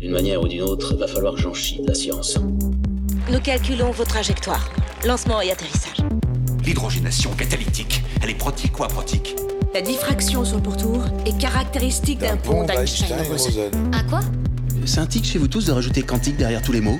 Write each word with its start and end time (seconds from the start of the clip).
D'une 0.00 0.12
manière 0.12 0.40
ou 0.40 0.48
d'une 0.48 0.62
autre, 0.62 0.96
va 0.96 1.06
falloir 1.06 1.34
que 1.34 1.40
j'en 1.42 1.52
chie 1.52 1.82
de 1.82 1.88
la 1.88 1.94
science. 1.94 2.38
Nous 3.30 3.40
calculons 3.40 3.90
vos 3.90 4.04
trajectoires. 4.04 4.72
Lancement 5.04 5.42
et 5.42 5.50
atterrissage. 5.50 5.98
L'hydrogénation 6.64 7.30
catalytique, 7.32 8.02
elle 8.22 8.30
est 8.30 8.38
protique 8.38 8.80
ou 8.80 8.84
aprotique 8.84 9.36
La 9.74 9.82
diffraction 9.82 10.42
sur 10.42 10.56
le 10.56 10.62
pourtour 10.62 11.04
est 11.26 11.36
caractéristique 11.38 12.20
d'un 12.20 12.38
pont 12.38 12.64
d'Einstein-Rosen. 12.64 13.70
Un 13.92 14.02
quoi? 14.04 14.20
C'est 14.86 15.00
un 15.00 15.06
tic 15.06 15.26
chez 15.26 15.38
vous 15.38 15.48
tous 15.48 15.66
de 15.66 15.72
rajouter 15.72 16.00
quantique 16.00 16.38
derrière 16.38 16.62
tous 16.62 16.72
les 16.72 16.80
mots 16.80 16.98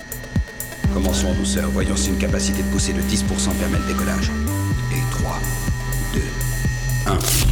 Commençons 0.93 1.29
en 1.29 1.35
douceur, 1.35 1.71
voyons 1.71 1.97
si 1.97 2.11
une 2.11 2.19
capacité 2.19 2.63
de 2.63 2.69
pousser 2.69 2.93
de 2.93 3.01
10% 3.01 3.25
permet 3.59 3.79
le 3.79 3.95
décollage. 3.95 4.31
Et 4.93 5.01
3, 5.11 5.39
2, 6.13 6.21
1. 7.07 7.50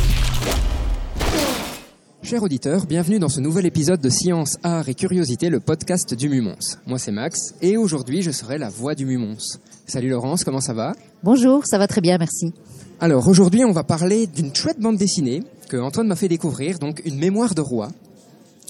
Chers 2.29 2.43
auditeurs, 2.43 2.85
bienvenue 2.85 3.19
dans 3.19 3.31
ce 3.31 3.41
nouvel 3.41 3.65
épisode 3.65 4.03
de 4.03 4.11
Science, 4.11 4.59
Art 4.63 4.87
et 4.91 4.95
Curiosité, 4.95 5.49
le 5.49 5.61
podcast 5.61 6.13
du 6.13 6.29
Mumons. 6.29 6.59
Moi 6.87 6.99
c'est 6.99 7.11
Max 7.11 7.55
et 7.63 7.79
aujourd'hui 7.79 8.21
je 8.21 8.31
serai 8.31 8.59
la 8.59 8.69
voix 8.69 8.95
du 8.95 9.07
Mumons. 9.07 9.39
Salut 9.87 10.11
Laurence, 10.11 10.45
comment 10.45 10.61
ça 10.61 10.75
va? 10.75 10.93
Bonjour, 11.23 11.65
ça 11.65 11.79
va 11.79 11.87
très 11.87 12.03
bien, 12.03 12.19
merci. 12.19 12.53
Alors 13.01 13.27
aujourd'hui 13.29 13.65
on 13.65 13.73
va 13.73 13.83
parler 13.83 14.27
d'une 14.27 14.55
chouette 14.55 14.79
bande 14.79 14.99
dessinée 14.99 15.43
que 15.71 15.79
Antoine 15.79 16.07
m'a 16.07 16.17
fait 16.17 16.29
découvrir, 16.29 16.79
donc 16.79 17.01
une 17.07 17.17
mémoire 17.17 17.55
de 17.55 17.63
roi. 17.63 17.89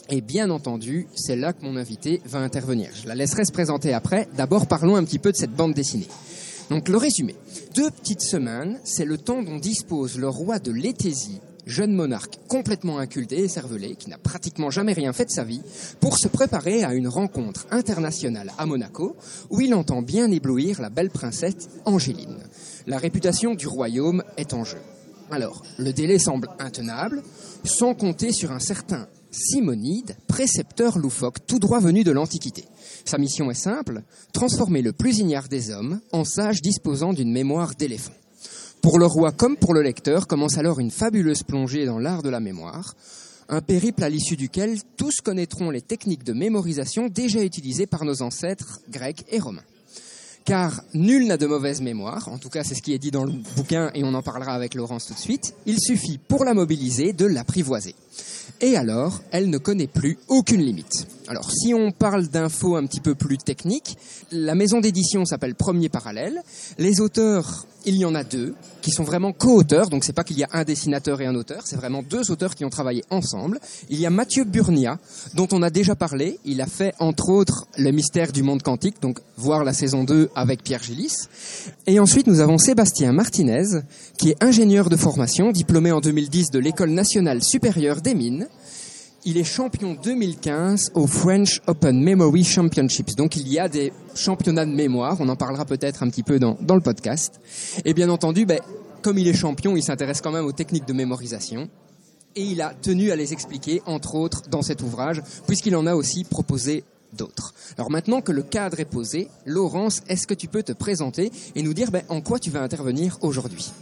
Et 0.09 0.21
bien 0.21 0.51
entendu, 0.51 1.09
c'est 1.17 1.35
là 1.35 1.53
que 1.53 1.65
mon 1.65 1.75
invité 1.75 2.23
va 2.27 2.39
intervenir. 2.39 2.91
Je 3.03 3.09
la 3.09 3.17
laisserai 3.17 3.45
se 3.45 3.51
présenter 3.51 3.93
après. 3.93 4.29
D'abord 4.37 4.69
parlons 4.69 4.95
un 4.95 5.03
petit 5.03 5.19
peu 5.19 5.33
de 5.33 5.37
cette 5.37 5.51
bande 5.51 5.75
dessinée. 5.75 6.07
Donc 6.71 6.89
le 6.89 6.97
résumé. 6.97 7.35
Deux 7.75 7.91
petites 7.91 8.23
semaines, 8.23 8.79
c'est 8.85 9.05
le 9.05 9.19
temps 9.19 9.43
dont 9.43 9.57
dispose 9.57 10.17
le 10.17 10.29
roi 10.29 10.61
de 10.61 10.71
Létésie 10.71 11.41
jeune 11.69 11.93
monarque 11.93 12.39
complètement 12.49 12.99
inculté 12.99 13.41
et 13.41 13.49
cervelé, 13.49 13.95
qui 13.95 14.11
n'a 14.11 14.19
pratiquement 14.19 14.71
jamais 14.71 14.95
rien 14.95 15.13
fait 15.13 15.27
de 15.27 15.31
sa 15.31 15.45
vie, 15.45 15.63
pour 16.01 16.19
se 16.19 16.27
préparer 16.27 16.83
à 16.83 16.95
une 16.95 17.09
rencontre 17.09 17.67
internationale 17.71 18.53
à 18.59 18.67
Monaco, 18.67 19.17
où 19.51 19.61
il 19.61 19.75
entend 19.75 20.03
bien 20.03 20.31
éblouir 20.31 20.81
la 20.81 20.91
belle 20.91 21.11
princesse 21.11 21.69
Angéline. 21.85 22.39
La 22.87 22.99
réputation 22.99 23.55
du 23.55 23.67
royaume 23.67 24.25
est 24.37 24.55
en 24.55 24.65
jeu. 24.65 24.79
Alors, 25.31 25.63
le 25.79 25.93
délai 25.93 26.19
semble 26.19 26.49
intenable, 26.59 27.23
sans 27.63 27.95
compter 27.95 28.33
sur 28.33 28.51
un 28.51 28.61
certain 28.61 29.07
Simonide, 29.31 30.17
précepteur 30.27 30.99
loufoque 30.99 31.47
tout 31.47 31.59
droit 31.59 31.81
venu 31.81 32.03
de 32.03 32.11
l'Antiquité. 32.11 32.65
Sa 33.05 33.19
mission 33.19 33.51
est 33.51 33.55
simple, 33.55 34.03
transformer 34.33 34.81
le 34.81 34.95
plus 34.95 35.19
ignare 35.19 35.49
des 35.49 35.71
hommes 35.71 36.01
en 36.13 36.25
sage 36.25 36.63
disposant 36.63 37.13
d'une 37.13 37.31
mémoire 37.31 37.75
d'éléphant. 37.75 38.15
Pour 38.89 38.99
le 38.99 39.05
roi 39.05 39.33
comme 39.33 39.59
pour 39.59 39.75
le 39.75 39.83
lecteur 39.83 40.27
commence 40.27 40.57
alors 40.57 40.81
une 40.81 40.91
fabuleuse 40.91 41.43
plongée 41.43 41.85
dans 41.85 41.99
l'art 41.99 42.23
de 42.23 42.31
la 42.31 42.41
mémoire, 42.41 42.95
un 43.51 43.61
périple 43.61 44.03
à 44.03 44.09
l'issue 44.09 44.39
duquel 44.39 44.79
tous 44.97 45.21
connaîtront 45.21 45.69
les 45.69 45.83
techniques 45.83 46.25
de 46.25 46.33
mémorisation 46.33 47.09
déjà 47.09 47.45
utilisées 47.45 47.87
par 47.87 48.07
nos 48.07 48.23
ancêtres 48.23 48.81
grecs 48.89 49.27
et 49.31 49.41
romains. 49.41 49.61
Car 50.47 50.83
nul 50.95 51.27
n'a 51.27 51.37
de 51.37 51.47
mauvaise 51.47 51.83
mémoire, 51.83 52.29
en 52.29 52.39
tout 52.39 52.49
cas 52.49 52.65
c'est 52.65 52.75
ce 52.75 52.81
qui 52.81 52.95
est 52.95 52.99
dit 52.99 53.11
dans 53.11 53.27
le 53.27 53.33
bouquin 53.57 53.91
et 53.93 54.05
on 54.05 54.15
en 54.15 54.23
parlera 54.23 54.55
avec 54.55 54.75
Laurence 54.75 55.05
tout 55.05 55.13
de 55.13 55.19
suite, 55.19 55.55
il 55.67 55.79
suffit 55.79 56.17
pour 56.17 56.47
la 56.47 56.55
mobiliser 56.55 57.13
de 57.13 57.27
l'apprivoiser. 57.27 57.95
Et 58.61 58.77
alors, 58.77 59.21
elle 59.31 59.51
ne 59.51 59.59
connaît 59.59 59.87
plus 59.87 60.19
aucune 60.29 60.63
limite. 60.63 61.07
Alors, 61.29 61.51
si 61.51 61.75
on 61.75 61.93
parle 61.93 62.27
d'infos 62.27 62.77
un 62.77 62.87
petit 62.87 63.01
peu 63.01 63.15
plus 63.15 63.39
techniques, 63.39 63.97
la 64.33 64.55
maison 64.55 64.81
d'édition 64.81 65.25
s'appelle 65.25 65.55
Premier 65.55 65.89
Parallèle. 65.89 66.43
Les 66.79 67.01
auteurs, 67.01 67.67
il 67.87 67.97
y 67.97 68.05
en 68.05 68.15
a 68.15 68.25
deux, 68.25 68.55
qui 68.83 68.91
sont 68.91 69.05
vraiment 69.05 69.33
co-auteurs, 69.33 69.89
donc 69.89 70.05
c'est 70.05 70.13
pas 70.13 70.25
qu'il 70.25 70.39
y 70.39 70.45
a 70.45 70.49
un 70.53 70.65
dessinateur 70.65 71.21
et 71.21 71.27
un 71.27 71.35
auteur, 71.35 71.63
c'est 71.65 71.77
vraiment 71.77 72.03
deux 72.03 72.31
auteurs 72.31 72.55
qui 72.55 72.65
ont 72.65 72.71
travaillé 72.71 73.05
ensemble. 73.11 73.61
Il 73.89 74.01
y 74.01 74.07
a 74.07 74.11
Mathieu 74.11 74.45
Burnia, 74.45 74.99
dont 75.35 75.49
on 75.53 75.63
a 75.63 75.71
déjà 75.71 75.95
parlé. 75.95 76.39
Il 76.45 76.61
a 76.61 76.67
fait, 76.67 76.95
entre 76.99 77.29
autres, 77.31 77.67
Le 77.77 77.91
mystère 77.91 78.33
du 78.33 78.43
monde 78.43 78.63
quantique, 78.63 79.01
donc 79.01 79.21
voir 79.37 79.65
la 79.65 79.73
saison 79.73 80.05
2 80.05 80.31
avec 80.35 80.63
Pierre 80.63 80.83
Gillis. 80.83 81.29
Et 81.87 82.01
ensuite, 82.01 82.27
nous 82.27 82.41
avons 82.41 82.59
Sébastien 82.59 83.13
Martinez, 83.13 83.83
qui 84.19 84.31
est 84.31 84.43
ingénieur 84.43 84.91
de 84.91 84.97
formation, 84.97 85.53
diplômé 85.53 85.93
en 85.93 86.01
2010 86.01 86.51
de 86.51 86.59
l'École 86.59 86.91
nationale 86.91 87.43
supérieure 87.43 88.01
des 88.01 88.15
mines. 88.15 88.49
Il 89.31 89.37
est 89.37 89.45
champion 89.45 89.95
2015 90.03 90.93
au 90.95 91.07
French 91.07 91.61
Open 91.67 92.03
Memory 92.03 92.45
Championships. 92.45 93.15
Donc 93.15 93.37
il 93.37 93.47
y 93.47 93.59
a 93.59 93.69
des 93.69 93.93
championnats 94.15 94.65
de 94.65 94.71
mémoire, 94.71 95.19
on 95.21 95.29
en 95.29 95.37
parlera 95.37 95.67
peut-être 95.67 96.03
un 96.03 96.09
petit 96.09 96.23
peu 96.23 96.39
dans, 96.39 96.57
le 96.59 96.81
podcast. 96.81 97.39
Et 97.85 97.93
bien 97.93 98.09
entendu, 98.09 98.47
ben, 98.47 98.61
comme 99.03 99.19
il 99.19 99.29
est 99.29 99.35
champion, 99.35 99.77
il 99.77 99.83
s'intéresse 99.83 100.23
quand 100.23 100.33
même 100.33 100.47
aux 100.47 100.53
techniques 100.53 100.89
de 100.89 100.95
mémorisation. 100.95 101.69
Et 102.37 102.43
il 102.43 102.63
a 102.63 102.73
tenu 102.73 103.11
à 103.11 103.17
les 103.17 103.35
expliquer, 103.35 103.83
entre 103.85 104.15
autres, 104.15 104.49
dans 104.49 104.63
cet 104.63 104.81
ouvrage, 104.81 105.23
puisqu'il 105.47 105.77
en 105.77 105.85
a 105.85 105.95
aussi 105.95 106.25
proposé 106.25 106.85
d'autres. 107.13 107.53
Alors 107.77 107.91
maintenant 107.91 108.23
que 108.23 108.33
le 108.33 108.43
cadre 108.43 108.81
est 108.81 108.87
posé, 108.87 109.29
Laurence, 109.45 110.01
est-ce 110.09 110.27
que 110.27 110.33
tu 110.33 110.49
peux 110.49 110.63
te 110.63 110.73
présenter 110.73 111.31
et 111.55 111.63
nous 111.63 111.75
dire 111.75 111.91
ben, 111.91 112.03
en 112.09 112.23
quoi 112.23 112.39
tu 112.39 112.49
vas 112.49 112.63
intervenir 112.63 113.19
aujourd'hui? 113.21 113.73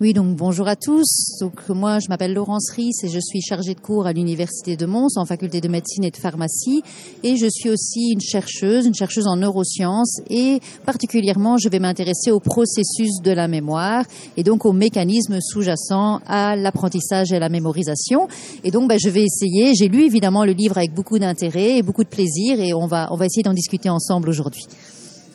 Oui, 0.00 0.14
donc 0.14 0.34
bonjour 0.34 0.66
à 0.66 0.76
tous. 0.76 1.36
Donc 1.40 1.68
moi, 1.68 1.98
je 1.98 2.08
m'appelle 2.08 2.32
Laurence 2.32 2.70
Ries 2.70 2.92
et 3.02 3.08
je 3.08 3.20
suis 3.20 3.42
chargée 3.42 3.74
de 3.74 3.80
cours 3.80 4.06
à 4.06 4.14
l'université 4.14 4.74
de 4.74 4.86
Mons 4.86 5.16
en 5.16 5.26
faculté 5.26 5.60
de 5.60 5.68
médecine 5.68 6.04
et 6.04 6.10
de 6.10 6.16
pharmacie. 6.16 6.82
Et 7.22 7.36
je 7.36 7.46
suis 7.50 7.68
aussi 7.68 8.12
une 8.12 8.20
chercheuse, 8.22 8.86
une 8.86 8.94
chercheuse 8.94 9.26
en 9.26 9.36
neurosciences 9.36 10.22
et 10.30 10.60
particulièrement, 10.86 11.58
je 11.58 11.68
vais 11.68 11.80
m'intéresser 11.80 12.30
au 12.30 12.40
processus 12.40 13.20
de 13.22 13.30
la 13.30 13.46
mémoire 13.46 14.06
et 14.38 14.42
donc 14.42 14.64
aux 14.64 14.72
mécanismes 14.72 15.38
sous-jacents 15.38 16.20
à 16.26 16.56
l'apprentissage 16.56 17.30
et 17.32 17.36
à 17.36 17.38
la 17.38 17.50
mémorisation. 17.50 18.26
Et 18.64 18.70
donc, 18.70 18.88
ben, 18.88 18.98
je 18.98 19.10
vais 19.10 19.24
essayer. 19.24 19.74
J'ai 19.74 19.88
lu 19.88 20.04
évidemment 20.06 20.46
le 20.46 20.52
livre 20.52 20.78
avec 20.78 20.94
beaucoup 20.94 21.18
d'intérêt 21.18 21.76
et 21.76 21.82
beaucoup 21.82 22.04
de 22.04 22.08
plaisir 22.08 22.58
et 22.58 22.72
on 22.72 22.86
va 22.86 23.08
on 23.10 23.16
va 23.16 23.26
essayer 23.26 23.42
d'en 23.42 23.52
discuter 23.52 23.90
ensemble 23.90 24.30
aujourd'hui. 24.30 24.64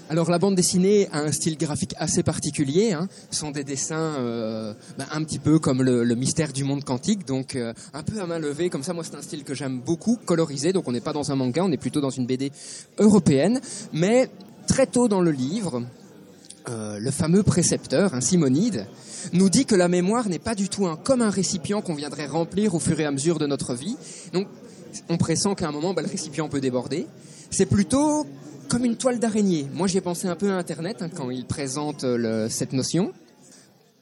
Alors 0.07 0.29
la 0.29 0.38
bande 0.38 0.53
dessinée 0.53 1.07
a 1.11 1.21
un 1.21 1.31
style 1.31 1.57
graphique 1.57 1.95
assez 1.97 2.21
particulier. 2.21 2.93
Hein. 2.93 3.07
Ce 3.31 3.39
sont 3.39 3.49
des 3.49 3.63
dessins 3.63 4.16
euh, 4.19 4.75
ben, 4.99 5.05
un 5.11 5.23
petit 5.23 5.39
peu 5.39 5.57
comme 5.57 5.81
le, 5.81 6.03
le, 6.03 6.16
mystère 6.16 6.53
du 6.53 6.63
monde 6.63 6.83
quantique, 6.83 7.25
donc 7.25 7.55
euh, 7.55 7.73
un 7.91 8.03
peu 8.03 8.21
à 8.21 8.27
main 8.27 8.38
levée. 8.38 8.69
Comme 8.69 8.83
ça, 8.83 8.93
moi 8.93 9.03
c'est 9.03 9.16
un 9.16 9.23
style 9.23 9.43
que 9.43 9.55
j'aime 9.55 9.79
beaucoup, 9.79 10.19
colorisé. 10.23 10.73
Donc 10.73 10.88
on 10.88 10.91
n'est 10.91 11.01
pas 11.01 11.11
dans 11.11 11.31
un 11.31 11.35
manga, 11.35 11.63
on 11.63 11.71
est 11.71 11.77
plutôt 11.77 12.01
dans 12.01 12.11
une 12.11 12.27
BD 12.27 12.51
européenne. 12.99 13.59
Mais 13.93 14.29
très 14.67 14.85
tôt 14.85 15.07
dans 15.07 15.21
le 15.21 15.31
livre, 15.31 15.81
euh, 16.69 16.99
le 16.99 17.09
fameux 17.09 17.41
précepteur, 17.41 18.13
un 18.13 18.22
Simonide, 18.22 18.85
nous 19.33 19.49
dit 19.49 19.66
que 19.66 19.73
la 19.73 19.87
mémoire 19.87 20.29
n'est 20.29 20.37
pas 20.37 20.53
du 20.53 20.69
tout 20.69 20.85
un, 20.85 20.97
comme 20.97 21.23
un 21.23 21.31
récipient 21.31 21.81
qu'on 21.81 21.95
viendrait 21.95 22.27
remplir 22.27 22.75
au 22.75 22.79
fur 22.79 22.99
et 22.99 23.05
à 23.05 23.11
mesure 23.11 23.39
de 23.39 23.47
notre 23.47 23.73
vie. 23.73 23.97
Donc 24.33 24.47
on 25.09 25.17
pressent 25.17 25.55
qu'à 25.55 25.67
un 25.67 25.72
moment, 25.72 25.95
ben, 25.95 26.03
le 26.03 26.09
récipient 26.09 26.47
peut 26.47 26.61
déborder. 26.61 27.07
C'est 27.49 27.66
plutôt 27.66 28.27
comme 28.70 28.86
une 28.86 28.98
toile 28.98 29.20
d'araignée. 29.20 29.68
Moi, 29.74 29.88
j'ai 29.88 30.02
pensé 30.02 30.28
un 30.28 30.36
peu 30.36 30.52
à 30.52 30.56
Internet 30.56 31.02
hein, 31.02 31.09
quand 31.09 31.30
il 31.30 31.46
présente 31.46 32.03
le, 32.03 32.48
cette 32.50 32.74
notion. 32.74 33.14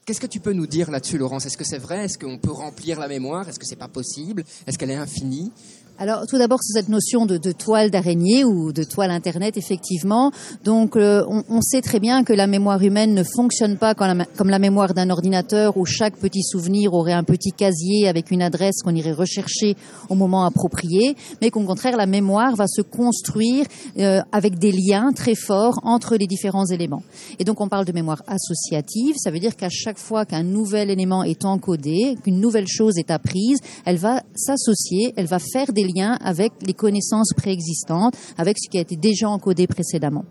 Qu'est-ce 0.04 0.20
que 0.20 0.26
tu 0.26 0.40
peux 0.40 0.52
nous 0.52 0.66
dire 0.66 0.90
là-dessus, 0.90 1.16
Laurence? 1.16 1.46
Est-ce 1.46 1.56
que 1.56 1.64
c'est 1.64 1.78
vrai? 1.78 2.04
Est-ce 2.04 2.18
qu'on 2.18 2.36
peut 2.36 2.50
remplir 2.50 3.00
la 3.00 3.08
mémoire? 3.08 3.48
Est-ce 3.48 3.58
que 3.58 3.66
c'est 3.66 3.76
pas 3.76 3.88
possible? 3.88 4.44
Est-ce 4.66 4.76
qu'elle 4.76 4.90
est 4.90 4.96
infinie? 4.96 5.50
Alors, 5.96 6.26
tout 6.26 6.38
d'abord, 6.38 6.58
c'est 6.60 6.72
cette 6.72 6.88
notion 6.88 7.24
de, 7.24 7.38
de 7.38 7.52
toile 7.52 7.90
d'araignée 7.90 8.44
ou 8.44 8.72
de 8.72 8.82
toile 8.82 9.12
Internet, 9.12 9.56
effectivement. 9.56 10.32
Donc, 10.64 10.96
euh, 10.96 11.24
on, 11.28 11.44
on, 11.48 11.60
sait 11.60 11.82
très 11.82 12.00
bien 12.00 12.24
que 12.24 12.32
la 12.32 12.48
mémoire 12.48 12.82
humaine 12.82 13.14
ne 13.14 13.22
fonctionne 13.22 13.76
pas 13.76 13.94
comme 13.94 14.18
la, 14.18 14.24
comme 14.24 14.50
la 14.50 14.58
mémoire 14.58 14.92
d'un 14.92 15.08
ordinateur 15.10 15.76
où 15.76 15.86
chaque 15.86 16.16
petit 16.16 16.42
souvenir 16.42 16.94
aurait 16.94 17.12
un 17.12 17.22
petit 17.22 17.52
casier 17.52 18.08
avec 18.08 18.32
une 18.32 18.42
adresse 18.42 18.82
qu'on 18.82 18.94
irait 18.94 19.12
rechercher 19.12 19.76
au 20.08 20.16
moment 20.16 20.44
approprié, 20.44 21.14
mais 21.40 21.50
qu'au 21.50 21.62
contraire, 21.62 21.96
la 21.96 22.06
mémoire 22.06 22.56
va 22.56 22.66
se 22.66 22.82
construire 22.82 23.66
euh, 23.98 24.20
avec 24.32 24.58
des 24.58 24.72
liens 24.72 25.12
très 25.14 25.36
forts 25.36 25.78
entre 25.84 26.16
les 26.16 26.26
différents 26.26 26.66
éléments. 26.66 27.04
Et 27.38 27.44
donc, 27.44 27.60
on 27.60 27.68
parle 27.68 27.84
de 27.84 27.92
mémoire 27.92 28.22
associative. 28.26 29.14
Ça 29.16 29.30
veut 29.30 29.38
dire 29.38 29.54
qu'à 29.54 29.70
chaque 29.70 29.98
fois 29.98 30.24
qu'un 30.24 30.42
nouvel 30.42 30.90
élément 30.90 31.22
est 31.22 31.44
encodé, 31.44 32.16
qu'une 32.24 32.40
nouvelle 32.40 32.66
chose 32.66 32.98
est 32.98 33.12
apprise, 33.12 33.58
elle 33.84 33.98
va 33.98 34.22
s'associer, 34.34 35.14
elle 35.16 35.26
va 35.26 35.38
faire 35.38 35.72
des 35.72 35.83
liens 35.84 36.16
avec 36.20 36.52
les 36.66 36.74
connaissances 36.74 37.32
préexistantes, 37.36 38.14
avec 38.38 38.56
ce 38.58 38.68
qui 38.68 38.78
a 38.78 38.80
été 38.80 38.96
déjà 38.96 39.28
encodé 39.28 39.66
précédemment. 39.66 40.24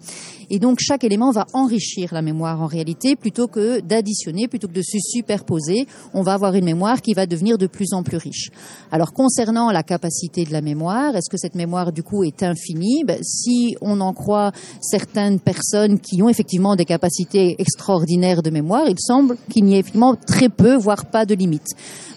Et 0.49 0.59
donc 0.59 0.79
chaque 0.81 1.03
élément 1.03 1.31
va 1.31 1.45
enrichir 1.53 2.13
la 2.13 2.21
mémoire 2.21 2.61
en 2.61 2.67
réalité, 2.67 3.15
plutôt 3.15 3.47
que 3.47 3.79
d'additionner, 3.79 4.47
plutôt 4.47 4.67
que 4.67 4.73
de 4.73 4.81
se 4.81 4.97
superposer, 4.99 5.87
on 6.13 6.21
va 6.21 6.33
avoir 6.33 6.53
une 6.55 6.65
mémoire 6.65 7.01
qui 7.01 7.13
va 7.13 7.25
devenir 7.25 7.57
de 7.57 7.67
plus 7.67 7.93
en 7.93 8.03
plus 8.03 8.17
riche. 8.17 8.49
Alors 8.91 9.13
concernant 9.13 9.71
la 9.71 9.83
capacité 9.83 10.43
de 10.45 10.51
la 10.51 10.61
mémoire, 10.61 11.15
est-ce 11.15 11.29
que 11.29 11.37
cette 11.37 11.55
mémoire 11.55 11.91
du 11.91 12.03
coup 12.03 12.23
est 12.23 12.43
infinie? 12.43 13.03
Ben, 13.03 13.19
Si 13.23 13.75
on 13.81 13.99
en 14.01 14.13
croit 14.13 14.51
certaines 14.81 15.39
personnes 15.39 15.99
qui 15.99 16.21
ont 16.21 16.29
effectivement 16.29 16.75
des 16.75 16.85
capacités 16.85 17.55
extraordinaires 17.59 18.43
de 18.43 18.49
mémoire, 18.49 18.87
il 18.87 18.99
semble 18.99 19.37
qu'il 19.49 19.65
n'y 19.65 19.75
ait 19.75 19.79
effectivement 19.79 20.15
très 20.15 20.49
peu, 20.49 20.75
voire 20.75 21.05
pas 21.05 21.25
de 21.25 21.35
limite. 21.35 21.67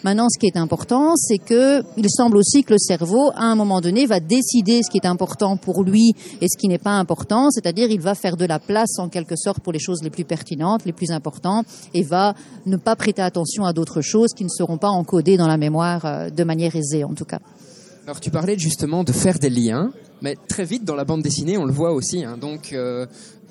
Maintenant, 0.05 0.29
ce 0.29 0.38
qui 0.38 0.47
est 0.47 0.56
important, 0.56 1.17
c'est 1.17 1.38
que 1.38 1.83
il 1.97 2.09
semble 2.09 2.37
aussi 2.37 2.62
que 2.62 2.75
le 2.75 2.79
cerveau, 2.79 3.25
à 3.34 3.44
un 3.44 3.55
moment 3.55 3.81
donné, 3.81 4.06
va 4.06 4.20
décider 4.20 4.82
ce 4.82 4.90
qui 4.90 4.99
est 4.99 5.06
important 5.06 5.56
pour 5.56 5.82
lui 5.82 6.14
et 6.40 6.49
ce 6.49 6.56
qui 6.58 6.69
n'est 6.69 6.78
pas 6.78 6.93
important, 6.93 7.50
c'est-à-dire 7.50 7.90
il 7.90 8.00
va 8.00 8.14
faire 8.14 8.37
de 8.37 8.44
la 8.44 8.58
place 8.58 8.99
en 8.99 9.08
quelque 9.08 9.37
sorte 9.37 9.61
pour 9.61 9.73
les 9.73 9.78
choses 9.78 10.02
les 10.02 10.11
plus 10.11 10.25
pertinentes, 10.25 10.84
les 10.84 10.93
plus 10.93 11.11
importantes, 11.11 11.67
et 11.94 12.02
va 12.02 12.34
ne 12.67 12.76
pas 12.76 12.96
prêter 12.96 13.23
attention 13.23 13.64
à 13.64 13.73
d'autres 13.73 14.02
choses 14.02 14.31
qui 14.37 14.44
ne 14.44 14.49
seront 14.49 14.78
pas 14.78 14.90
encodées 14.90 15.37
dans 15.37 15.49
la 15.49 15.56
mémoire 15.56 16.31
de 16.31 16.44
manière 16.44 16.76
aisée, 16.76 17.05
en 17.05 17.14
tout 17.14 17.25
cas. 17.25 17.40
Alors 18.06 18.20
tu 18.20 18.31
parlais 18.31 18.56
justement 18.56 19.02
de 19.02 19.12
faire 19.12 19.38
des 19.38 19.50
liens. 19.50 19.90
Mais 20.23 20.37
très 20.49 20.64
vite, 20.64 20.84
dans 20.84 20.94
la 20.94 21.05
bande 21.05 21.23
dessinée, 21.23 21.58
on 21.58 21.64
le 21.64 21.73
voit 21.73 21.93
aussi. 21.93 22.25
Hein. 22.25 22.38
donc, 22.38 22.73
euh, 22.73 23.06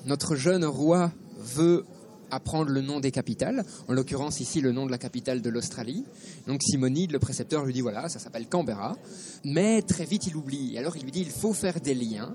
notre 0.06 0.34
jeune 0.34 0.64
roi 0.64 1.12
veut 1.54 1.84
apprendre 2.30 2.70
le 2.70 2.80
nom 2.80 3.00
des 3.00 3.10
capitales, 3.10 3.64
en 3.88 3.92
l'occurrence 3.92 4.40
ici 4.40 4.60
le 4.60 4.72
nom 4.72 4.86
de 4.86 4.90
la 4.90 4.98
capitale 4.98 5.42
de 5.42 5.50
l'Australie. 5.50 6.04
Donc 6.46 6.62
Simonide, 6.62 7.12
le 7.12 7.18
précepteur, 7.18 7.64
lui 7.64 7.72
dit 7.72 7.80
voilà, 7.80 8.08
ça 8.08 8.18
s'appelle 8.18 8.46
Canberra. 8.46 8.96
Mais 9.44 9.82
très 9.82 10.04
vite, 10.04 10.26
il 10.26 10.36
oublie. 10.36 10.76
Alors 10.78 10.96
il 10.96 11.02
lui 11.04 11.12
dit 11.12 11.20
il 11.20 11.30
faut 11.30 11.52
faire 11.52 11.80
des 11.80 11.94
liens. 11.94 12.34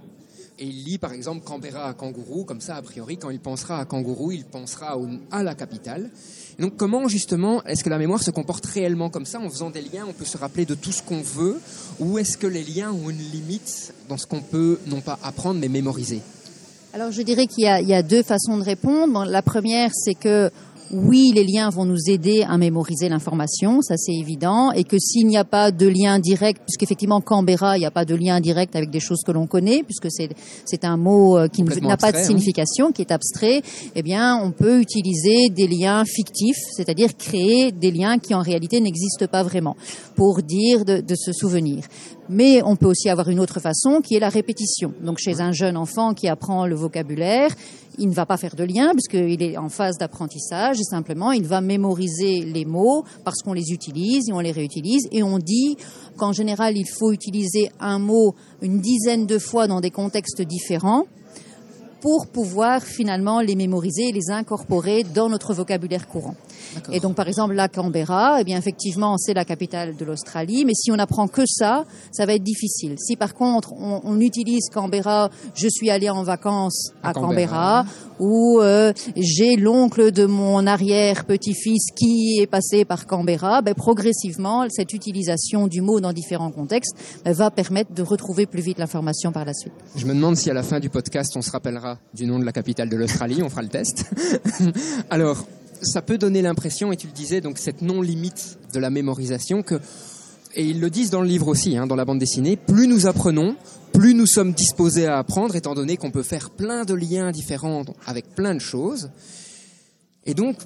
Et 0.60 0.66
il 0.66 0.84
lit 0.84 0.98
par 1.00 1.12
exemple 1.14 1.44
Canberra 1.44 1.88
à 1.88 1.94
kangourou, 1.94 2.44
comme 2.44 2.62
ça 2.62 2.76
a 2.76 2.82
priori 2.84 3.18
quand 3.18 3.32
il 3.32 3.40
pensera 3.40 3.80
à 3.80 3.86
kangourou, 3.86 4.32
il 4.32 4.46
pensera 4.46 4.96
à 5.32 5.44
la 5.44 5.56
capitale. 5.56 6.12
donc 6.60 6.76
comment 6.78 7.08
justement 7.08 7.64
est-ce 7.64 7.84
que 7.84 7.90
la 7.90 7.98
mémoire 7.98 8.22
se 8.22 8.30
comporte 8.30 8.66
réellement 8.68 9.10
comme 9.10 9.26
ça? 9.26 9.40
En 9.40 9.50
faisant 9.50 9.72
des 9.72 9.82
liens, 9.82 10.06
on 10.08 10.14
peut 10.14 10.26
se 10.26 10.38
rappeler 10.38 10.66
de 10.66 10.76
tout 10.76 10.92
ce 10.92 11.02
qu'on 11.02 11.22
veut? 11.22 11.60
Ou 12.00 12.20
est-ce 12.20 12.38
que 12.38 12.48
les 12.48 12.64
liens 12.64 12.92
ont 12.92 13.10
une 13.10 13.32
limite 13.32 13.94
dans 14.08 14.18
ce 14.18 14.28
qu'on 14.28 14.42
peut 14.42 14.78
non 14.86 15.02
pas 15.02 15.18
apprendre 15.24 15.60
mais 15.60 15.70
mémoriser? 15.70 16.22
Alors 16.94 17.12
je 17.12 17.22
dirais 17.22 17.48
qu'il 17.48 17.64
y, 17.64 17.86
y, 17.88 17.94
a 17.94 18.04
deux 18.04 18.22
façons 18.22 18.58
de 18.58 18.64
répondre. 18.64 19.24
la 19.26 19.42
première, 19.42 19.92
c'est 19.94 20.14
que 20.14 20.52
oui, 20.94 21.32
les 21.34 21.46
liens 21.46 21.70
vont 21.70 21.86
nous 21.86 22.10
aider 22.10 22.44
à 22.44 22.58
mémoriser 22.58 23.08
l'information, 23.08 23.82
ça 23.82 23.96
c'est 23.96 24.14
évident, 24.14 24.72
et 24.74 24.84
que 24.84 24.98
s'il 25.00 25.28
n'y 25.28 25.38
a 25.38 25.46
pas 25.46 25.72
de 25.72 25.88
lien 25.88 26.20
direct, 26.20 26.62
puisqu'effectivement 26.66 27.22
Canberra, 27.22 27.78
il 27.78 27.80
n'y 27.80 27.86
a 27.86 27.92
pas 27.92 28.04
de 28.04 28.14
lien 28.16 28.42
direct 28.42 28.76
avec 28.76 28.90
des 28.90 29.00
choses 29.00 29.22
que 29.26 29.32
l'on 29.32 29.48
connaît, 29.48 29.84
puisque 29.84 30.08
c'est 30.10 30.84
un 30.84 30.98
mot 30.98 31.38
euh, 31.38 31.48
qui 31.48 31.64
n'a 31.64 31.98
pas 31.98 32.12
de 32.12 32.18
signification, 32.18 32.92
qui 32.92 33.02
est 33.02 33.12
abstrait, 33.12 33.62
eh 33.96 34.02
bien 34.02 34.36
on 34.36 34.52
peut 34.52 34.82
utiliser 34.82 35.50
des 35.50 35.68
liens 35.68 36.04
fictifs, 36.06 36.60
c'est-à-dire 36.76 37.16
créer 37.16 37.72
des 37.72 37.92
liens 37.92 38.18
qui 38.18 38.34
en 38.34 38.42
réalité 38.42 38.82
n'existent 38.82 39.28
pas 39.28 39.44
vraiment, 39.44 39.78
pour 40.16 40.42
dire 40.42 40.84
de, 40.84 41.00
de 41.00 41.16
se 41.16 41.32
souvenir. 41.32 41.86
Mais 42.34 42.62
on 42.64 42.78
peut 42.78 42.86
aussi 42.86 43.10
avoir 43.10 43.28
une 43.28 43.42
autre 43.42 43.60
façon 43.60 44.00
qui 44.00 44.16
est 44.16 44.20
la 44.20 44.30
répétition. 44.30 44.94
Donc 45.04 45.18
chez 45.18 45.42
un 45.42 45.52
jeune 45.52 45.76
enfant 45.76 46.14
qui 46.14 46.30
apprend 46.30 46.66
le 46.66 46.76
vocabulaire, 46.76 47.50
il 47.98 48.08
ne 48.08 48.14
va 48.14 48.26
pas 48.26 48.38
faire 48.38 48.56
de 48.56 48.64
lien 48.64 48.92
puisqu'il 48.94 49.44
est 49.44 49.58
en 49.58 49.68
phase 49.68 49.98
d'apprentissage 49.98 50.78
simplement 50.90 51.34
il 51.34 51.44
va 51.44 51.60
mémoriser 51.60 52.46
les 52.46 52.64
mots 52.64 53.04
parce 53.26 53.42
qu'on 53.44 53.52
les 53.52 53.72
utilise 53.74 54.30
et 54.30 54.34
on 54.34 54.40
les 54.40 54.54
réutilise 54.54 55.10
et 55.12 55.24
on 55.24 55.40
dit 55.40 55.76
qu'en 56.16 56.32
général 56.32 56.78
il 56.78 56.88
faut 56.88 57.12
utiliser 57.12 57.70
un 57.82 58.00
mot 58.00 58.34
une 58.62 58.80
dizaine 58.80 59.26
de 59.26 59.38
fois 59.38 59.68
dans 59.68 59.82
des 59.82 59.92
contextes 59.92 60.42
différents 60.42 61.06
pour 62.00 62.28
pouvoir 62.28 62.82
finalement 62.82 63.42
les 63.42 63.56
mémoriser 63.56 64.08
et 64.08 64.12
les 64.14 64.32
incorporer 64.32 65.04
dans 65.04 65.30
notre 65.30 65.54
vocabulaire 65.54 66.08
courant. 66.08 66.36
Et 66.92 67.00
donc, 67.00 67.16
par 67.16 67.28
exemple, 67.28 67.54
la 67.54 67.68
Canberra, 67.68 68.42
eh 68.42 68.44
bien, 68.44 68.58
effectivement, 68.58 69.18
c'est 69.18 69.34
la 69.34 69.46
capitale 69.46 69.96
de 69.96 70.06
l'Australie, 70.06 70.66
mais 70.66 70.74
si 70.74 70.92
on 70.92 71.00
apprend 71.00 71.28
que 71.28 71.44
ça, 71.46 71.86
ça 72.12 72.26
va 72.26 72.34
être 72.34 72.44
difficile. 72.44 72.96
Si 73.00 73.16
par 73.16 73.34
contre, 73.34 73.74
on, 73.74 74.02
on 74.04 74.20
utilise 74.20 74.70
Canberra, 74.74 75.30
je 75.56 75.68
suis 75.68 75.90
allé 75.90 76.10
en 76.10 76.24
vacances 76.24 76.92
à, 77.04 77.14
Canberra, 77.14 77.86
ou 78.20 78.60
euh, 78.62 78.94
j'ai 79.18 79.56
l'oncle 79.56 80.12
de 80.12 80.26
mon 80.26 80.68
arrière-petit-fils 80.68 81.88
qui 81.96 82.40
est 82.40 82.48
passé 82.48 82.86
par 82.86 83.08
Canberra, 83.08 83.62
ben, 83.62 83.74
progressivement, 83.74 84.68
cette 84.70 84.94
utilisation 84.94 85.68
du 85.68 85.82
mot 85.82 86.00
dans 86.00 86.14
différents 86.14 86.52
contextes 86.52 86.96
ben, 87.26 87.34
va 87.34 87.50
permettre 87.50 87.94
de 87.94 88.04
retrouver 88.04 88.46
plus 88.46 88.62
vite 88.62 88.78
l'information 88.78 89.32
par 89.32 89.46
la 89.46 89.54
suite. 89.54 89.74
Je 89.96 90.06
me 90.06 90.14
demande 90.14 90.38
si 90.38 90.50
à 90.50 90.54
la 90.54 90.64
fin 90.64 90.80
du 90.80 90.90
podcast, 90.90 91.36
on 91.36 91.42
se 91.42 91.52
rappellera 91.52 91.98
du 92.14 92.28
nom 92.28 92.38
de 92.38 92.46
la 92.46 92.52
capitale 92.52 92.90
de 92.90 92.96
l'Australie, 92.96 93.42
on 93.42 93.50
fera 93.50 93.64
le 93.64 93.70
test. 93.70 94.06
Alors, 95.10 95.46
ça 95.82 96.02
peut 96.02 96.18
donner 96.18 96.42
l'impression, 96.42 96.92
et 96.92 96.98
tu 96.98 97.08
le 97.08 97.14
disais, 97.14 97.42
donc 97.42 97.58
cette 97.58 97.82
non-limite 97.82 98.58
de 98.74 98.80
la 98.80 98.90
mémorisation, 98.90 99.64
que, 99.64 99.76
et 100.56 100.66
ils 100.66 100.80
le 100.80 100.90
disent 100.90 101.10
dans 101.10 101.22
le 101.22 101.28
livre 101.28 101.48
aussi, 101.48 101.78
hein, 101.78 101.88
dans 101.88 101.96
la 101.96 102.06
bande 102.06 102.20
dessinée, 102.20 102.56
plus 102.56 102.88
nous 102.88 103.08
apprenons, 103.08 103.56
plus 103.94 104.14
nous 104.14 104.26
sommes 104.26 104.54
disposés 104.54 105.08
à 105.08 105.18
apprendre, 105.18 105.56
étant 105.56 105.76
donné 105.76 105.98
qu'on 105.98 106.12
peut 106.12 106.24
faire 106.24 106.50
plein 106.52 106.86
de 106.86 106.94
liens 106.94 107.32
différents 107.32 107.84
avec 108.06 108.36
plein 108.36 108.54
de 108.54 108.60
choses. 108.60 109.10
Et 110.26 110.34
donc, 110.34 110.58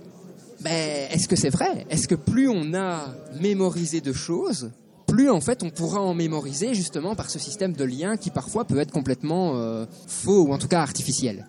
ben, 0.62 1.08
est-ce 1.12 1.28
que 1.28 1.36
c'est 1.36 1.50
vrai? 1.50 1.86
Est-ce 1.90 2.08
que 2.08 2.16
plus 2.16 2.50
on 2.50 2.74
a 2.74 3.14
mémorisé 3.40 4.02
de 4.02 4.14
choses, 4.14 4.72
plus 5.08 5.30
en 5.30 5.42
fait 5.42 5.64
on 5.64 5.70
pourra 5.70 6.02
en 6.02 6.14
mémoriser 6.14 6.74
justement 6.74 7.16
par 7.16 7.30
ce 7.30 7.40
système 7.40 7.74
de 7.74 7.84
liens 7.84 8.18
qui 8.18 8.32
parfois 8.32 8.66
peut 8.66 8.80
être 8.80 8.92
complètement 8.92 9.54
euh, 9.56 9.86
faux 10.08 10.48
ou 10.48 10.54
en 10.54 10.58
tout 10.58 10.68
cas 10.68 10.82
artificiel? 10.82 11.46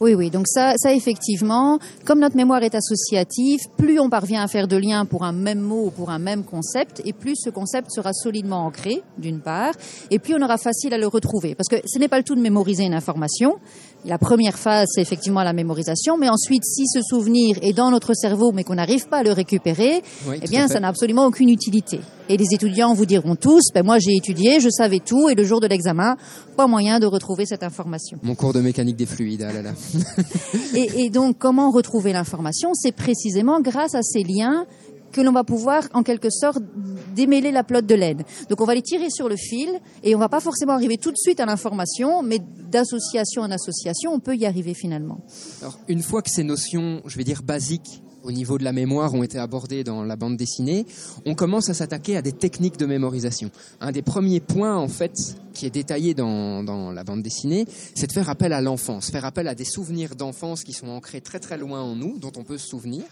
Oui, 0.00 0.14
oui. 0.14 0.30
Donc 0.30 0.48
ça, 0.48 0.74
ça 0.76 0.92
effectivement, 0.92 1.78
comme 2.04 2.18
notre 2.18 2.36
mémoire 2.36 2.62
est 2.62 2.74
associative, 2.74 3.60
plus 3.76 4.00
on 4.00 4.10
parvient 4.10 4.42
à 4.42 4.48
faire 4.48 4.66
de 4.66 4.76
liens 4.76 5.04
pour 5.04 5.24
un 5.24 5.32
même 5.32 5.60
mot 5.60 5.86
ou 5.86 5.90
pour 5.90 6.10
un 6.10 6.18
même 6.18 6.44
concept, 6.44 7.00
et 7.04 7.12
plus 7.12 7.36
ce 7.36 7.50
concept 7.50 7.90
sera 7.92 8.12
solidement 8.12 8.66
ancré, 8.66 9.02
d'une 9.18 9.40
part, 9.40 9.72
et 10.10 10.18
plus 10.18 10.34
on 10.34 10.42
aura 10.42 10.58
facile 10.58 10.92
à 10.94 10.98
le 10.98 11.06
retrouver. 11.06 11.54
Parce 11.54 11.68
que 11.68 11.76
ce 11.86 11.98
n'est 11.98 12.08
pas 12.08 12.18
le 12.18 12.24
tout 12.24 12.34
de 12.34 12.40
mémoriser 12.40 12.84
une 12.84 12.94
information, 12.94 13.56
la 14.04 14.18
première 14.18 14.58
phase, 14.58 14.88
c'est 14.94 15.00
effectivement 15.00 15.42
la 15.42 15.54
mémorisation, 15.54 16.18
mais 16.18 16.28
ensuite, 16.28 16.64
si 16.64 16.86
ce 16.86 17.00
souvenir 17.00 17.56
est 17.62 17.72
dans 17.72 17.90
notre 17.90 18.12
cerveau, 18.12 18.52
mais 18.52 18.62
qu'on 18.62 18.74
n'arrive 18.74 19.08
pas 19.08 19.18
à 19.18 19.22
le 19.22 19.32
récupérer, 19.32 20.02
eh 20.42 20.48
bien, 20.48 20.68
ça 20.68 20.78
n'a 20.80 20.88
absolument 20.88 21.24
aucune 21.24 21.48
utilité. 21.48 22.00
Et 22.28 22.36
les 22.36 22.46
étudiants 22.52 22.94
vous 22.94 23.06
diront 23.06 23.36
tous, 23.36 23.62
ben 23.74 23.82
moi 23.82 23.98
j'ai 23.98 24.14
étudié, 24.16 24.60
je 24.60 24.70
savais 24.70 25.00
tout, 25.00 25.28
et 25.28 25.34
le 25.34 25.44
jour 25.44 25.60
de 25.60 25.66
l'examen, 25.66 26.16
pas 26.56 26.66
moyen 26.66 26.98
de 26.98 27.06
retrouver 27.06 27.46
cette 27.46 27.62
information. 27.62 28.18
Mon 28.22 28.34
cours 28.34 28.52
de 28.52 28.60
mécanique 28.60 28.96
des 28.96 29.06
fluides, 29.06 29.44
ah 29.46 29.52
là 29.52 29.62
là. 29.62 29.72
et, 30.74 31.10
donc, 31.10 31.38
comment 31.38 31.70
retrouver 31.70 32.12
l'information? 32.12 32.72
C'est 32.74 32.92
précisément 32.92 33.60
grâce 33.60 33.94
à 33.94 34.02
ces 34.02 34.22
liens 34.22 34.66
que 35.12 35.20
l'on 35.20 35.32
va 35.32 35.44
pouvoir 35.44 35.84
en 35.92 36.02
quelque 36.02 36.28
sorte 36.28 36.58
démêler 37.14 37.52
la 37.52 37.62
pelote 37.62 37.86
de 37.86 37.94
laine. 37.94 38.24
Donc 38.48 38.60
on 38.60 38.64
va 38.64 38.74
les 38.74 38.82
tirer 38.82 39.10
sur 39.10 39.28
le 39.28 39.36
fil 39.36 39.68
et 40.02 40.16
on 40.16 40.18
va 40.18 40.28
pas 40.28 40.40
forcément 40.40 40.72
arriver 40.72 40.96
tout 40.98 41.12
de 41.12 41.16
suite 41.16 41.38
à 41.38 41.46
l'information, 41.46 42.24
mais 42.24 42.40
d'association 42.68 43.42
en 43.42 43.50
association, 43.52 44.12
on 44.12 44.18
peut 44.18 44.34
y 44.34 44.44
arriver 44.44 44.74
finalement. 44.74 45.20
Alors 45.62 45.78
une 45.86 46.02
fois 46.02 46.20
que 46.20 46.30
ces 46.30 46.42
notions, 46.42 47.00
je 47.06 47.16
vais 47.16 47.22
dire 47.22 47.44
basiques, 47.44 48.02
au 48.24 48.32
niveau 48.32 48.58
de 48.58 48.64
la 48.64 48.72
mémoire 48.72 49.14
ont 49.14 49.22
été 49.22 49.38
abordées 49.38 49.84
dans 49.84 50.02
la 50.02 50.16
bande 50.16 50.36
dessinée, 50.36 50.86
on 51.26 51.34
commence 51.34 51.68
à 51.68 51.74
s'attaquer 51.74 52.16
à 52.16 52.22
des 52.22 52.32
techniques 52.32 52.78
de 52.78 52.86
mémorisation. 52.86 53.50
Un 53.80 53.92
des 53.92 54.02
premiers 54.02 54.40
points, 54.40 54.76
en 54.76 54.88
fait, 54.88 55.14
qui 55.52 55.66
est 55.66 55.70
détaillé 55.70 56.14
dans, 56.14 56.64
dans 56.64 56.90
la 56.90 57.04
bande 57.04 57.22
dessinée, 57.22 57.66
c'est 57.94 58.06
de 58.06 58.12
faire 58.12 58.30
appel 58.30 58.52
à 58.52 58.60
l'enfance, 58.60 59.10
faire 59.10 59.24
appel 59.24 59.46
à 59.46 59.54
des 59.54 59.64
souvenirs 59.64 60.16
d'enfance 60.16 60.64
qui 60.64 60.72
sont 60.72 60.88
ancrés 60.88 61.20
très 61.20 61.38
très 61.38 61.58
loin 61.58 61.82
en 61.82 61.94
nous, 61.94 62.18
dont 62.18 62.32
on 62.36 62.44
peut 62.44 62.58
se 62.58 62.66
souvenir. 62.66 63.04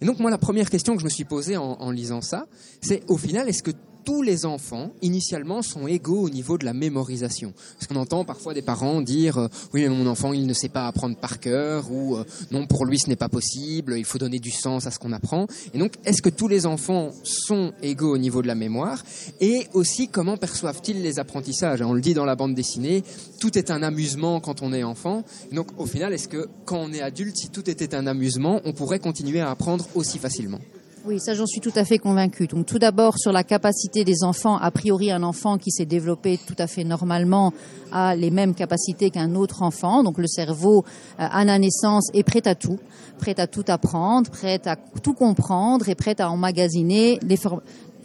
Et 0.00 0.06
donc 0.06 0.18
moi, 0.18 0.30
la 0.30 0.38
première 0.38 0.70
question 0.70 0.94
que 0.94 1.00
je 1.00 1.04
me 1.04 1.10
suis 1.10 1.24
posée 1.24 1.56
en, 1.56 1.76
en 1.80 1.90
lisant 1.90 2.22
ça, 2.22 2.46
c'est 2.80 3.02
au 3.08 3.16
final, 3.16 3.48
est-ce 3.48 3.62
que 3.62 3.72
tous 4.08 4.22
les 4.22 4.46
enfants, 4.46 4.90
initialement, 5.02 5.60
sont 5.60 5.86
égaux 5.86 6.22
au 6.22 6.30
niveau 6.30 6.56
de 6.56 6.64
la 6.64 6.72
mémorisation. 6.72 7.52
Parce 7.74 7.88
qu'on 7.88 7.96
entend 7.96 8.24
parfois 8.24 8.54
des 8.54 8.62
parents 8.62 9.02
dire 9.02 9.36
euh, 9.36 9.48
oui 9.74 9.82
mais 9.82 9.90
mon 9.90 10.06
enfant 10.06 10.32
il 10.32 10.46
ne 10.46 10.54
sait 10.54 10.70
pas 10.70 10.86
apprendre 10.86 11.14
par 11.14 11.40
cœur 11.40 11.92
ou 11.92 12.16
euh, 12.16 12.24
non 12.50 12.66
pour 12.66 12.86
lui 12.86 12.98
ce 12.98 13.10
n'est 13.10 13.16
pas 13.16 13.28
possible, 13.28 13.98
il 13.98 14.06
faut 14.06 14.16
donner 14.16 14.38
du 14.38 14.50
sens 14.50 14.86
à 14.86 14.90
ce 14.90 14.98
qu'on 14.98 15.12
apprend. 15.12 15.46
Et 15.74 15.78
donc 15.78 15.92
est-ce 16.06 16.22
que 16.22 16.30
tous 16.30 16.48
les 16.48 16.64
enfants 16.64 17.10
sont 17.22 17.74
égaux 17.82 18.14
au 18.14 18.16
niveau 18.16 18.40
de 18.40 18.46
la 18.46 18.54
mémoire? 18.54 19.04
Et 19.42 19.66
aussi 19.74 20.08
comment 20.08 20.38
perçoivent-ils 20.38 21.02
les 21.02 21.18
apprentissages? 21.18 21.82
On 21.82 21.92
le 21.92 22.00
dit 22.00 22.14
dans 22.14 22.24
la 22.24 22.34
bande 22.34 22.54
dessinée, 22.54 23.04
tout 23.40 23.58
est 23.58 23.70
un 23.70 23.82
amusement 23.82 24.40
quand 24.40 24.62
on 24.62 24.72
est 24.72 24.84
enfant. 24.84 25.22
donc 25.52 25.68
au 25.76 25.84
final 25.84 26.14
est-ce 26.14 26.28
que 26.28 26.48
quand 26.64 26.78
on 26.78 26.94
est 26.94 27.02
adulte, 27.02 27.36
si 27.36 27.50
tout 27.50 27.68
était 27.68 27.94
un 27.94 28.06
amusement, 28.06 28.62
on 28.64 28.72
pourrait 28.72 29.00
continuer 29.00 29.40
à 29.40 29.50
apprendre 29.50 29.86
aussi 29.94 30.18
facilement? 30.18 30.60
Oui, 31.08 31.18
ça 31.18 31.32
j'en 31.32 31.46
suis 31.46 31.60
tout 31.60 31.72
à 31.74 31.86
fait 31.86 31.96
convaincue. 31.96 32.46
Donc 32.46 32.66
tout 32.66 32.78
d'abord 32.78 33.18
sur 33.18 33.32
la 33.32 33.42
capacité 33.42 34.04
des 34.04 34.24
enfants, 34.24 34.58
a 34.58 34.70
priori 34.70 35.10
un 35.10 35.22
enfant 35.22 35.56
qui 35.56 35.70
s'est 35.70 35.86
développé 35.86 36.38
tout 36.46 36.54
à 36.58 36.66
fait 36.66 36.84
normalement 36.84 37.54
a 37.90 38.14
les 38.14 38.30
mêmes 38.30 38.54
capacités 38.54 39.08
qu'un 39.08 39.34
autre 39.34 39.62
enfant. 39.62 40.02
Donc 40.02 40.18
le 40.18 40.26
cerveau 40.26 40.84
euh, 41.18 41.26
à 41.30 41.46
la 41.46 41.58
naissance 41.58 42.10
est 42.12 42.24
prêt 42.24 42.46
à 42.46 42.54
tout, 42.54 42.78
prêt 43.18 43.40
à 43.40 43.46
tout 43.46 43.64
apprendre, 43.68 44.30
prêt 44.30 44.60
à 44.66 44.76
tout 44.76 45.14
comprendre 45.14 45.88
et 45.88 45.94
prêt 45.94 46.20
à 46.20 46.30
emmagasiner 46.30 47.18
les, 47.22 47.38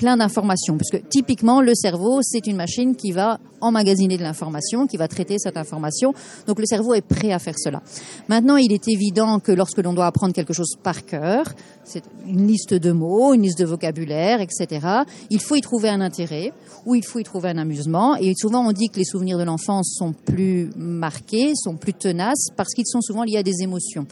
plein 0.03 0.17
d'informations. 0.17 0.75
Parce 0.77 0.89
que 0.89 0.97
typiquement, 0.97 1.61
le 1.61 1.73
cerveau, 1.75 2.19
c'est 2.23 2.45
une 2.45 2.57
machine 2.57 2.93
qui 2.93 3.13
va 3.13 3.39
emmagasiner 3.61 4.17
de 4.17 4.23
l'information, 4.23 4.85
qui 4.85 4.97
va 4.97 5.07
traiter 5.07 5.39
cette 5.39 5.55
information. 5.55 6.13
Donc 6.45 6.59
le 6.59 6.65
cerveau 6.65 6.93
est 6.93 7.01
prêt 7.01 7.31
à 7.31 7.39
faire 7.39 7.57
cela. 7.57 7.81
Maintenant, 8.27 8.57
il 8.57 8.73
est 8.73 8.85
évident 8.89 9.39
que 9.39 9.53
lorsque 9.53 9.77
l'on 9.77 9.93
doit 9.93 10.07
apprendre 10.07 10.33
quelque 10.33 10.51
chose 10.51 10.75
par 10.83 11.05
cœur, 11.05 11.45
c'est 11.85 12.03
une 12.27 12.47
liste 12.47 12.73
de 12.73 12.91
mots, 12.91 13.33
une 13.33 13.43
liste 13.43 13.59
de 13.59 13.65
vocabulaire, 13.65 14.41
etc., 14.41 14.85
il 15.29 15.39
faut 15.39 15.55
y 15.55 15.61
trouver 15.61 15.87
un 15.87 16.01
intérêt 16.01 16.51
ou 16.85 16.95
il 16.95 17.05
faut 17.05 17.19
y 17.19 17.23
trouver 17.23 17.51
un 17.51 17.57
amusement. 17.57 18.17
Et 18.17 18.33
souvent, 18.35 18.67
on 18.67 18.73
dit 18.73 18.89
que 18.89 18.97
les 18.97 19.05
souvenirs 19.05 19.37
de 19.37 19.43
l'enfance 19.43 19.95
sont 19.97 20.11
plus 20.11 20.69
marqués, 20.75 21.53
sont 21.55 21.77
plus 21.77 21.93
tenaces 21.93 22.49
parce 22.57 22.73
qu'ils 22.73 22.87
sont 22.87 22.99
souvent 22.99 23.23
liés 23.23 23.37
à 23.37 23.43
des 23.43 23.61
émotions. 23.61 24.05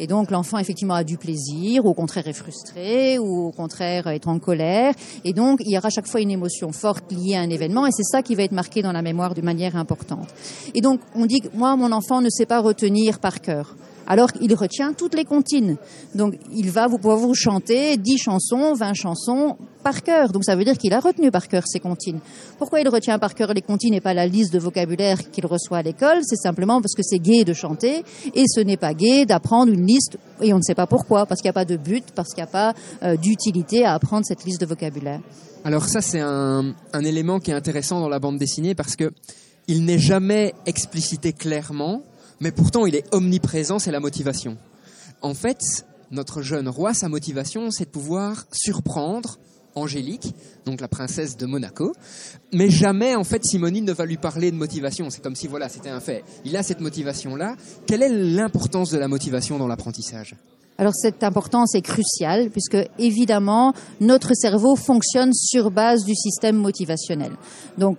Et 0.00 0.06
donc 0.06 0.30
l'enfant 0.30 0.58
effectivement 0.58 0.94
a 0.94 1.02
du 1.02 1.18
plaisir, 1.18 1.84
ou 1.84 1.88
au 1.88 1.94
contraire 1.94 2.28
est 2.28 2.32
frustré, 2.32 3.18
ou 3.18 3.48
au 3.48 3.50
contraire 3.50 4.06
est 4.06 4.28
en 4.28 4.38
colère. 4.38 4.94
Et 5.24 5.32
donc 5.32 5.60
il 5.64 5.72
y 5.72 5.76
aura 5.76 5.90
chaque 5.90 6.06
fois 6.06 6.20
une 6.20 6.30
émotion 6.30 6.70
forte 6.72 7.12
liée 7.12 7.34
à 7.34 7.40
un 7.40 7.50
événement, 7.50 7.84
et 7.84 7.90
c'est 7.90 8.04
ça 8.04 8.22
qui 8.22 8.36
va 8.36 8.44
être 8.44 8.52
marqué 8.52 8.80
dans 8.80 8.92
la 8.92 9.02
mémoire 9.02 9.34
d'une 9.34 9.44
manière 9.44 9.76
importante. 9.76 10.28
Et 10.74 10.80
donc 10.80 11.00
on 11.16 11.26
dit 11.26 11.40
que 11.40 11.48
moi 11.52 11.74
mon 11.76 11.90
enfant 11.90 12.20
ne 12.20 12.30
sait 12.30 12.46
pas 12.46 12.60
retenir 12.60 13.18
par 13.18 13.40
cœur. 13.40 13.74
Alors 14.08 14.30
il 14.40 14.52
retient 14.54 14.94
toutes 14.94 15.14
les 15.14 15.24
comptines. 15.24 15.76
Donc 16.14 16.34
il 16.52 16.70
va 16.70 16.88
vous 16.88 16.96
pouvoir 16.96 17.18
vous 17.18 17.34
chanter 17.34 17.96
10 17.96 18.18
chansons, 18.18 18.72
20 18.72 18.94
chansons 18.94 19.56
par 19.84 20.02
cœur. 20.02 20.30
Donc 20.30 20.44
ça 20.44 20.56
veut 20.56 20.64
dire 20.64 20.76
qu'il 20.76 20.92
a 20.94 21.00
retenu 21.00 21.30
par 21.30 21.46
cœur 21.46 21.62
ces 21.66 21.78
comptines. 21.78 22.18
Pourquoi 22.58 22.80
il 22.80 22.88
retient 22.88 23.18
par 23.18 23.34
cœur 23.34 23.52
les 23.52 23.62
comptines 23.62 23.94
et 23.94 24.00
pas 24.00 24.14
la 24.14 24.26
liste 24.26 24.52
de 24.52 24.58
vocabulaire 24.58 25.30
qu'il 25.30 25.46
reçoit 25.46 25.78
à 25.78 25.82
l'école? 25.82 26.18
C'est 26.22 26.36
simplement 26.36 26.80
parce 26.80 26.94
que 26.94 27.02
c'est 27.02 27.18
gai 27.18 27.44
de 27.44 27.52
chanter 27.52 28.02
et 28.34 28.44
ce 28.48 28.60
n'est 28.60 28.78
pas 28.78 28.94
gai 28.94 29.26
d'apprendre 29.26 29.72
une 29.72 29.86
liste 29.86 30.18
et 30.40 30.52
on 30.54 30.58
ne 30.58 30.62
sait 30.62 30.74
pas 30.74 30.86
pourquoi, 30.86 31.26
parce 31.26 31.40
qu'il 31.40 31.48
n'y 31.48 31.50
a 31.50 31.60
pas 31.60 31.66
de 31.66 31.76
but, 31.76 32.04
parce 32.14 32.30
qu'il 32.30 32.42
n'y 32.42 32.48
a 32.48 32.52
pas 32.52 32.74
euh, 33.02 33.16
d'utilité 33.16 33.84
à 33.84 33.92
apprendre 33.94 34.24
cette 34.24 34.44
liste 34.44 34.60
de 34.60 34.66
vocabulaire. 34.66 35.20
Alors 35.64 35.84
ça 35.84 36.00
c'est 36.00 36.20
un, 36.20 36.74
un 36.92 37.04
élément 37.04 37.40
qui 37.40 37.50
est 37.50 37.54
intéressant 37.54 38.00
dans 38.00 38.08
la 38.08 38.18
bande 38.18 38.38
dessinée 38.38 38.74
parce 38.74 38.96
que 38.96 39.12
il 39.66 39.84
n'est 39.84 39.98
jamais 39.98 40.54
explicité 40.64 41.34
clairement, 41.34 42.02
mais 42.40 42.52
pourtant 42.52 42.86
il 42.86 42.94
est 42.94 43.04
omniprésent, 43.12 43.78
c'est 43.78 43.90
la 43.90 44.00
motivation. 44.00 44.56
En 45.22 45.34
fait, 45.34 45.86
notre 46.10 46.42
jeune 46.42 46.68
roi, 46.68 46.94
sa 46.94 47.08
motivation, 47.08 47.70
c'est 47.70 47.84
de 47.84 47.90
pouvoir 47.90 48.46
surprendre 48.52 49.38
Angélique, 49.74 50.34
donc 50.64 50.80
la 50.80 50.88
princesse 50.88 51.36
de 51.36 51.46
Monaco, 51.46 51.92
mais 52.52 52.68
jamais 52.68 53.14
en 53.14 53.24
fait 53.24 53.44
Simonine 53.44 53.84
ne 53.84 53.92
va 53.92 54.06
lui 54.06 54.16
parler 54.16 54.50
de 54.50 54.56
motivation. 54.56 55.08
C'est 55.10 55.22
comme 55.22 55.36
si 55.36 55.46
voilà, 55.46 55.68
c'était 55.68 55.90
un 55.90 56.00
fait. 56.00 56.24
Il 56.44 56.56
a 56.56 56.62
cette 56.62 56.80
motivation-là. 56.80 57.54
Quelle 57.86 58.02
est 58.02 58.08
l'importance 58.08 58.90
de 58.90 58.98
la 58.98 59.08
motivation 59.08 59.58
dans 59.58 59.68
l'apprentissage? 59.68 60.34
Alors 60.78 60.94
cette 60.94 61.24
importance 61.24 61.74
est 61.74 61.82
cruciale 61.82 62.50
puisque 62.50 62.78
évidemment 62.98 63.72
notre 64.00 64.32
cerveau 64.34 64.76
fonctionne 64.76 65.32
sur 65.32 65.70
base 65.70 66.04
du 66.04 66.14
système 66.14 66.56
motivationnel. 66.56 67.32
Donc 67.78 67.98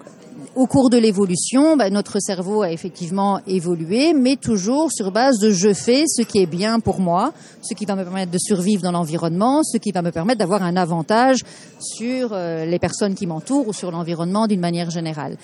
au 0.56 0.66
cours 0.68 0.90
de 0.90 0.98
l'évolution, 0.98 1.78
bah, 1.78 1.90
notre 1.90 2.20
cerveau 2.20 2.62
a 2.62 2.72
effectivement 2.72 3.40
évolué, 3.48 4.14
mais 4.14 4.36
toujours 4.36 4.92
sur 4.92 5.12
base 5.12 5.38
de 5.40 5.52
je 5.52 5.74
fais 5.74 6.04
ce 6.08 6.22
qui 6.22 6.40
est 6.40 6.46
bien 6.46 6.80
pour 6.80 7.00
moi, 7.00 7.34
ce 7.62 7.74
qui 7.74 7.86
va 7.86 7.96
me 7.96 8.04
permettre 8.04 8.32
de 8.32 8.38
survivre 8.40 8.82
dans 8.82 8.92
l'environnement, 8.92 9.64
ce 9.64 9.78
qui 9.78 9.92
va 9.92 10.02
me 10.02 10.12
permettre 10.12 10.40
d'avoir 10.40 10.64
un 10.64 10.76
avantage 10.76 11.40
sur 11.80 12.30
euh, 12.32 12.66
les 12.66 12.80
personnes 12.80 13.16
qui 13.16 13.28
m'entourent 13.28 13.68
ou 13.68 13.74
sur 13.74 13.92
l'environnement 13.92 14.48
d'une 14.48 14.60
manière 14.60 14.90
générale. 14.90 15.38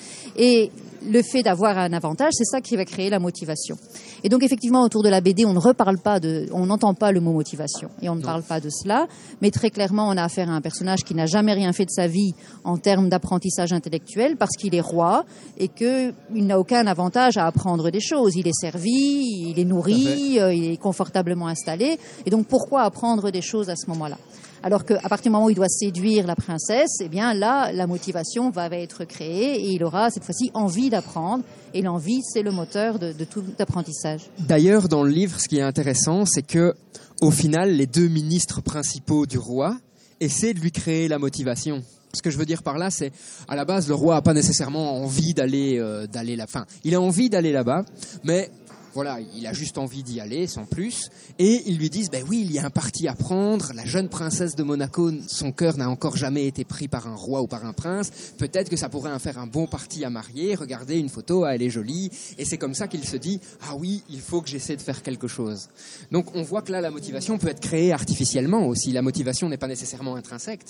Le 1.09 1.21
fait 1.21 1.43
d'avoir 1.43 1.77
un 1.77 1.93
avantage, 1.93 2.33
c'est 2.33 2.45
ça 2.45 2.61
qui 2.61 2.75
va 2.75 2.85
créer 2.85 3.09
la 3.09 3.19
motivation. 3.19 3.77
Et 4.23 4.29
donc 4.29 4.43
effectivement, 4.43 4.83
autour 4.83 5.03
de 5.03 5.09
la 5.09 5.21
BD, 5.21 5.45
on 5.45 5.53
ne 5.53 5.59
reparle 5.59 5.97
pas 5.97 6.19
de, 6.19 6.47
on 6.51 6.65
n'entend 6.65 6.93
pas 6.93 7.11
le 7.11 7.19
mot 7.19 7.31
motivation 7.31 7.89
et 8.01 8.09
on 8.09 8.15
ne 8.15 8.21
parle 8.21 8.43
pas 8.43 8.59
de 8.59 8.69
cela, 8.69 9.07
mais 9.41 9.51
très 9.51 9.69
clairement, 9.69 10.07
on 10.07 10.17
a 10.17 10.23
affaire 10.23 10.49
à 10.49 10.53
un 10.53 10.61
personnage 10.61 11.03
qui 11.03 11.15
n'a 11.15 11.25
jamais 11.25 11.53
rien 11.53 11.73
fait 11.73 11.85
de 11.85 11.91
sa 11.91 12.07
vie 12.07 12.33
en 12.63 12.77
termes 12.77 13.09
d'apprentissage 13.09 13.73
intellectuel 13.73 14.37
parce 14.37 14.55
qu'il 14.57 14.75
est 14.75 14.81
roi 14.81 15.25
et 15.57 15.67
qu'il 15.67 16.13
n'a 16.31 16.59
aucun 16.59 16.87
avantage 16.87 17.37
à 17.37 17.45
apprendre 17.45 17.89
des 17.91 18.01
choses. 18.01 18.35
Il 18.35 18.47
est 18.47 18.59
servi, 18.59 19.49
il 19.49 19.59
est 19.59 19.65
nourri, 19.65 20.39
euh, 20.39 20.53
il 20.53 20.71
est 20.71 20.77
confortablement 20.77 21.47
installé. 21.47 21.99
Et 22.25 22.29
donc 22.29 22.47
pourquoi 22.47 22.83
apprendre 22.83 23.31
des 23.31 23.41
choses 23.41 23.69
à 23.69 23.75
ce 23.75 23.89
moment-là? 23.89 24.17
Alors 24.65 24.83
qu'à 24.83 24.97
partir 24.97 25.25
du 25.25 25.29
moment 25.29 25.45
où 25.45 25.51
il 25.51 25.55
doit 25.55 25.69
séduire 25.69 26.25
la 26.25 26.35
princesse, 26.35 26.97
eh 26.99 27.07
bien 27.07 27.35
là, 27.35 27.71
la 27.71 27.85
motivation 27.85 28.49
va 28.49 28.65
être 28.69 29.05
créée 29.05 29.61
et 29.63 29.69
il 29.73 29.83
aura 29.83 30.09
cette 30.09 30.23
fois-ci 30.23 30.49
envie 30.55 30.89
d'apprendre. 30.89 31.43
Et 31.75 31.83
l'envie, 31.83 32.21
c'est 32.23 32.41
le 32.41 32.49
moteur 32.49 32.97
de, 32.97 33.13
tout 33.25 33.43
apprentissage. 33.59 34.21
D'ailleurs, 34.39 34.89
dans 34.89 35.03
le 35.03 35.11
livre, 35.11 35.39
ce 35.39 35.47
qui 35.47 35.59
est 35.59 35.61
intéressant, 35.61 36.25
c'est 36.25 36.41
que 36.41 36.73
au 37.21 37.29
final, 37.29 37.73
les 37.73 37.85
deux 37.85 38.07
ministres 38.07 38.59
principaux 38.59 39.27
du 39.27 39.37
roi 39.37 39.77
essaient 40.19 40.55
de 40.55 40.59
lui 40.59 40.71
créer 40.71 41.07
la 41.07 41.19
motivation. 41.19 41.83
Ce 42.15 42.23
que 42.23 42.31
je 42.31 42.37
veux 42.39 42.45
dire 42.45 42.63
par 42.63 42.79
là, 42.79 42.89
c'est 42.89 43.11
à 43.47 43.55
la 43.55 43.65
base, 43.65 43.87
le 43.87 43.93
roi 43.93 44.15
a 44.15 44.23
pas 44.23 44.33
nécessairement 44.33 45.03
envie 45.03 45.35
d'aller 45.35 45.77
euh, 45.77 46.07
d'aller 46.07 46.35
là. 46.35 46.47
Fin, 46.47 46.65
il 46.83 46.95
a 46.95 47.01
envie 47.01 47.29
d'aller 47.29 47.51
là-bas, 47.51 47.85
mais 48.23 48.49
voilà, 48.95 49.19
il 49.35 49.45
a 49.45 49.51
juste 49.51 49.77
envie 49.77 50.03
d'y 50.03 50.21
aller, 50.21 50.47
sans 50.47 50.63
plus. 50.63 51.09
Et 51.37 51.63
ils 51.65 51.77
lui 51.77 51.89
disent, 51.89 52.09
ben 52.09 52.23
oui, 52.29 52.41
il 52.45 52.51
y 52.53 52.59
a 52.59 52.65
un 52.65 52.69
parti 52.69 53.09
à 53.09 53.13
prendre. 53.13 53.73
La 53.75 53.83
jeune 53.83 54.07
princesse 54.07 54.55
de 54.55 54.63
Monaco, 54.63 55.11
son 55.27 55.51
cœur 55.51 55.77
n'a 55.77 55.89
encore 55.89 56.15
jamais 56.15 56.47
été 56.47 56.63
pris 56.63 56.87
par 56.87 57.05
un 57.05 57.15
roi 57.15 57.41
ou 57.41 57.47
par 57.47 57.65
un 57.65 57.73
prince. 57.73 58.09
Peut-être 58.37 58.69
que 58.69 58.77
ça 58.77 58.87
pourrait 58.87 59.11
en 59.11 59.19
faire 59.19 59.37
un 59.37 59.47
bon 59.47 59.67
parti 59.67 60.05
à 60.05 60.09
marier. 60.09 60.55
Regardez 60.55 60.97
une 60.97 61.09
photo, 61.09 61.43
ah, 61.43 61.53
elle 61.53 61.61
est 61.61 61.69
jolie. 61.69 62.09
Et 62.37 62.45
c'est 62.45 62.57
comme 62.57 62.73
ça 62.73 62.87
qu'il 62.87 63.03
se 63.03 63.17
dit, 63.17 63.41
ah 63.67 63.75
oui, 63.75 64.01
il 64.09 64.21
faut 64.21 64.41
que 64.41 64.47
j'essaie 64.47 64.77
de 64.77 64.81
faire 64.81 65.03
quelque 65.03 65.27
chose. 65.27 65.67
Donc 66.11 66.33
on 66.33 66.43
voit 66.43 66.61
que 66.61 66.71
là, 66.71 66.79
la 66.79 66.89
motivation 66.89 67.37
peut 67.37 67.49
être 67.49 67.59
créée 67.59 67.91
artificiellement 67.91 68.65
aussi. 68.65 68.93
La 68.93 69.01
motivation 69.01 69.49
n'est 69.49 69.57
pas 69.57 69.67
nécessairement 69.67 70.15
intrinsèque. 70.15 70.61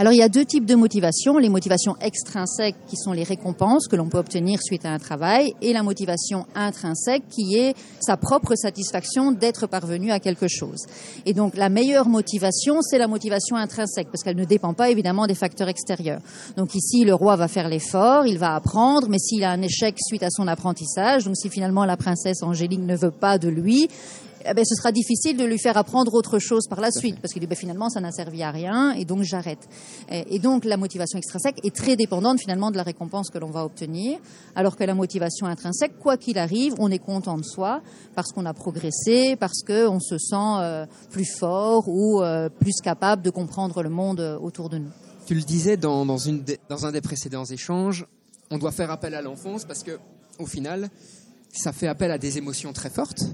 Alors 0.00 0.14
il 0.14 0.16
y 0.16 0.22
a 0.22 0.30
deux 0.30 0.46
types 0.46 0.64
de 0.64 0.76
motivations, 0.76 1.36
les 1.36 1.50
motivations 1.50 1.94
extrinsèques 2.00 2.74
qui 2.88 2.96
sont 2.96 3.12
les 3.12 3.22
récompenses 3.22 3.86
que 3.86 3.96
l'on 3.96 4.08
peut 4.08 4.16
obtenir 4.16 4.58
suite 4.62 4.86
à 4.86 4.92
un 4.92 4.98
travail 4.98 5.52
et 5.60 5.74
la 5.74 5.82
motivation 5.82 6.46
intrinsèque 6.54 7.24
qui 7.28 7.56
est 7.56 7.76
sa 8.00 8.16
propre 8.16 8.54
satisfaction 8.54 9.30
d'être 9.30 9.66
parvenu 9.66 10.10
à 10.10 10.18
quelque 10.18 10.48
chose. 10.48 10.86
Et 11.26 11.34
donc 11.34 11.54
la 11.54 11.68
meilleure 11.68 12.08
motivation, 12.08 12.80
c'est 12.80 12.96
la 12.96 13.08
motivation 13.08 13.56
intrinsèque 13.56 14.08
parce 14.10 14.22
qu'elle 14.22 14.38
ne 14.38 14.46
dépend 14.46 14.72
pas 14.72 14.88
évidemment 14.88 15.26
des 15.26 15.34
facteurs 15.34 15.68
extérieurs. 15.68 16.22
Donc 16.56 16.74
ici 16.74 17.04
le 17.04 17.12
roi 17.12 17.36
va 17.36 17.46
faire 17.46 17.68
l'effort, 17.68 18.26
il 18.26 18.38
va 18.38 18.54
apprendre, 18.54 19.06
mais 19.10 19.18
s'il 19.18 19.44
a 19.44 19.50
un 19.50 19.60
échec 19.60 19.96
suite 20.00 20.22
à 20.22 20.30
son 20.30 20.48
apprentissage, 20.48 21.26
donc 21.26 21.36
si 21.36 21.50
finalement 21.50 21.84
la 21.84 21.98
princesse 21.98 22.42
Angélique 22.42 22.80
ne 22.80 22.96
veut 22.96 23.10
pas 23.10 23.36
de 23.36 23.50
lui, 23.50 23.90
eh 24.44 24.54
ben, 24.54 24.64
ce 24.64 24.74
sera 24.74 24.92
difficile 24.92 25.36
de 25.36 25.44
lui 25.44 25.58
faire 25.58 25.76
apprendre 25.76 26.14
autre 26.14 26.38
chose 26.38 26.66
par 26.68 26.80
la 26.80 26.90
suite, 26.90 27.20
parce 27.20 27.32
qu'il 27.32 27.40
dit 27.40 27.46
ben, 27.46 27.56
finalement 27.56 27.90
ça 27.90 28.00
n'a 28.00 28.12
servi 28.12 28.42
à 28.42 28.50
rien, 28.50 28.92
et 28.92 29.04
donc 29.04 29.22
j'arrête. 29.22 29.68
Et, 30.10 30.38
donc 30.38 30.64
la 30.64 30.76
motivation 30.76 31.18
extrinsèque 31.18 31.64
est 31.64 31.74
très 31.74 31.96
dépendante 31.96 32.40
finalement 32.40 32.70
de 32.70 32.76
la 32.76 32.82
récompense 32.82 33.30
que 33.30 33.38
l'on 33.38 33.50
va 33.50 33.64
obtenir, 33.64 34.18
alors 34.54 34.76
que 34.76 34.84
la 34.84 34.94
motivation 34.94 35.46
intrinsèque, 35.46 35.98
quoi 35.98 36.16
qu'il 36.16 36.38
arrive, 36.38 36.74
on 36.78 36.90
est 36.90 36.98
content 36.98 37.36
de 37.36 37.44
soi 37.44 37.82
parce 38.14 38.32
qu'on 38.32 38.46
a 38.46 38.54
progressé, 38.54 39.36
parce 39.36 39.62
qu'on 39.62 40.00
se 40.00 40.18
sent 40.18 40.34
euh, 40.36 40.86
plus 41.10 41.26
fort 41.38 41.88
ou 41.88 42.22
euh, 42.22 42.48
plus 42.48 42.80
capable 42.82 43.22
de 43.22 43.30
comprendre 43.30 43.82
le 43.82 43.90
monde 43.90 44.20
euh, 44.20 44.38
autour 44.38 44.68
de 44.68 44.78
nous. 44.78 44.90
Tu 45.26 45.34
le 45.34 45.42
disais 45.42 45.76
dans, 45.76 46.06
dans, 46.06 46.18
une 46.18 46.44
dans 46.68 46.86
un 46.86 46.92
des 46.92 47.00
précédents 47.00 47.44
échanges, 47.44 48.06
on 48.50 48.58
doit 48.58 48.72
faire 48.72 48.90
appel 48.90 49.14
à 49.14 49.22
l'enfance 49.22 49.64
parce 49.64 49.82
que 49.82 49.98
au 50.38 50.46
final, 50.46 50.90
ça 51.52 51.72
fait 51.72 51.88
appel 51.88 52.10
à 52.10 52.18
des 52.18 52.38
émotions 52.38 52.72
très 52.72 52.90
fortes. 52.90 53.24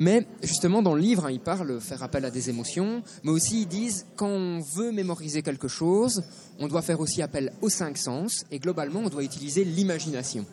Mais 0.00 0.26
justement, 0.42 0.80
dans 0.80 0.94
le 0.94 1.00
livre, 1.00 1.26
hein, 1.26 1.30
ils 1.30 1.40
parlent 1.40 1.78
faire 1.78 2.02
appel 2.02 2.24
à 2.24 2.30
des 2.30 2.48
émotions, 2.48 3.02
mais 3.22 3.30
aussi 3.30 3.62
ils 3.62 3.68
disent 3.68 4.06
quand 4.16 4.28
on 4.28 4.60
veut 4.60 4.92
mémoriser 4.92 5.42
quelque 5.42 5.68
chose, 5.68 6.22
on 6.58 6.68
doit 6.68 6.80
faire 6.80 7.00
aussi 7.00 7.20
appel 7.20 7.52
aux 7.60 7.68
cinq 7.68 7.98
sens, 7.98 8.46
et 8.50 8.58
globalement, 8.58 9.00
on 9.00 9.10
doit 9.10 9.22
utiliser 9.22 9.62
l'imagination. 9.62 10.46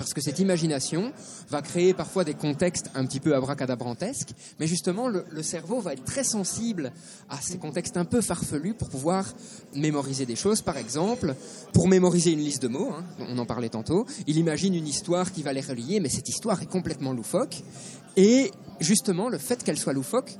Parce 0.00 0.14
que 0.14 0.22
cette 0.22 0.38
imagination 0.38 1.12
va 1.50 1.60
créer 1.60 1.92
parfois 1.92 2.24
des 2.24 2.32
contextes 2.32 2.90
un 2.94 3.04
petit 3.04 3.20
peu 3.20 3.34
abracadabrantesques, 3.34 4.30
mais 4.58 4.66
justement, 4.66 5.08
le, 5.08 5.42
cerveau 5.42 5.82
va 5.82 5.92
être 5.92 6.04
très 6.04 6.24
sensible 6.24 6.90
à 7.28 7.36
ces 7.42 7.58
contextes 7.58 7.98
un 7.98 8.06
peu 8.06 8.22
farfelus 8.22 8.72
pour 8.72 8.88
pouvoir 8.88 9.26
mémoriser 9.74 10.24
des 10.24 10.36
choses. 10.36 10.62
Par 10.62 10.78
exemple, 10.78 11.34
pour 11.74 11.86
mémoriser 11.86 12.32
une 12.32 12.38
liste 12.38 12.62
de 12.62 12.68
mots, 12.68 12.88
hein, 12.96 13.04
on 13.28 13.36
en 13.36 13.44
parlait 13.44 13.68
tantôt, 13.68 14.06
il 14.26 14.38
imagine 14.38 14.74
une 14.74 14.88
histoire 14.88 15.32
qui 15.32 15.42
va 15.42 15.52
les 15.52 15.60
relier, 15.60 16.00
mais 16.00 16.08
cette 16.08 16.30
histoire 16.30 16.62
est 16.62 16.70
complètement 16.70 17.12
loufoque. 17.12 17.62
Et 18.16 18.52
justement, 18.80 19.28
le 19.28 19.36
fait 19.36 19.62
qu'elle 19.62 19.78
soit 19.78 19.92
loufoque 19.92 20.34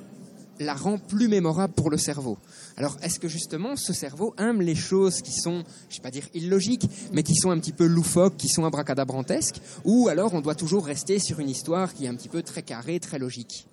la 0.61 0.75
rend 0.75 0.99
plus 0.99 1.29
mémorable 1.29 1.73
pour 1.75 1.91
le 1.91 1.97
cerveau. 1.97 2.39
Alors, 2.77 2.97
est-ce 3.03 3.19
que 3.19 3.29
justement 3.29 3.77
ce 3.77 3.93
cerveau 3.93 4.35
aime 4.39 4.61
les 4.61 4.75
choses 4.75 5.23
qui 5.23 5.33
sont, 5.33 5.65
je 5.89 5.97
vais 5.97 6.03
pas 6.03 6.11
dire 6.11 6.29
illogiques, 6.35 6.89
mais 7.13 7.23
qui 7.23 7.35
sont 7.35 7.51
un 7.51 7.59
petit 7.59 7.73
peu 7.73 7.87
loufoques, 7.87 8.37
qui 8.37 8.49
sont 8.49 8.65
abracadabrantesques, 8.65 9.61
ou 9.85 10.09
alors 10.09 10.35
on 10.35 10.41
doit 10.41 10.55
toujours 10.55 10.87
rester 10.87 11.19
sur 11.19 11.41
une 11.41 11.49
histoire 11.49 11.95
qui 11.95 12.05
est 12.05 12.09
un 12.09 12.15
petit 12.15 12.29
peu 12.29 12.43
très 12.43 12.63
carrée, 12.63 13.01
très 13.01 13.19
logique? 13.19 13.67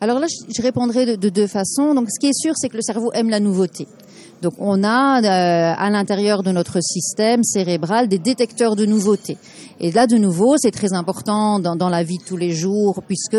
Alors 0.00 0.18
là, 0.18 0.26
je 0.28 0.62
répondrai 0.62 1.16
de, 1.16 1.28
deux 1.30 1.46
façons. 1.46 1.94
Donc, 1.94 2.08
ce 2.10 2.20
qui 2.20 2.26
est 2.26 2.38
sûr, 2.38 2.52
c'est 2.56 2.68
que 2.68 2.76
le 2.76 2.82
cerveau 2.82 3.10
aime 3.14 3.30
la 3.30 3.40
nouveauté. 3.40 3.88
Donc, 4.42 4.52
on 4.58 4.84
a 4.84 5.22
euh, 5.22 5.74
à 5.78 5.88
l'intérieur 5.88 6.42
de 6.42 6.50
notre 6.50 6.80
système 6.82 7.42
cérébral 7.42 8.08
des 8.08 8.18
détecteurs 8.18 8.76
de 8.76 8.84
nouveautés. 8.84 9.38
Et 9.80 9.92
là, 9.92 10.06
de 10.06 10.16
nouveau, 10.16 10.56
c'est 10.56 10.70
très 10.70 10.92
important 10.92 11.58
dans, 11.58 11.88
la 11.88 12.02
vie 12.02 12.18
de 12.18 12.24
tous 12.24 12.36
les 12.36 12.52
jours, 12.52 13.02
puisque 13.06 13.36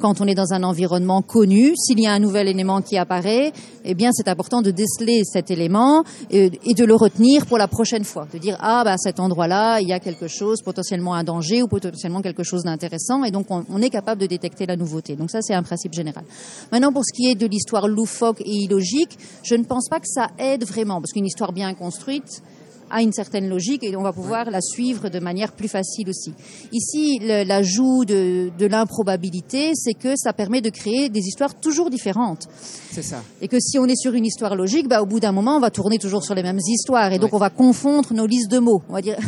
quand 0.00 0.20
on 0.20 0.26
est 0.26 0.34
dans 0.34 0.52
un 0.52 0.62
environnement 0.62 1.22
connu, 1.22 1.74
s'il 1.76 2.00
y 2.00 2.06
a 2.06 2.12
un 2.12 2.18
nouvel 2.18 2.48
élément 2.48 2.82
qui 2.82 2.96
apparaît, 2.96 3.52
eh 3.84 3.94
bien, 3.94 4.10
c'est 4.12 4.28
important 4.28 4.62
de 4.62 4.70
déceler 4.70 5.22
cet 5.24 5.50
élément 5.50 6.04
et, 6.30 6.50
et, 6.64 6.74
de 6.74 6.84
le 6.84 6.94
retenir 6.94 7.46
pour 7.46 7.58
la 7.58 7.68
prochaine 7.68 8.04
fois. 8.04 8.26
De 8.32 8.38
dire, 8.38 8.56
ah, 8.60 8.82
bah, 8.84 8.92
à 8.92 8.98
cet 8.98 9.18
endroit-là, 9.18 9.80
il 9.80 9.88
y 9.88 9.92
a 9.92 10.00
quelque 10.00 10.28
chose, 10.28 10.62
potentiellement 10.62 11.14
un 11.14 11.24
danger 11.24 11.62
ou 11.62 11.68
potentiellement 11.68 12.20
quelque 12.20 12.42
chose 12.42 12.64
d'intéressant. 12.64 13.24
Et 13.24 13.30
donc, 13.30 13.46
on, 13.50 13.64
on, 13.70 13.80
est 13.80 13.90
capable 13.90 14.20
de 14.20 14.26
détecter 14.26 14.66
la 14.66 14.76
nouveauté. 14.76 15.16
Donc, 15.16 15.30
ça, 15.30 15.40
c'est 15.40 15.54
un 15.54 15.62
principe 15.62 15.94
général. 15.94 16.24
Maintenant, 16.70 16.92
pour 16.92 17.02
ce 17.04 17.12
qui 17.14 17.30
est 17.30 17.34
de 17.34 17.46
l'histoire 17.46 17.88
loufoque 17.88 18.40
et 18.40 18.50
illogique, 18.50 19.18
je 19.42 19.54
ne 19.54 19.64
pense 19.64 19.88
pas 19.88 20.00
que 20.00 20.06
ça 20.06 20.28
aide 20.38 20.64
vraiment, 20.64 21.00
parce 21.00 21.12
qu'une 21.12 21.26
histoire 21.26 21.52
bien 21.52 21.72
construite, 21.74 22.42
a 22.90 23.02
une 23.02 23.12
certaine 23.12 23.48
logique 23.48 23.84
et 23.84 23.96
on 23.96 24.02
va 24.02 24.12
pouvoir 24.12 24.50
la 24.50 24.60
suivre 24.60 25.08
de 25.08 25.18
manière 25.18 25.52
plus 25.52 25.68
facile 25.68 26.08
aussi. 26.08 26.32
Ici, 26.72 27.18
l'ajout 27.20 28.04
de, 28.04 28.50
de 28.58 28.66
l'improbabilité, 28.66 29.72
c'est 29.74 29.94
que 29.94 30.14
ça 30.16 30.32
permet 30.32 30.60
de 30.60 30.70
créer 30.70 31.08
des 31.08 31.20
histoires 31.20 31.54
toujours 31.54 31.90
différentes. 31.90 32.48
C'est 32.90 33.02
ça. 33.02 33.22
Et 33.40 33.48
que 33.48 33.60
si 33.60 33.78
on 33.78 33.86
est 33.86 33.96
sur 33.96 34.14
une 34.14 34.26
histoire 34.26 34.56
logique, 34.56 34.88
bah, 34.88 35.02
au 35.02 35.06
bout 35.06 35.20
d'un 35.20 35.32
moment, 35.32 35.56
on 35.56 35.60
va 35.60 35.70
tourner 35.70 35.98
toujours 35.98 36.24
sur 36.24 36.34
les 36.34 36.42
mêmes 36.42 36.58
histoires 36.58 37.12
et 37.12 37.18
donc 37.18 37.34
on 37.34 37.38
va 37.38 37.50
confondre 37.50 38.12
nos 38.12 38.26
listes 38.26 38.50
de 38.50 38.58
mots. 38.58 38.82
On 38.88 38.94
va 38.94 39.02
dire 39.02 39.18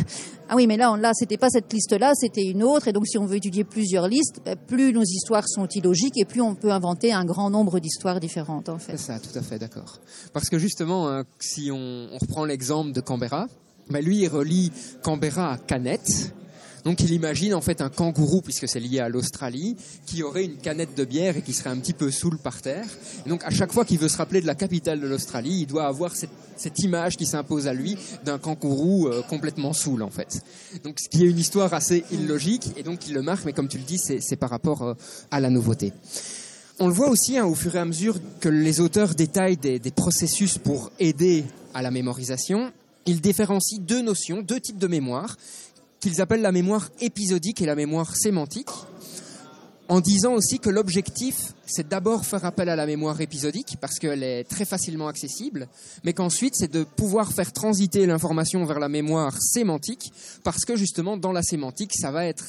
Ah 0.53 0.57
oui, 0.57 0.67
mais 0.67 0.75
là, 0.75 0.91
on, 0.91 0.95
là, 0.95 1.13
c'était 1.13 1.37
pas 1.37 1.49
cette 1.49 1.71
liste-là, 1.71 2.11
c'était 2.13 2.43
une 2.43 2.61
autre. 2.61 2.89
Et 2.89 2.91
donc, 2.91 3.07
si 3.07 3.17
on 3.17 3.25
veut 3.25 3.37
étudier 3.37 3.63
plusieurs 3.63 4.09
listes, 4.09 4.41
ben, 4.43 4.57
plus 4.57 4.91
nos 4.91 5.01
histoires 5.01 5.47
sont 5.47 5.65
illogiques 5.65 6.17
et 6.17 6.25
plus 6.25 6.41
on 6.41 6.55
peut 6.55 6.73
inventer 6.73 7.13
un 7.13 7.23
grand 7.23 7.49
nombre 7.49 7.79
d'histoires 7.79 8.19
différentes, 8.19 8.67
en 8.67 8.77
fait. 8.77 8.97
C'est 8.97 9.13
ça, 9.13 9.19
tout 9.19 9.39
à 9.39 9.41
fait, 9.41 9.57
d'accord. 9.57 9.99
Parce 10.33 10.49
que 10.49 10.59
justement, 10.59 11.07
hein, 11.07 11.23
si 11.39 11.71
on, 11.71 12.09
reprend 12.19 12.43
l'exemple 12.43 12.91
de 12.91 12.99
Canberra, 12.99 13.47
ben 13.89 14.03
lui, 14.03 14.17
il 14.17 14.27
relie 14.27 14.73
Canberra 15.01 15.53
à 15.53 15.57
Canette. 15.57 16.33
Donc 16.83 17.01
il 17.01 17.11
imagine 17.11 17.53
en 17.53 17.61
fait 17.61 17.81
un 17.81 17.89
kangourou, 17.89 18.41
puisque 18.41 18.67
c'est 18.67 18.79
lié 18.79 18.99
à 18.99 19.09
l'Australie, 19.09 19.75
qui 20.05 20.23
aurait 20.23 20.45
une 20.45 20.57
canette 20.57 20.95
de 20.95 21.05
bière 21.05 21.37
et 21.37 21.41
qui 21.41 21.53
serait 21.53 21.69
un 21.69 21.77
petit 21.77 21.93
peu 21.93 22.11
saoul 22.11 22.37
par 22.37 22.61
terre. 22.61 22.85
Donc 23.27 23.43
à 23.43 23.49
chaque 23.49 23.71
fois 23.71 23.85
qu'il 23.85 23.99
veut 23.99 24.09
se 24.09 24.17
rappeler 24.17 24.41
de 24.41 24.47
la 24.47 24.55
capitale 24.55 24.99
de 24.99 25.07
l'Australie, 25.07 25.61
il 25.61 25.67
doit 25.67 25.85
avoir 25.85 26.13
cette, 26.15 26.29
image 26.79 27.17
qui 27.17 27.25
s'impose 27.25 27.67
à 27.67 27.73
lui 27.73 27.97
d'un 28.23 28.37
kangourou 28.37 29.07
euh, 29.07 29.21
complètement 29.23 29.73
saoul 29.73 30.03
en 30.03 30.09
fait. 30.09 30.41
Donc 30.83 30.99
ce 30.99 31.09
qui 31.09 31.23
est 31.23 31.29
une 31.29 31.39
histoire 31.39 31.73
assez 31.73 32.03
illogique 32.11 32.71
et 32.77 32.83
donc 32.83 33.07
il 33.07 33.13
le 33.13 33.21
marque, 33.21 33.45
mais 33.45 33.53
comme 33.53 33.67
tu 33.67 33.77
le 33.77 33.83
dis, 33.83 33.97
c'est 33.97 34.35
par 34.35 34.49
rapport 34.49 34.83
euh, 34.83 34.93
à 35.31 35.39
la 35.39 35.49
nouveauté. 35.49 35.91
On 36.79 36.87
le 36.87 36.93
voit 36.93 37.09
aussi 37.09 37.37
hein, 37.37 37.45
au 37.45 37.55
fur 37.55 37.75
et 37.75 37.79
à 37.79 37.85
mesure 37.85 38.19
que 38.39 38.49
les 38.49 38.79
auteurs 38.79 39.13
détaillent 39.13 39.57
des 39.57 39.79
processus 39.91 40.57
pour 40.57 40.91
aider 40.99 41.45
à 41.73 41.81
la 41.81 41.91
mémorisation. 41.91 42.71
Ils 43.05 43.21
différencient 43.21 43.79
deux 43.79 44.01
notions, 44.01 44.41
deux 44.41 44.59
types 44.59 44.77
de 44.77 44.87
mémoire, 44.87 45.37
qu'ils 46.01 46.19
appellent 46.19 46.41
la 46.41 46.51
mémoire 46.51 46.89
épisodique 46.99 47.61
et 47.61 47.65
la 47.65 47.75
mémoire 47.75 48.15
sémantique, 48.15 48.69
en 49.87 49.99
disant 49.99 50.33
aussi 50.33 50.59
que 50.59 50.69
l'objectif, 50.69 51.53
c'est 51.65 51.87
d'abord 51.87 52.25
faire 52.25 52.45
appel 52.45 52.69
à 52.69 52.75
la 52.75 52.85
mémoire 52.85 53.19
épisodique, 53.21 53.75
parce 53.79 53.99
qu'elle 53.99 54.23
est 54.23 54.45
très 54.45 54.65
facilement 54.65 55.07
accessible, 55.07 55.67
mais 56.03 56.13
qu'ensuite, 56.13 56.55
c'est 56.55 56.71
de 56.71 56.83
pouvoir 56.83 57.31
faire 57.31 57.51
transiter 57.53 58.05
l'information 58.05 58.63
vers 58.65 58.79
la 58.79 58.89
mémoire 58.89 59.37
sémantique, 59.41 60.11
parce 60.43 60.65
que 60.65 60.75
justement, 60.75 61.17
dans 61.17 61.31
la 61.31 61.43
sémantique, 61.43 61.91
ça 61.93 62.09
va 62.09 62.25
être 62.25 62.45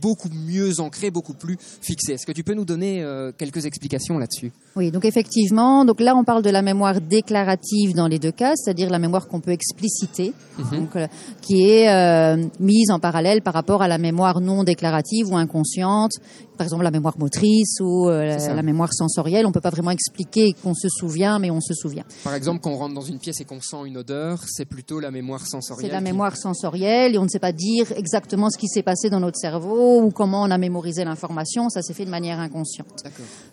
beaucoup 0.00 0.28
mieux 0.28 0.80
ancré, 0.80 1.10
beaucoup 1.10 1.34
plus 1.34 1.56
fixé. 1.58 2.12
Est-ce 2.12 2.26
que 2.26 2.32
tu 2.32 2.44
peux 2.44 2.54
nous 2.54 2.64
donner 2.64 3.02
euh, 3.02 3.32
quelques 3.36 3.66
explications 3.66 4.18
là-dessus? 4.18 4.52
Oui, 4.76 4.90
donc 4.90 5.04
effectivement, 5.04 5.84
donc 5.84 6.00
là 6.00 6.14
on 6.16 6.24
parle 6.24 6.42
de 6.42 6.50
la 6.50 6.62
mémoire 6.62 7.00
déclarative 7.00 7.94
dans 7.94 8.06
les 8.06 8.18
deux 8.18 8.32
cas, 8.32 8.52
c'est-à-dire 8.54 8.90
la 8.90 8.98
mémoire 8.98 9.28
qu'on 9.28 9.40
peut 9.40 9.50
expliciter, 9.50 10.32
donc, 10.72 10.94
euh, 10.96 11.06
qui 11.42 11.68
est 11.68 11.88
euh, 11.88 12.44
mise 12.60 12.90
en 12.90 12.98
parallèle 12.98 13.42
par 13.42 13.54
rapport 13.54 13.82
à 13.82 13.88
la 13.88 13.98
mémoire 13.98 14.40
non 14.40 14.64
déclarative 14.64 15.28
ou 15.30 15.36
inconsciente, 15.36 16.12
par 16.58 16.66
exemple 16.66 16.82
la 16.82 16.90
mémoire 16.90 17.18
motrice 17.18 17.78
ou 17.80 18.08
euh, 18.08 18.36
la, 18.36 18.62
mémoire 18.62 18.92
sensorielle. 18.92 19.46
On 19.46 19.52
peut 19.52 19.60
pas 19.60 19.70
vraiment 19.70 19.92
expliquer 19.92 20.52
qu'on 20.62 20.74
se 20.74 20.88
souvient, 20.88 21.38
mais 21.38 21.50
on 21.50 21.60
se 21.60 21.72
souvient. 21.72 22.04
Par 22.24 22.34
exemple, 22.34 22.60
quand 22.60 22.70
on 22.72 22.76
rentre 22.76 22.94
dans 22.94 23.00
une 23.00 23.18
pièce 23.18 23.40
et 23.40 23.44
qu'on 23.44 23.60
sent 23.60 23.76
une 23.86 23.96
odeur, 23.96 24.42
c'est 24.46 24.64
plutôt 24.64 25.00
la 25.00 25.10
mémoire 25.10 25.46
sensorielle. 25.46 25.90
C'est 25.90 25.92
la 25.92 25.98
qui- 25.98 26.04
mémoire 26.04 26.36
sensorielle 26.36 27.14
et 27.14 27.18
on 27.18 27.24
ne 27.24 27.28
sait 27.28 27.38
pas 27.38 27.52
dire 27.52 27.92
exactement 27.96 28.50
ce 28.50 28.58
qui 28.58 28.66
s'est 28.68 28.82
passé 28.82 29.08
dans 29.08 29.20
notre 29.20 29.38
cerveau 29.38 30.02
ou 30.02 30.10
comment 30.10 30.42
on 30.42 30.50
a 30.50 30.58
mémorisé 30.58 31.04
l'information. 31.04 31.68
Ça 31.70 31.80
s'est 31.80 31.94
fait 31.94 32.04
de 32.04 32.10
manière 32.10 32.40
inconsciente. 32.40 33.04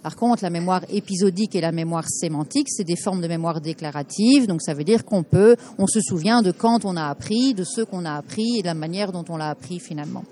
Par 0.02 0.16
contre, 0.16 0.44
la 0.44 0.50
mémoire 0.50 0.82
épisodique 0.90 1.56
et 1.56 1.62
la 1.62 1.72
mémoire 1.72 2.10
sémantique, 2.10 2.68
c'est 2.70 2.84
des 2.84 2.96
formes 2.96 3.22
de 3.22 3.28
mémoire 3.28 3.62
déclarative. 3.62 4.48
Donc, 4.48 4.62
ça 4.62 4.74
veut 4.74 4.84
dire 4.84 5.06
qu'on 5.06 5.24
peut, 5.24 5.56
on 5.78 5.88
se 5.88 6.02
souvient 6.02 6.42
de 6.42 6.52
quand 6.52 6.86
on 6.86 6.98
a 6.98 7.06
appris, 7.06 7.54
de 7.54 7.64
ce 7.64 7.82
qu'on 7.82 8.06
a 8.06 8.14
appris 8.14 8.58
et 8.58 8.62
de 8.62 8.68
la 8.68 8.74
manière 8.74 9.12
dont 9.12 9.26
on 9.30 9.38
l'a 9.38 9.50
appris 9.50 9.80
finalement. 9.80 10.24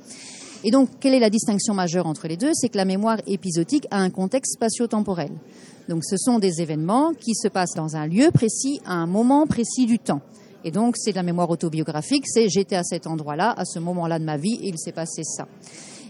Et 0.63 0.71
donc, 0.71 0.89
quelle 0.99 1.13
est 1.13 1.19
la 1.19 1.29
distinction 1.29 1.73
majeure 1.73 2.07
entre 2.07 2.27
les 2.27 2.37
deux? 2.37 2.51
C'est 2.53 2.69
que 2.69 2.77
la 2.77 2.85
mémoire 2.85 3.17
épisodique 3.27 3.85
a 3.91 3.97
un 3.97 4.09
contexte 4.09 4.53
spatio-temporel. 4.53 5.31
Donc, 5.89 6.05
ce 6.05 6.15
sont 6.17 6.39
des 6.39 6.61
événements 6.61 7.13
qui 7.13 7.35
se 7.35 7.49
passent 7.49 7.75
dans 7.75 7.97
un 7.97 8.07
lieu 8.07 8.31
précis, 8.31 8.79
à 8.85 8.93
un 8.93 9.05
moment 9.05 9.45
précis 9.45 9.85
du 9.85 9.99
temps. 9.99 10.21
Et 10.63 10.71
donc, 10.71 10.95
c'est 10.97 11.11
de 11.11 11.17
la 11.17 11.23
mémoire 11.23 11.49
autobiographique, 11.49 12.23
c'est 12.25 12.47
j'étais 12.47 12.77
à 12.77 12.83
cet 12.83 13.05
endroit-là, 13.07 13.53
à 13.57 13.65
ce 13.65 13.79
moment-là 13.79 14.19
de 14.19 14.23
ma 14.23 14.37
vie, 14.37 14.57
et 14.61 14.69
il 14.69 14.79
s'est 14.79 14.93
passé 14.93 15.23
ça. 15.25 15.45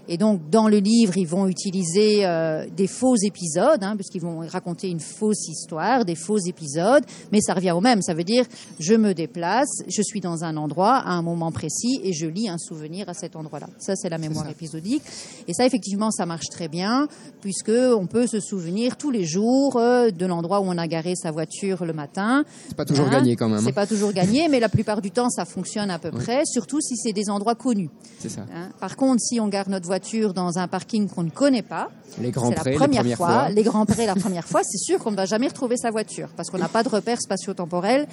Et 0.07 0.17
donc, 0.17 0.49
dans 0.49 0.67
le 0.67 0.77
livre, 0.77 1.17
ils 1.17 1.27
vont 1.27 1.47
utiliser 1.47 2.25
euh, 2.25 2.65
des 2.75 2.87
faux 2.87 3.15
épisodes, 3.15 3.83
hein, 3.83 3.95
puisqu'ils 3.95 4.21
vont 4.21 4.39
raconter 4.39 4.89
une 4.89 4.99
fausse 4.99 5.47
histoire, 5.47 6.03
des 6.03 6.15
faux 6.15 6.39
épisodes, 6.39 7.03
mais 7.31 7.39
ça 7.39 7.53
revient 7.53 7.71
au 7.71 7.81
même. 7.81 8.01
Ça 8.01 8.13
veut 8.13 8.23
dire, 8.23 8.45
je 8.79 8.95
me 8.95 9.13
déplace, 9.13 9.69
je 9.87 10.01
suis 10.01 10.19
dans 10.19 10.43
un 10.43 10.57
endroit 10.57 10.95
à 10.95 11.11
un 11.11 11.21
moment 11.21 11.51
précis 11.51 12.01
et 12.03 12.13
je 12.13 12.25
lis 12.25 12.49
un 12.49 12.57
souvenir 12.57 13.07
à 13.07 13.13
cet 13.13 13.35
endroit-là. 13.35 13.67
Ça, 13.77 13.95
c'est 13.95 14.09
la 14.09 14.17
mémoire 14.17 14.49
épisodique. 14.49 15.03
Et 15.47 15.53
ça, 15.53 15.65
effectivement, 15.65 16.11
ça 16.11 16.25
marche 16.25 16.49
très 16.49 16.67
bien, 16.67 17.07
puisque 17.41 17.69
on 17.69 18.07
peut 18.07 18.27
se 18.27 18.39
souvenir 18.39 18.97
tous 18.97 19.11
les 19.11 19.25
jours 19.25 19.77
euh, 19.77 20.09
de 20.09 20.25
l'endroit 20.25 20.59
où 20.59 20.65
on 20.65 20.77
a 20.77 20.87
garé 20.87 21.15
sa 21.15 21.31
voiture 21.31 21.85
le 21.85 21.93
matin. 21.93 22.43
C'est 22.67 22.75
pas 22.75 22.85
toujours 22.85 23.03
Hein, 23.07 23.19
gagné 23.19 23.35
quand 23.35 23.49
même. 23.49 23.61
C'est 23.61 23.69
hein. 23.69 23.73
pas 23.73 23.87
toujours 23.87 24.11
gagné, 24.11 24.47
mais 24.49 24.59
la 24.59 24.69
plupart 24.69 25.01
du 25.01 25.11
temps, 25.11 25.29
ça 25.29 25.45
fonctionne 25.45 25.89
à 25.89 25.99
peu 25.99 26.11
près, 26.11 26.41
surtout 26.45 26.81
si 26.81 26.95
c'est 26.97 27.13
des 27.13 27.29
endroits 27.29 27.55
connus. 27.55 27.89
C'est 28.19 28.29
ça. 28.29 28.45
Hein? 28.53 28.69
Par 28.79 28.95
contre, 28.95 29.21
si 29.21 29.39
on 29.39 29.47
garde 29.47 29.69
notre 29.69 29.85
voiture 29.85 29.92
dans 30.33 30.57
un 30.57 30.67
parking 30.67 31.07
qu'on 31.09 31.23
ne 31.23 31.29
connaît 31.29 31.61
pas, 31.61 31.89
Les 32.21 32.31
grands 32.31 32.51
prêts, 32.51 32.71
la 32.73 32.77
première 32.77 33.03
les 33.03 33.15
fois, 33.15 33.27
fois. 33.27 33.49
les 33.49 33.63
grands 33.63 33.85
prêts 33.85 34.05
la 34.05 34.15
première 34.15 34.47
fois, 34.47 34.61
c'est 34.63 34.77
sûr 34.77 34.99
qu'on 34.99 35.11
ne 35.11 35.15
va 35.15 35.25
jamais 35.25 35.47
retrouver 35.47 35.77
sa 35.77 35.89
voiture 35.91 36.29
parce 36.35 36.49
qu'on 36.49 36.57
n'a 36.57 36.67
pas 36.67 36.83
de 36.83 36.89
repère 36.89 37.19
spatio-temporel 37.21 38.07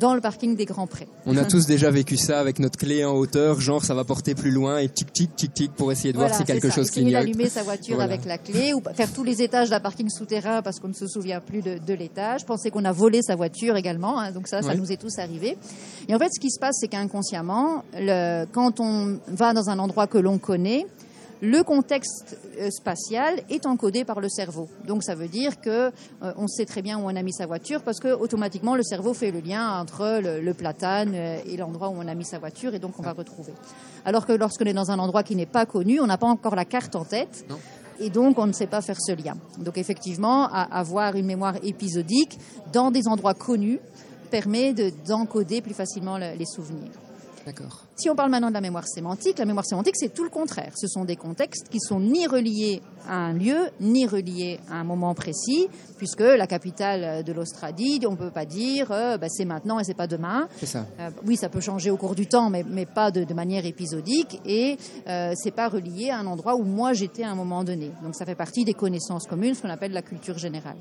dans 0.00 0.14
le 0.14 0.20
parking 0.20 0.56
des 0.56 0.64
grands 0.64 0.86
prêts. 0.86 1.06
On 1.26 1.36
a 1.36 1.44
tous 1.44 1.66
déjà 1.66 1.90
vécu 1.90 2.16
ça 2.16 2.40
avec 2.40 2.58
notre 2.58 2.78
clé 2.78 3.04
en 3.04 3.12
hauteur, 3.14 3.60
genre 3.60 3.84
ça 3.84 3.94
va 3.94 4.04
porter 4.04 4.34
plus 4.34 4.50
loin 4.50 4.78
et 4.78 4.88
tic 4.88 5.12
tic 5.12 5.34
tic 5.36 5.52
tic 5.54 5.72
pour 5.72 5.92
essayer 5.92 6.12
de 6.12 6.18
Voilà, 6.18 6.30
voir 6.34 6.40
si 6.40 6.46
quelque 6.46 6.68
ça. 6.70 6.74
chose 6.76 6.90
clignote. 6.90 7.12
d'allumer 7.12 7.48
sa 7.48 7.62
voiture 7.62 7.96
Voilà. 7.96 8.12
avec 8.14 8.24
la 8.24 8.38
clé 8.38 8.72
ou 8.74 8.82
faire 8.94 9.12
tous 9.12 9.24
les 9.24 9.42
étages 9.42 9.68
d'un 9.70 9.80
parking 9.80 10.08
souterrain 10.08 10.62
parce 10.62 10.80
qu'on 10.80 10.88
ne 10.88 10.94
se 10.94 11.06
souvient 11.06 11.40
plus 11.40 11.60
de, 11.62 11.78
de 11.78 11.94
l'étage. 11.94 12.44
Penser 12.46 12.70
qu'on 12.70 12.84
a 12.84 12.92
volé 12.92 13.20
sa 13.22 13.36
voiture 13.36 13.76
également, 13.76 14.18
hein, 14.18 14.32
donc 14.32 14.48
ça, 14.48 14.62
ça 14.62 14.68
Ouais. 14.68 14.76
nous 14.76 14.90
est 14.92 14.96
tous 14.96 15.18
arrivé. 15.18 15.56
Et 16.08 16.14
en 16.14 16.18
fait, 16.18 16.28
ce 16.34 16.40
qui 16.40 16.50
se 16.50 16.58
passe, 16.58 16.76
c'est 16.80 16.88
qu'inconsciemment, 16.88 17.84
le, 17.94 18.46
quand 18.52 18.80
on 18.80 19.18
va 19.28 19.52
dans 19.52 19.68
un 19.68 19.78
endroit 19.78 20.06
que 20.06 20.18
l'on 20.18 20.38
connaît, 20.38 20.86
le 21.44 21.62
contexte 21.64 22.38
euh, 22.60 22.70
spatial 22.70 23.40
est 23.50 23.66
encodé 23.66 24.04
par 24.04 24.20
le 24.20 24.28
cerveau. 24.28 24.68
Donc 24.86 25.02
ça 25.02 25.16
veut 25.16 25.26
dire 25.26 25.60
que 25.60 25.70
euh, 25.90 25.90
on 26.36 26.46
sait 26.46 26.64
très 26.66 26.82
bien 26.82 26.98
où 26.98 27.02
on 27.02 27.16
a 27.16 27.22
mis 27.22 27.32
sa 27.32 27.46
voiture 27.46 27.82
parce 27.82 27.98
que 27.98 28.14
automatiquement 28.14 28.76
le 28.76 28.84
cerveau 28.84 29.12
fait 29.12 29.32
le 29.32 29.40
lien 29.40 29.80
entre 29.80 30.20
le, 30.22 30.40
le 30.40 30.54
platane 30.54 31.12
euh, 31.14 31.38
et 31.44 31.56
l'endroit 31.56 31.88
où 31.88 31.94
on 31.98 32.06
a 32.06 32.14
mis 32.14 32.24
sa 32.24 32.38
voiture 32.38 32.74
et 32.74 32.78
donc 32.78 32.92
on 32.98 33.02
va 33.02 33.12
retrouver. 33.12 33.52
Alors 34.04 34.24
que 34.24 34.32
lorsqu'on 34.32 34.66
est 34.66 34.72
dans 34.72 34.92
un 34.92 34.98
endroit 35.00 35.24
qui 35.24 35.34
n'est 35.34 35.44
pas 35.46 35.66
connu, 35.66 36.00
on 36.00 36.06
n'a 36.06 36.16
pas 36.18 36.28
encore 36.28 36.54
la 36.54 36.64
carte 36.64 36.94
en 36.94 37.04
tête. 37.04 37.44
Non. 37.50 37.58
Et 38.00 38.08
donc, 38.10 38.38
on 38.38 38.46
ne 38.46 38.52
sait 38.52 38.66
pas 38.66 38.80
faire 38.80 38.96
ce 39.00 39.12
lien. 39.12 39.34
Donc, 39.58 39.76
effectivement, 39.78 40.48
avoir 40.48 41.14
une 41.14 41.26
mémoire 41.26 41.56
épisodique 41.62 42.38
dans 42.72 42.90
des 42.90 43.06
endroits 43.06 43.34
connus 43.34 43.78
permet 44.30 44.72
de- 44.72 44.90
d'encoder 45.06 45.60
plus 45.60 45.74
facilement 45.74 46.18
le- 46.18 46.34
les 46.36 46.46
souvenirs. 46.46 46.90
D'accord. 47.44 47.84
Si 47.96 48.08
on 48.08 48.14
parle 48.14 48.30
maintenant 48.30 48.48
de 48.48 48.54
la 48.54 48.60
mémoire 48.60 48.86
sémantique, 48.86 49.38
la 49.38 49.44
mémoire 49.44 49.64
sémantique, 49.64 49.96
c'est 49.96 50.12
tout 50.14 50.24
le 50.24 50.30
contraire. 50.30 50.72
Ce 50.76 50.86
sont 50.86 51.04
des 51.04 51.16
contextes 51.16 51.68
qui 51.68 51.80
sont 51.80 52.00
ni 52.00 52.26
reliés 52.26 52.82
à 53.08 53.16
un 53.16 53.32
lieu, 53.32 53.70
ni 53.80 54.06
reliés 54.06 54.60
à 54.70 54.76
un 54.76 54.84
moment 54.84 55.14
précis, 55.14 55.68
puisque 55.98 56.20
la 56.20 56.46
capitale 56.46 57.24
de 57.24 57.32
l'Australie, 57.32 58.00
on 58.06 58.12
ne 58.12 58.16
peut 58.16 58.30
pas 58.30 58.44
dire 58.44 58.92
euh, 58.92 59.18
bah, 59.18 59.28
c'est 59.28 59.44
maintenant 59.44 59.80
et 59.80 59.84
c'est 59.84 59.94
pas 59.94 60.06
demain. 60.06 60.48
C'est 60.58 60.66
ça. 60.66 60.86
Euh, 61.00 61.10
oui, 61.26 61.36
ça 61.36 61.48
peut 61.48 61.60
changer 61.60 61.90
au 61.90 61.96
cours 61.96 62.14
du 62.14 62.26
temps, 62.26 62.50
mais, 62.50 62.64
mais 62.66 62.86
pas 62.86 63.10
de, 63.10 63.24
de 63.24 63.34
manière 63.34 63.66
épisodique. 63.66 64.40
Et 64.46 64.76
euh, 65.08 65.32
c'est 65.36 65.50
pas 65.50 65.68
relié 65.68 66.10
à 66.10 66.18
un 66.18 66.26
endroit 66.26 66.54
où 66.54 66.62
moi 66.64 66.92
j'étais 66.92 67.24
à 67.24 67.30
un 67.30 67.34
moment 67.34 67.64
donné. 67.64 67.90
Donc 68.02 68.14
ça 68.14 68.24
fait 68.24 68.34
partie 68.34 68.64
des 68.64 68.74
connaissances 68.74 69.26
communes, 69.26 69.54
ce 69.54 69.62
qu'on 69.62 69.70
appelle 69.70 69.92
la 69.92 70.02
culture 70.02 70.38
générale. 70.38 70.76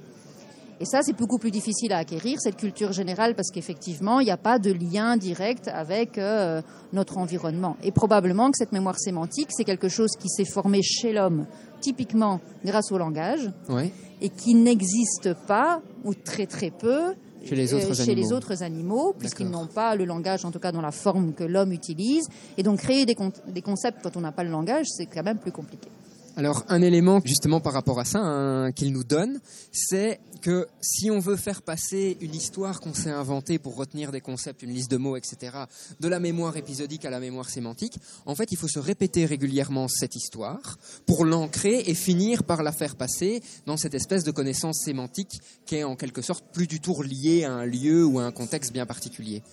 Et 0.82 0.86
ça, 0.86 1.02
c'est 1.04 1.14
beaucoup 1.16 1.38
plus 1.38 1.52
difficile 1.52 1.94
à 1.94 1.98
acquérir, 2.00 2.42
cette 2.42 2.58
culture 2.58 2.92
générale, 2.92 3.36
parce 3.36 3.52
qu'effectivement, 3.52 4.20
il 4.20 4.26
n'y 4.26 4.32
a 4.32 4.38
pas 4.38 4.58
de 4.58 4.72
lien 4.72 5.16
direct 5.16 5.68
avec 5.68 6.18
euh, 6.18 6.62
notre 6.92 7.20
environnement. 7.20 7.78
Et 7.84 7.92
probablement 7.92 8.50
que 8.50 8.58
cette 8.58 8.72
mémoire 8.72 8.98
sémantique, 9.00 9.50
c'est 9.52 9.64
quelque 9.64 9.90
chose 9.90 10.10
qui 10.20 10.28
s'est 10.28 10.44
formé 10.46 10.82
chez 10.82 11.14
l'homme, 11.14 11.46
typiquement 11.82 12.40
grâce 12.66 12.92
au 12.92 12.98
langage, 12.98 13.52
Ouais. 13.70 13.92
et 14.22 14.30
qui 14.30 14.56
n'existe 14.56 15.36
pas, 15.48 15.82
ou 16.04 16.16
très 16.16 16.48
très 16.48 16.72
peu, 16.72 17.14
Chez 17.46 17.56
les 17.56 17.74
autres 17.76 17.94
chez 17.96 18.06
les 18.16 18.22
animaux. 18.24 18.36
autres 18.38 18.64
animaux, 18.64 19.16
puisqu'ils 19.18 19.50
n'ont 19.52 19.68
pas 19.68 19.96
le 19.96 20.06
langage, 20.06 20.46
en 20.46 20.52
tout 20.52 20.60
cas 20.60 20.72
dans 20.72 20.82
la 20.82 20.92
forme 20.92 21.34
que 21.34 21.44
l'homme 21.44 21.72
utilise. 21.74 22.28
Et 22.58 22.64
donc 22.64 22.80
créer 22.80 23.06
des, 23.06 23.14
con- 23.16 23.32
des 23.48 23.62
concepts 23.62 24.00
quand 24.02 24.18
on 24.18 24.22
n'a 24.22 24.32
pas 24.32 24.44
le 24.44 24.50
langage, 24.52 24.88
c'est 24.90 25.06
quand 25.06 25.24
même 25.24 25.38
plus 25.40 25.52
compliqué. 25.52 25.90
Alors 26.38 26.64
un 26.70 26.82
élément 26.82 27.20
justement 27.26 27.60
par 27.60 27.74
rapport 27.74 28.00
à 28.00 28.06
ça 28.06 28.20
hein, 28.20 28.72
qu'il 28.72 28.94
nous 28.94 29.04
donne, 29.04 29.40
c'est 29.72 30.20
que 30.42 30.68
si 30.80 31.12
on 31.12 31.20
veut 31.20 31.36
faire 31.36 31.62
passer 31.62 32.18
une 32.22 32.34
histoire 32.34 32.80
qu'on 32.80 32.94
s'est 32.94 33.12
inventée 33.12 33.60
pour 33.60 33.76
retenir 33.76 34.12
des 34.12 34.22
concepts, 34.22 34.64
une 34.64 34.72
liste 34.72 34.90
de 34.90 34.98
mots, 34.98 35.18
etc., 35.18 35.52
de 36.00 36.08
la 36.08 36.20
mémoire 36.20 36.56
épisodique 36.56 37.06
à 37.06 37.10
la 37.10 37.20
mémoire 37.20 37.50
sémantique, 37.50 37.98
en 38.26 38.34
fait 38.34 38.52
il 38.52 38.58
faut 38.58 38.70
se 38.70 38.80
répéter 38.80 39.26
régulièrement 39.26 39.88
cette 39.88 40.16
histoire 40.16 40.78
pour 41.06 41.26
l'ancrer 41.26 41.84
et 41.86 41.94
finir 41.94 42.44
par 42.44 42.64
la 42.64 42.72
faire 42.72 42.96
passer 42.96 43.44
dans 43.66 43.78
cette 43.78 43.94
espèce 43.94 44.24
de 44.24 44.32
connaissance 44.32 44.80
sémantique 44.84 45.40
qui 45.66 45.76
est 45.76 45.84
en 45.84 45.96
quelque 45.96 46.22
sorte 46.22 46.46
plus 46.54 46.68
du 46.68 46.80
tout 46.80 47.02
liée 47.02 47.44
à 47.44 47.52
un 47.52 47.66
lieu 47.66 48.06
ou 48.06 48.20
à 48.20 48.24
un 48.24 48.32
contexte 48.32 48.72
bien 48.72 48.86
particulier. 48.86 49.44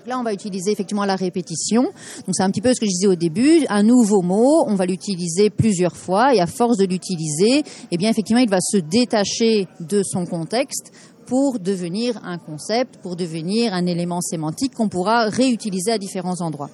Donc 0.00 0.06
là, 0.06 0.18
on 0.18 0.22
va 0.22 0.32
utiliser 0.32 0.72
effectivement 0.72 1.04
la 1.04 1.14
répétition. 1.14 1.82
Donc 1.82 2.32
c'est 2.32 2.42
un 2.42 2.50
petit 2.50 2.62
peu 2.62 2.72
ce 2.72 2.80
que 2.80 2.86
je 2.86 2.90
disais 2.90 3.06
au 3.06 3.16
début. 3.16 3.66
Un 3.68 3.82
nouveau 3.82 4.22
mot, 4.22 4.64
on 4.66 4.74
va 4.74 4.86
l'utiliser 4.86 5.50
plusieurs 5.50 5.94
fois 5.94 6.34
et 6.34 6.40
à 6.40 6.46
force 6.46 6.78
de 6.78 6.86
l'utiliser, 6.86 7.62
eh 7.90 7.96
bien 7.98 8.08
effectivement, 8.08 8.40
il 8.40 8.48
va 8.48 8.60
se 8.62 8.78
détacher 8.78 9.68
de 9.78 10.02
son 10.02 10.24
contexte 10.24 10.90
pour 11.26 11.58
devenir 11.58 12.18
un 12.24 12.38
concept, 12.38 12.96
pour 13.02 13.14
devenir 13.14 13.74
un 13.74 13.84
élément 13.84 14.22
sémantique 14.22 14.74
qu'on 14.74 14.88
pourra 14.88 15.28
réutiliser 15.28 15.92
à 15.92 15.98
différents 15.98 16.40
endroits. 16.40 16.70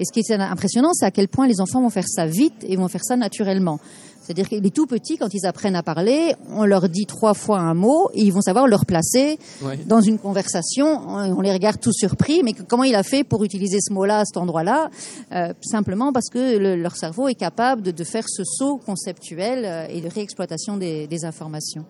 Et 0.00 0.04
ce 0.04 0.12
qui 0.12 0.18
est 0.18 0.34
impressionnant, 0.34 0.90
c'est 0.94 1.06
à 1.06 1.12
quel 1.12 1.28
point 1.28 1.46
les 1.46 1.60
enfants 1.60 1.80
vont 1.80 1.90
faire 1.90 2.08
ça 2.08 2.26
vite 2.26 2.64
et 2.66 2.74
vont 2.74 2.88
faire 2.88 3.04
ça 3.04 3.14
naturellement. 3.14 3.78
C'est-à-dire 4.24 4.48
que 4.48 4.54
les 4.54 4.70
tout 4.70 4.86
petits, 4.86 5.18
quand 5.18 5.34
ils 5.34 5.44
apprennent 5.44 5.76
à 5.76 5.82
parler, 5.82 6.34
on 6.48 6.64
leur 6.64 6.88
dit 6.88 7.04
trois 7.04 7.34
fois 7.34 7.58
un 7.58 7.74
mot 7.74 8.08
et 8.14 8.22
ils 8.22 8.32
vont 8.32 8.40
savoir 8.40 8.66
le 8.66 8.74
replacer 8.74 9.38
Ouais. 9.62 9.78
dans 9.86 10.00
une 10.00 10.18
conversation. 10.18 11.06
On 11.06 11.40
les 11.42 11.52
regarde 11.52 11.78
tous 11.78 11.92
surpris, 11.92 12.42
mais 12.42 12.54
comment 12.54 12.84
il 12.84 12.94
a 12.94 13.02
fait 13.02 13.22
pour 13.22 13.44
utiliser 13.44 13.78
ce 13.80 13.92
mot-là 13.92 14.20
à 14.20 14.24
cet 14.24 14.38
endroit-là? 14.38 14.88
Euh, 15.32 15.52
Simplement 15.60 16.10
parce 16.12 16.30
que 16.30 16.56
le- 16.56 16.76
leur 16.76 16.96
cerveau 16.96 17.28
est 17.28 17.34
capable 17.34 17.82
de, 17.82 17.90
de 17.90 18.04
faire 18.04 18.24
ce 18.26 18.44
saut 18.44 18.78
conceptuel 18.78 19.64
euh, 19.64 19.86
et 19.90 20.00
de 20.00 20.08
réexploitation 20.08 20.76
des, 20.78 21.06
des 21.06 21.24
informations. 21.26 21.84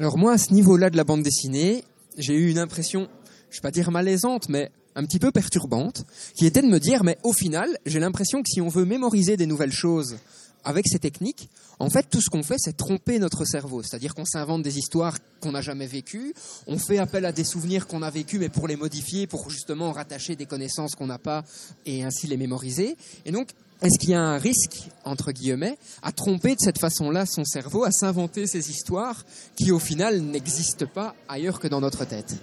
Alors 0.00 0.16
moi, 0.16 0.32
à 0.32 0.38
ce 0.38 0.54
niveau-là 0.54 0.88
de 0.90 0.96
la 0.96 1.04
bande 1.04 1.22
dessinée, 1.22 1.84
j'ai 2.16 2.34
eu 2.34 2.50
une 2.50 2.58
impression, 2.58 3.08
je 3.50 3.58
vais 3.58 3.62
pas 3.62 3.70
dire 3.70 3.90
malaisante, 3.90 4.48
mais 4.48 4.70
un 4.94 5.04
petit 5.04 5.18
peu 5.18 5.30
perturbante, 5.30 6.04
qui 6.38 6.46
était 6.46 6.62
de 6.62 6.68
me 6.68 6.80
dire, 6.80 7.04
mais 7.04 7.18
au 7.22 7.34
final, 7.34 7.68
j'ai 7.84 8.00
l'impression 8.00 8.38
que 8.42 8.48
si 8.48 8.62
on 8.62 8.68
veut 8.68 8.86
mémoriser 8.86 9.36
des 9.36 9.44
nouvelles 9.46 9.72
choses 9.72 10.16
avec 10.64 10.86
ces 10.88 10.98
techniques, 10.98 11.48
en 11.78 11.90
fait, 11.90 12.08
tout 12.10 12.20
ce 12.20 12.30
qu'on 12.30 12.42
fait, 12.42 12.56
c'est 12.58 12.76
tromper 12.76 13.18
notre 13.18 13.44
cerveau. 13.44 13.82
C'est-à-dire 13.82 14.14
qu'on 14.14 14.24
s'invente 14.24 14.62
des 14.62 14.78
histoires 14.78 15.18
qu'on 15.40 15.52
n'a 15.52 15.60
jamais 15.60 15.86
vécues, 15.86 16.34
on 16.66 16.78
fait 16.78 16.98
appel 16.98 17.26
à 17.26 17.32
des 17.32 17.44
souvenirs 17.44 17.86
qu'on 17.86 18.02
a 18.02 18.10
vécus, 18.10 18.40
mais 18.40 18.48
pour 18.48 18.66
les 18.66 18.76
modifier, 18.76 19.26
pour 19.26 19.50
justement 19.50 19.92
rattacher 19.92 20.36
des 20.36 20.46
connaissances 20.46 20.94
qu'on 20.94 21.06
n'a 21.06 21.18
pas 21.18 21.44
et 21.84 22.02
ainsi 22.02 22.26
les 22.26 22.36
mémoriser. 22.36 22.96
Et 23.26 23.32
donc, 23.32 23.50
est-ce 23.82 23.98
qu'il 23.98 24.10
y 24.10 24.14
a 24.14 24.20
un 24.20 24.38
risque, 24.38 24.88
entre 25.04 25.32
guillemets, 25.32 25.76
à 26.02 26.10
tromper 26.10 26.54
de 26.54 26.60
cette 26.60 26.78
façon-là 26.78 27.26
son 27.26 27.44
cerveau, 27.44 27.84
à 27.84 27.92
s'inventer 27.92 28.46
ces 28.46 28.70
histoires 28.70 29.24
qui, 29.54 29.70
au 29.70 29.78
final, 29.78 30.20
n'existent 30.20 30.86
pas 30.86 31.14
ailleurs 31.28 31.60
que 31.60 31.68
dans 31.68 31.82
notre 31.82 32.06
tête? 32.06 32.36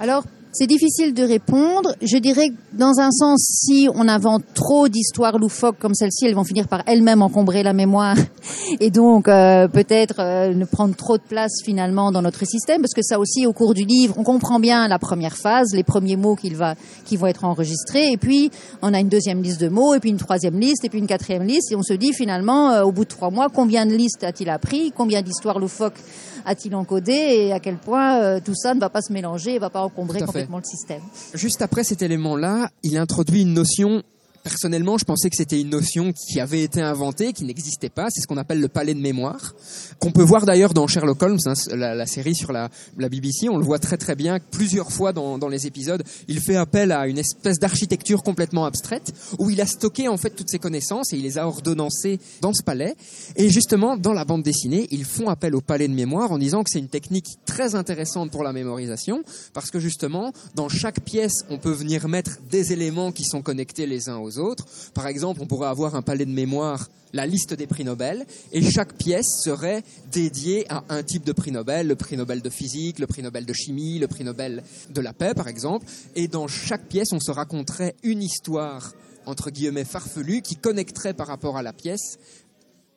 Alors, 0.00 0.24
c'est 0.58 0.66
difficile 0.66 1.14
de 1.14 1.22
répondre. 1.22 1.94
Je 2.02 2.18
dirais 2.18 2.48
que 2.48 2.76
dans 2.76 2.98
un 2.98 3.12
sens, 3.12 3.40
si 3.64 3.88
on 3.94 4.08
invente 4.08 4.42
trop 4.54 4.88
d'histoires 4.88 5.38
loufoques 5.38 5.78
comme 5.78 5.94
celle-ci, 5.94 6.26
elles 6.26 6.34
vont 6.34 6.42
finir 6.42 6.66
par 6.66 6.82
elles-mêmes 6.86 7.22
encombrer 7.22 7.62
la 7.62 7.72
mémoire 7.72 8.16
et 8.80 8.90
donc 8.90 9.28
euh, 9.28 9.68
peut-être 9.68 10.16
euh, 10.18 10.52
ne 10.52 10.64
prendre 10.64 10.96
trop 10.96 11.16
de 11.16 11.22
place 11.22 11.52
finalement 11.64 12.10
dans 12.10 12.22
notre 12.22 12.44
système, 12.44 12.80
parce 12.80 12.92
que 12.92 13.02
ça 13.02 13.20
aussi, 13.20 13.46
au 13.46 13.52
cours 13.52 13.72
du 13.72 13.84
livre, 13.84 14.14
on 14.18 14.24
comprend 14.24 14.58
bien 14.58 14.88
la 14.88 14.98
première 14.98 15.36
phase, 15.36 15.68
les 15.74 15.84
premiers 15.84 16.16
mots 16.16 16.34
qu'il 16.34 16.56
va, 16.56 16.74
qui 17.04 17.16
vont 17.16 17.28
être 17.28 17.44
enregistrés, 17.44 18.10
et 18.10 18.16
puis 18.16 18.50
on 18.82 18.92
a 18.94 18.98
une 18.98 19.08
deuxième 19.08 19.40
liste 19.40 19.60
de 19.60 19.68
mots, 19.68 19.94
et 19.94 20.00
puis 20.00 20.10
une 20.10 20.16
troisième 20.16 20.58
liste, 20.58 20.84
et 20.84 20.88
puis 20.88 20.98
une 20.98 21.06
quatrième 21.06 21.44
liste, 21.44 21.70
et 21.70 21.76
on 21.76 21.84
se 21.84 21.94
dit 21.94 22.12
finalement, 22.12 22.72
euh, 22.72 22.82
au 22.82 22.90
bout 22.90 23.04
de 23.04 23.10
trois 23.10 23.30
mois, 23.30 23.46
combien 23.48 23.86
de 23.86 23.94
listes 23.94 24.24
a-t-il 24.24 24.50
appris, 24.50 24.92
combien 24.96 25.22
d'histoires 25.22 25.60
loufoques 25.60 26.00
a-t-il 26.44 26.74
encodé, 26.74 27.12
et 27.12 27.52
à 27.52 27.60
quel 27.60 27.76
point 27.76 28.20
euh, 28.20 28.40
tout 28.44 28.54
ça 28.54 28.74
ne 28.74 28.80
va 28.80 28.88
pas 28.88 29.02
se 29.02 29.12
mélanger, 29.12 29.54
et 29.54 29.58
va 29.58 29.70
pas 29.70 29.82
encombrer 29.82 30.20
fait. 30.20 30.26
complètement 30.26 30.58
le 30.58 30.64
système? 30.64 31.02
Juste 31.34 31.62
après 31.62 31.84
cet 31.84 32.02
élément-là, 32.02 32.70
il 32.82 32.96
introduit 32.96 33.42
une 33.42 33.54
notion. 33.54 34.02
Personnellement, 34.42 34.98
je 34.98 35.04
pensais 35.04 35.30
que 35.30 35.36
c'était 35.36 35.60
une 35.60 35.70
notion 35.70 36.12
qui 36.12 36.40
avait 36.40 36.62
été 36.62 36.80
inventée, 36.80 37.32
qui 37.32 37.44
n'existait 37.44 37.90
pas. 37.90 38.08
C'est 38.10 38.20
ce 38.20 38.26
qu'on 38.26 38.36
appelle 38.36 38.60
le 38.60 38.68
palais 38.68 38.94
de 38.94 39.00
mémoire, 39.00 39.54
qu'on 39.98 40.10
peut 40.10 40.22
voir 40.22 40.46
d'ailleurs 40.46 40.74
dans 40.74 40.86
Sherlock 40.86 41.22
Holmes, 41.22 41.38
hein, 41.46 41.54
la, 41.74 42.06
série 42.06 42.34
sur 42.34 42.52
la, 42.52 42.70
BBC. 42.96 43.48
On 43.48 43.58
le 43.58 43.64
voit 43.64 43.78
très 43.78 43.96
très 43.96 44.14
bien 44.14 44.38
plusieurs 44.50 44.92
fois 44.92 45.12
dans, 45.12 45.38
dans 45.38 45.48
les 45.48 45.66
épisodes. 45.66 46.02
Il 46.28 46.40
fait 46.40 46.56
appel 46.56 46.92
à 46.92 47.06
une 47.06 47.18
espèce 47.18 47.58
d'architecture 47.58 48.22
complètement 48.22 48.64
abstraite 48.64 49.12
où 49.38 49.50
il 49.50 49.60
a 49.60 49.66
stocké 49.66 50.08
en 50.08 50.16
fait 50.16 50.30
toutes 50.30 50.50
ses 50.50 50.58
connaissances 50.58 51.12
et 51.12 51.16
il 51.16 51.22
les 51.22 51.38
a 51.38 51.46
ordonnancées 51.46 52.18
dans 52.40 52.52
ce 52.52 52.62
palais. 52.62 52.94
Et 53.36 53.50
justement, 53.50 53.96
dans 53.96 54.12
la 54.12 54.24
bande 54.24 54.42
dessinée, 54.42 54.88
ils 54.90 55.04
font 55.04 55.28
appel 55.28 55.54
au 55.54 55.60
palais 55.60 55.88
de 55.88 55.94
mémoire 55.94 56.32
en 56.32 56.38
disant 56.38 56.62
que 56.62 56.70
c'est 56.70 56.78
une 56.78 56.88
technique 56.88 57.38
très 57.44 57.74
intéressante 57.74 58.30
pour 58.30 58.44
la 58.44 58.52
mémorisation 58.52 59.22
parce 59.52 59.70
que 59.70 59.80
justement, 59.80 60.32
dans 60.54 60.68
chaque 60.68 61.00
pièce, 61.00 61.44
on 61.50 61.58
peut 61.58 61.72
venir 61.72 62.08
mettre 62.08 62.38
des 62.50 62.72
éléments 62.72 63.12
qui 63.12 63.24
sont 63.24 63.42
connectés 63.42 63.86
les 63.86 64.08
uns 64.08 64.18
aux 64.18 64.27
autres. 64.36 64.66
Par 64.92 65.06
exemple, 65.06 65.40
on 65.42 65.46
pourrait 65.46 65.68
avoir 65.68 65.94
un 65.94 66.02
palais 66.02 66.26
de 66.26 66.30
mémoire, 66.30 66.90
la 67.14 67.26
liste 67.26 67.54
des 67.54 67.66
prix 67.66 67.84
Nobel, 67.84 68.26
et 68.52 68.62
chaque 68.62 68.92
pièce 68.92 69.40
serait 69.42 69.82
dédiée 70.12 70.66
à 70.70 70.84
un 70.90 71.02
type 71.02 71.24
de 71.24 71.32
prix 71.32 71.50
Nobel, 71.50 71.86
le 71.86 71.96
prix 71.96 72.18
Nobel 72.18 72.42
de 72.42 72.50
physique, 72.50 72.98
le 72.98 73.06
prix 73.06 73.22
Nobel 73.22 73.46
de 73.46 73.52
chimie, 73.54 73.98
le 73.98 74.08
prix 74.08 74.24
Nobel 74.24 74.62
de 74.90 75.00
la 75.00 75.14
paix, 75.14 75.32
par 75.34 75.48
exemple. 75.48 75.86
Et 76.14 76.28
dans 76.28 76.48
chaque 76.48 76.84
pièce, 76.84 77.12
on 77.12 77.20
se 77.20 77.30
raconterait 77.30 77.94
une 78.02 78.22
histoire 78.22 78.92
entre 79.24 79.50
guillemets 79.50 79.84
farfelue 79.84 80.42
qui 80.42 80.56
connecterait 80.56 81.14
par 81.14 81.26
rapport 81.26 81.56
à 81.56 81.62
la 81.62 81.72
pièce 81.72 82.18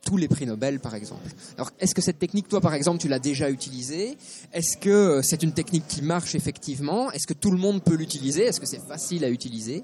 tous 0.05 0.17
les 0.17 0.27
prix 0.27 0.45
Nobel, 0.45 0.79
par 0.79 0.95
exemple. 0.95 1.29
Alors, 1.57 1.71
est-ce 1.79 1.93
que 1.93 2.01
cette 2.01 2.19
technique, 2.19 2.47
toi, 2.47 2.59
par 2.59 2.73
exemple, 2.73 2.99
tu 2.99 3.07
l'as 3.07 3.19
déjà 3.19 3.49
utilisée? 3.49 4.17
Est-ce 4.51 4.77
que 4.77 4.89
euh, 4.89 5.21
c'est 5.21 5.43
une 5.43 5.53
technique 5.53 5.87
qui 5.87 6.01
marche 6.01 6.35
effectivement? 6.35 7.11
Est-ce 7.11 7.27
que 7.27 7.33
tout 7.33 7.51
le 7.51 7.57
monde 7.57 7.83
peut 7.83 7.95
l'utiliser? 7.95 8.43
Est-ce 8.45 8.59
que 8.59 8.65
c'est 8.65 8.81
facile 8.85 9.23
à 9.23 9.29
utiliser? 9.29 9.83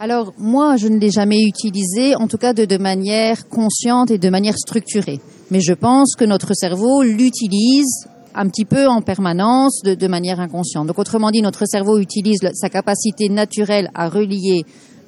Alors 0.00 0.34
moi, 0.38 0.76
je 0.76 0.88
ne 0.88 0.98
l'ai 0.98 1.10
jamais 1.10 1.42
utilisé, 1.42 2.14
en 2.16 2.26
tout 2.26 2.38
cas 2.38 2.52
de, 2.52 2.64
de 2.64 2.76
manière 2.76 3.48
consciente 3.48 4.10
et 4.10 4.18
de 4.18 4.28
manière 4.28 4.56
structurée. 4.58 5.20
Mais 5.50 5.60
je 5.60 5.72
pense 5.72 6.14
que 6.16 6.24
notre 6.24 6.52
cerveau 6.54 7.02
l'utilise 7.02 8.06
un 8.34 8.48
petit 8.48 8.64
peu 8.64 8.88
en 8.88 9.00
permanence 9.00 9.80
de, 9.84 9.94
de 9.94 10.06
manière 10.08 10.40
inconsciente. 10.40 10.88
Donc 10.88 10.98
autrement 10.98 11.30
dit, 11.30 11.42
notre 11.42 11.64
cerveau 11.66 11.98
utilise 11.98 12.40
sa 12.54 12.68
capacité 12.68 13.28
naturelle 13.28 13.90
à 13.94 14.08
relier 14.08 14.64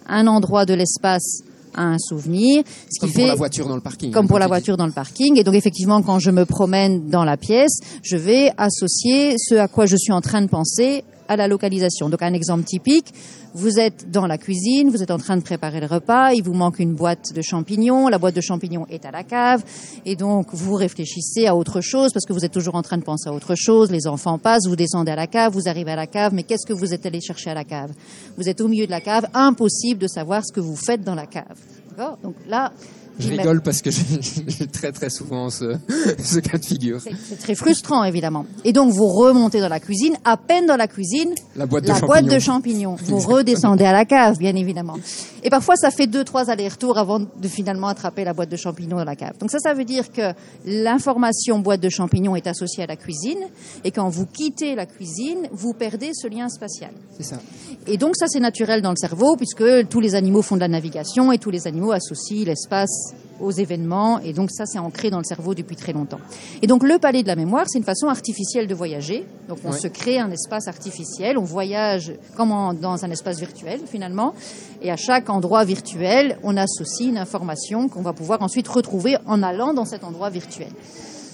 un 0.08 0.28
endroit 0.28 0.64
de 0.64 0.74
l'espace 0.74 1.40
à 1.74 1.82
un 1.82 1.98
souvenir, 1.98 2.62
ce 2.90 3.00
Comme 3.00 3.10
qui 3.10 3.14
pour 3.16 3.22
fait 3.24 3.28
la 3.28 3.34
voiture 3.34 3.68
dans 3.68 3.74
le 3.74 3.82
parking. 3.82 4.10
comme 4.12 4.24
hein, 4.24 4.28
pour 4.28 4.38
la 4.38 4.46
voiture 4.46 4.76
dans 4.76 4.86
le 4.86 4.92
parking. 4.92 5.38
Et 5.38 5.44
donc 5.44 5.54
effectivement, 5.54 6.00
quand 6.00 6.20
je 6.20 6.30
me 6.30 6.46
promène 6.46 7.08
dans 7.10 7.24
la 7.24 7.36
pièce, 7.36 7.80
je 8.02 8.16
vais 8.16 8.50
associer 8.56 9.34
ce 9.36 9.56
à 9.56 9.68
quoi 9.68 9.84
je 9.84 9.96
suis 9.96 10.12
en 10.12 10.20
train 10.22 10.40
de 10.40 10.48
penser 10.48 11.04
à 11.28 11.36
la 11.36 11.48
localisation. 11.48 12.08
Donc 12.08 12.22
un 12.22 12.32
exemple 12.32 12.64
typique, 12.64 13.12
vous 13.54 13.78
êtes 13.78 14.10
dans 14.10 14.26
la 14.26 14.38
cuisine, 14.38 14.90
vous 14.90 15.02
êtes 15.02 15.10
en 15.10 15.18
train 15.18 15.36
de 15.36 15.42
préparer 15.42 15.80
le 15.80 15.86
repas, 15.86 16.32
il 16.32 16.42
vous 16.42 16.52
manque 16.52 16.78
une 16.78 16.94
boîte 16.94 17.32
de 17.34 17.42
champignons, 17.42 18.08
la 18.08 18.18
boîte 18.18 18.36
de 18.36 18.40
champignons 18.40 18.86
est 18.90 19.04
à 19.04 19.10
la 19.10 19.24
cave, 19.24 19.64
et 20.04 20.16
donc 20.16 20.48
vous 20.52 20.74
réfléchissez 20.74 21.46
à 21.46 21.56
autre 21.56 21.80
chose 21.80 22.12
parce 22.12 22.26
que 22.26 22.32
vous 22.32 22.44
êtes 22.44 22.52
toujours 22.52 22.74
en 22.74 22.82
train 22.82 22.98
de 22.98 23.04
penser 23.04 23.28
à 23.28 23.32
autre 23.32 23.54
chose, 23.56 23.90
les 23.90 24.06
enfants 24.06 24.38
passent, 24.38 24.66
vous 24.66 24.76
descendez 24.76 25.12
à 25.12 25.16
la 25.16 25.26
cave, 25.26 25.52
vous 25.52 25.68
arrivez 25.68 25.92
à 25.92 25.96
la 25.96 26.06
cave, 26.06 26.34
mais 26.34 26.42
qu'est-ce 26.42 26.66
que 26.66 26.72
vous 26.72 26.92
êtes 26.92 27.06
allé 27.06 27.20
chercher 27.20 27.50
à 27.50 27.54
la 27.54 27.64
cave? 27.64 27.92
Vous 28.36 28.48
êtes 28.48 28.60
au 28.60 28.68
milieu 28.68 28.86
de 28.86 28.90
la 28.90 29.00
cave, 29.00 29.26
impossible 29.32 30.00
de 30.00 30.08
savoir 30.08 30.44
ce 30.44 30.52
que 30.52 30.60
vous 30.60 30.76
faites 30.76 31.02
dans 31.02 31.14
la 31.14 31.26
cave. 31.26 31.56
Donc 32.22 32.34
là, 32.46 32.72
Je 33.18 33.28
rigole 33.30 33.62
parce 33.62 33.82
que 33.82 33.90
j'ai 34.46 34.66
très 34.66 34.92
très 34.92 35.10
souvent 35.10 35.48
ce, 35.50 35.76
ce 36.22 36.38
cas 36.38 36.58
de 36.58 36.64
figure. 36.64 37.00
c'est 37.00 37.12
c'est 37.28 37.38
très 37.38 37.54
frustrant, 37.54 38.04
évidemment. 38.04 38.44
Et 38.64 38.72
donc, 38.72 38.92
vous 38.92 39.06
remontez 39.06 39.60
dans 39.60 39.68
la 39.68 39.80
cuisine. 39.80 40.14
À 40.24 40.36
peine 40.36 40.66
dans 40.66 40.76
la 40.76 40.86
cuisine, 40.88 41.34
La 41.56 41.66
boîte 41.66 41.84
de 41.84 41.88
la 41.88 41.94
champignons. 41.94 42.06
boîte 42.08 42.26
de 42.34 42.38
champignons. 42.38 42.96
Vous 43.04 43.18
redescendez 43.18 43.84
à 43.84 43.92
la 43.92 44.04
cave, 44.04 44.38
bien 44.38 44.54
évidemment. 44.54 44.96
Et 45.42 45.50
parfois, 45.50 45.76
ça 45.76 45.90
fait 45.90 46.06
deux, 46.06 46.24
trois 46.24 46.50
allers-retours 46.50 46.98
avant 46.98 47.20
de 47.20 47.48
finalement 47.48 47.88
attraper 47.88 48.24
la 48.24 48.32
boîte 48.34 48.50
de 48.50 48.56
champignons 48.56 48.96
dans 48.96 49.04
la 49.04 49.16
cave. 49.16 49.38
Donc 49.38 49.50
ça, 49.50 49.58
ça 49.58 49.74
veut 49.74 49.84
dire 49.84 50.10
que 50.12 50.32
l'information 50.64 51.58
boîte 51.60 51.80
de 51.80 51.88
champignons 51.88 52.36
est 52.36 52.46
associée 52.46 52.84
à 52.84 52.86
la 52.86 52.96
cuisine. 52.96 53.38
Et 53.84 53.90
quand 53.90 54.08
vous 54.08 54.26
quittez 54.26 54.74
la 54.74 54.86
cuisine, 54.86 55.48
vous 55.52 55.72
perdez 55.72 56.10
ce 56.14 56.26
lien 56.28 56.48
spatial. 56.48 56.90
C'est 57.16 57.24
ça. 57.24 57.36
Et 57.86 57.96
donc 57.96 58.16
ça, 58.16 58.26
c'est 58.28 58.40
naturel 58.40 58.82
dans 58.82 58.90
le 58.90 58.96
cerveau, 58.96 59.36
puisque 59.36 59.64
tous 59.88 60.00
les 60.00 60.14
animaux 60.14 60.42
font 60.42 60.56
de 60.56 60.60
la 60.60 60.68
navigation 60.68 61.32
et 61.32 61.38
tous 61.38 61.50
les 61.50 61.66
animaux 61.66 61.92
associent 61.92 62.44
l'espace 62.44 63.05
aux 63.40 63.50
événements. 63.50 64.18
Et 64.20 64.32
donc 64.32 64.50
ça, 64.50 64.64
c'est 64.66 64.78
ancré 64.78 65.10
dans 65.10 65.18
le 65.18 65.24
cerveau 65.24 65.54
depuis 65.54 65.76
très 65.76 65.92
longtemps. 65.92 66.20
Et 66.62 66.66
donc 66.66 66.82
le 66.82 66.98
palais 66.98 67.22
de 67.22 67.28
la 67.28 67.36
mémoire, 67.36 67.64
c'est 67.68 67.78
une 67.78 67.84
façon 67.84 68.08
artificielle 68.08 68.66
de 68.66 68.74
voyager. 68.74 69.24
Donc 69.48 69.58
on 69.64 69.72
se 69.72 69.88
crée 69.88 70.18
un 70.18 70.30
espace 70.30 70.68
artificiel, 70.68 71.36
on 71.38 71.44
voyage 71.44 72.12
comme 72.36 72.52
en- 72.52 72.72
dans 72.74 73.04
un 73.04 73.10
espace 73.10 73.38
virtuel 73.38 73.80
finalement. 73.86 74.34
Et 74.82 74.90
à 74.90 74.96
chaque 74.96 75.28
endroit 75.30 75.64
virtuel, 75.64 76.38
on 76.42 76.56
associe 76.56 77.08
une 77.08 77.18
information 77.18 77.88
qu'on 77.88 78.02
va 78.02 78.12
pouvoir 78.12 78.42
ensuite 78.42 78.68
retrouver 78.68 79.16
en 79.26 79.42
allant 79.42 79.74
dans 79.74 79.84
cet 79.84 80.04
endroit 80.04 80.30
virtuel. 80.30 80.68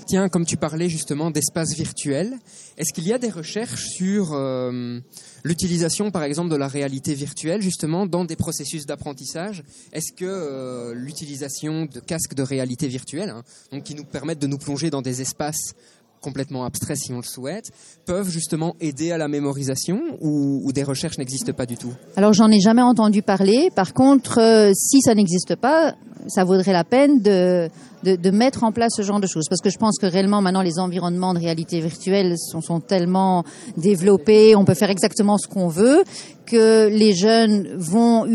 Tiens, 0.06 0.28
comme 0.28 0.44
tu 0.44 0.56
parlais 0.56 0.88
justement 0.88 1.30
d'espace 1.30 1.74
virtuel, 1.74 2.38
est-ce 2.76 2.92
qu'il 2.92 3.06
y 3.06 3.12
a 3.12 3.18
des 3.18 3.30
recherches 3.30 3.86
sur 3.86 4.32
euh, 4.32 4.98
l'utilisation, 5.44 6.10
par 6.10 6.24
exemple, 6.24 6.50
de 6.50 6.56
la 6.56 6.68
réalité 6.68 7.14
virtuelle, 7.14 7.62
justement, 7.62 8.06
dans 8.06 8.24
des 8.24 8.36
processus 8.36 8.84
d'apprentissage? 8.84 9.62
Est-ce 9.92 10.12
que 10.12 10.24
euh, 10.24 10.94
l'utilisation 10.94 11.86
de 11.86 12.00
casques 12.00 12.34
de 12.34 12.42
réalité 12.42 12.88
virtuelle, 12.88 13.30
hein, 13.30 13.42
donc 13.70 13.84
qui 13.84 13.94
nous 13.94 14.04
permettent 14.04 14.40
de 14.40 14.46
nous 14.46 14.58
plonger 14.58 14.90
dans 14.90 15.02
des 15.02 15.20
espaces 15.20 15.74
complètement 16.22 16.64
abstraits 16.64 16.96
si 16.96 17.12
on 17.12 17.18
le 17.18 17.24
souhaite, 17.24 17.70
peuvent 18.06 18.30
justement 18.30 18.74
aider 18.80 19.12
à 19.12 19.18
la 19.18 19.28
mémorisation 19.28 20.00
ou, 20.20 20.72
des 20.72 20.82
recherches 20.82 21.18
n'existent 21.18 21.52
pas 21.52 21.66
du 21.66 21.76
tout 21.76 21.92
Alors 22.16 22.32
j'en 22.32 22.50
ai 22.50 22.60
jamais 22.60 22.80
entendu 22.80 23.20
parler. 23.20 23.68
Par 23.74 23.92
contre, 23.92 24.38
euh, 24.40 24.72
si 24.74 25.02
ça 25.02 25.14
n'existe 25.14 25.54
pas, 25.56 25.94
ça 26.28 26.44
vaudrait 26.44 26.72
la 26.72 26.84
peine 26.84 27.20
de, 27.20 27.68
de, 28.04 28.16
de 28.16 28.30
mettre 28.30 28.64
en 28.64 28.72
place 28.72 28.92
ce 28.96 29.02
genre 29.02 29.20
de 29.20 29.26
choses. 29.26 29.44
Parce 29.50 29.60
que 29.60 29.68
je 29.68 29.76
pense 29.76 29.98
que 29.98 30.06
réellement 30.06 30.40
maintenant 30.40 30.62
les 30.62 30.78
environnements 30.78 31.34
de 31.34 31.40
réalité 31.40 31.80
virtuelle 31.80 32.36
sont, 32.38 32.62
sont 32.62 32.80
tellement 32.80 33.44
développés, 33.76 34.56
on 34.56 34.64
peut 34.64 34.74
faire 34.74 34.90
exactement 34.90 35.36
ce 35.36 35.46
qu'on 35.46 35.68
veut, 35.68 36.04
que 36.46 36.88
les 36.88 37.14
jeunes 37.14 37.68
vont 37.76 38.26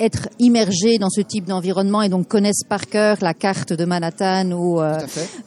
être 0.00 0.28
immergés 0.38 0.98
dans 0.98 1.10
ce 1.10 1.20
type 1.20 1.44
d'environnement 1.44 2.02
et 2.02 2.08
donc 2.08 2.28
connaissent 2.28 2.64
par 2.68 2.86
cœur 2.86 3.18
la 3.20 3.34
carte 3.34 3.72
de 3.72 3.84
Manhattan 3.84 4.50
ou 4.52 4.80
euh, 4.80 4.98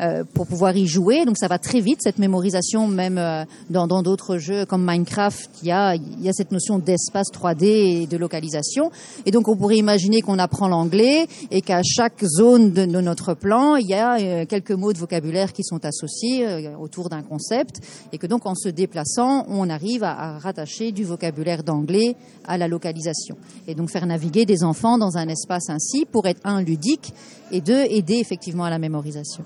euh, 0.01 0.23
pour 0.33 0.47
pouvoir 0.47 0.75
y 0.75 0.87
jouer. 0.87 1.25
Donc 1.25 1.37
ça 1.37 1.47
va 1.47 1.59
très 1.59 1.81
vite 1.81 1.99
cette 2.01 2.19
mémorisation, 2.19 2.87
même 2.87 3.17
euh, 3.17 3.43
dans 3.69 3.87
dans 3.87 4.01
d'autres 4.03 4.37
jeux 4.37 4.65
comme 4.65 4.85
Minecraft, 4.85 5.49
il 5.61 5.67
y 5.67 5.71
a 5.71 5.95
il 5.95 6.21
y 6.21 6.29
a 6.29 6.33
cette 6.33 6.51
notion 6.51 6.79
d'espace 6.79 7.27
3D 7.33 7.65
et 7.65 8.07
de 8.07 8.17
localisation. 8.17 8.91
Et 9.25 9.31
donc 9.31 9.47
on 9.47 9.55
pourrait 9.55 9.77
imaginer 9.77 10.21
qu'on 10.21 10.39
apprend 10.39 10.67
l'anglais 10.67 11.27
et 11.51 11.61
qu'à 11.61 11.81
chaque 11.83 12.23
zone 12.23 12.71
de, 12.71 12.85
de 12.85 13.01
notre 13.01 13.33
plan, 13.33 13.75
il 13.75 13.87
y 13.87 13.93
a 13.93 14.19
euh, 14.19 14.45
quelques 14.45 14.71
mots 14.71 14.93
de 14.93 14.97
vocabulaire 14.97 15.53
qui 15.53 15.63
sont 15.63 15.83
associés 15.85 16.45
autour 16.79 17.09
d'un 17.09 17.21
concept 17.21 17.81
et 18.11 18.17
que 18.17 18.27
donc 18.27 18.45
en 18.45 18.55
se 18.55 18.69
déplaçant, 18.69 19.45
on 19.49 19.69
arrive 19.69 20.03
à, 20.03 20.35
à 20.35 20.39
rattacher 20.39 20.91
du 20.91 21.03
vocabulaire 21.03 21.63
d'anglais 21.63 22.15
à 22.47 22.57
la 22.57 22.67
localisation 22.67 23.37
et 23.67 23.75
donc 23.75 23.89
faire 23.89 24.05
naviguer 24.05 24.36
des 24.45 24.63
enfants 24.63 24.97
dans 24.97 25.17
un 25.17 25.27
espace 25.27 25.69
ainsi 25.69 26.05
pour 26.05 26.27
être 26.27 26.41
un 26.43 26.61
ludique 26.61 27.13
et 27.51 27.61
deux 27.61 27.83
aider 27.89 28.15
effectivement 28.15 28.65
à 28.65 28.69
la 28.69 28.79
mémorisation. 28.79 29.43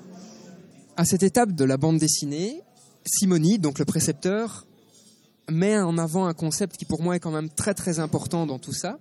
À 0.98 1.06
cette 1.06 1.24
étape 1.24 1.54
de 1.54 1.64
la 1.64 1.78
bande 1.78 1.98
dessinée, 1.98 2.62
Simoni, 3.06 3.60
donc 3.60 3.80
le 3.80 3.86
précepteur, 3.86 4.66
met 5.50 5.78
en 5.78 5.98
avant 5.98 6.26
un 6.26 6.34
concept 6.34 6.78
qui 6.78 6.86
pour 6.86 7.02
moi 7.02 7.16
est 7.16 7.20
quand 7.20 7.32
même 7.32 7.50
très 7.50 7.74
très 7.74 8.00
important 8.00 8.46
dans 8.46 8.60
tout 8.60 8.74
ça. 8.74 9.00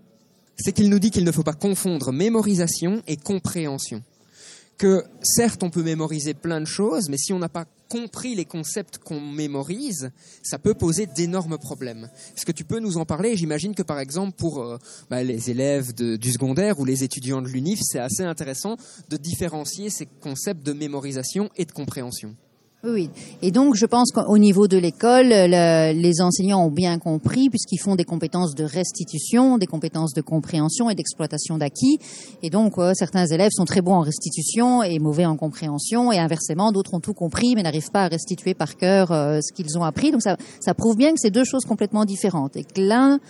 C'est 0.57 0.72
qu'il 0.72 0.90
nous 0.90 0.98
dit 0.98 1.11
qu'il 1.11 1.24
ne 1.24 1.33
faut 1.33 1.42
pas 1.42 1.55
confondre 1.55 2.12
mémorisation 2.12 3.03
et 3.07 3.16
compréhension. 3.16 4.03
Que 4.79 5.05
certes 5.22 5.62
on 5.62 5.70
peut 5.70 5.83
mémoriser 5.83 6.35
plein 6.35 6.61
de 6.61 6.66
choses, 6.66 7.09
mais 7.09 7.16
si 7.16 7.33
on 7.33 7.38
n'a 7.38 7.48
pas 7.48 7.66
compris 7.90 8.37
les 8.37 8.44
concepts 8.44 8.98
qu'on 8.98 9.20
mémorise, 9.20 10.12
ça 10.44 10.61
peut 10.61 10.74
poser 10.74 11.07
d'énormes 11.07 11.59
problèmes. 11.59 12.09
Est-ce 12.37 12.46
que 12.46 12.53
tu 12.53 12.64
peux 12.64 12.79
nous 12.79 12.96
en 12.98 13.05
parler? 13.05 13.37
J'imagine 13.37 13.74
que 13.74 13.83
par 13.83 13.98
exemple 13.98 14.37
pour 14.37 14.62
euh, 14.62 14.79
bah, 15.11 15.24
les 15.24 15.50
élèves 15.50 15.92
du 15.92 16.33
secondaire 16.33 16.79
ou 16.79 16.85
les 16.85 17.03
étudiants 17.03 17.42
de 17.42 17.48
l'UNIF, 17.48 17.81
c'est 17.83 17.98
assez 17.98 18.22
intéressant 18.22 18.76
de 19.09 19.16
différencier 19.16 19.90
ces 19.90 20.07
concepts 20.07 20.64
de 20.64 20.72
mémorisation 20.72 21.50
et 21.57 21.64
de 21.64 21.72
compréhension. 21.72 22.37
Oui. 22.82 23.10
Et 23.42 23.50
donc, 23.50 23.74
je 23.76 23.84
pense 23.84 24.10
qu'au 24.10 24.38
niveau 24.38 24.66
de 24.66 24.78
l'école, 24.78 25.28
le- 25.28 25.92
les 25.92 26.22
enseignants 26.22 26.64
ont 26.64 26.70
bien 26.70 26.98
compris, 26.98 27.50
puisqu'ils 27.50 27.76
font 27.78 27.94
des 27.94 28.04
compétences 28.04 28.54
de 28.54 28.64
restitution, 28.64 29.58
des 29.58 29.66
compétences 29.66 30.14
de 30.14 30.22
compréhension 30.22 30.88
et 30.88 30.94
d'exploitation 30.94 31.58
d'acquis. 31.58 31.98
Et 32.42 32.48
donc, 32.48 32.76
certains 32.94 33.26
élèves 33.26 33.50
sont 33.52 33.66
très 33.66 33.82
bons 33.82 33.96
en 33.96 34.00
restitution 34.00 34.82
et 34.82 34.98
mauvais 34.98 35.26
en 35.26 35.36
compréhension. 35.36 36.10
Et 36.10 36.18
inversement, 36.18 36.72
d'autres 36.72 36.94
ont 36.94 37.00
tout 37.00 37.12
compris, 37.12 37.54
mais 37.54 37.62
n'arrivent 37.62 37.90
pas 37.90 38.04
à 38.04 38.08
restituer 38.08 38.54
par 38.54 38.76
cœur 38.76 39.12
euh, 39.12 39.40
ce 39.42 39.52
qu'ils 39.52 39.76
ont 39.76 39.84
appris. 39.84 40.10
Donc, 40.10 40.22
ça, 40.22 40.38
ça 40.60 40.72
prouve 40.72 40.96
bien 40.96 41.10
que 41.10 41.18
c'est 41.18 41.30
deux 41.30 41.44
choses 41.44 41.66
complètement 41.66 42.06
différentes. 42.06 42.56
Et 42.56 42.64
que 42.64 42.80
l'un 42.80 43.20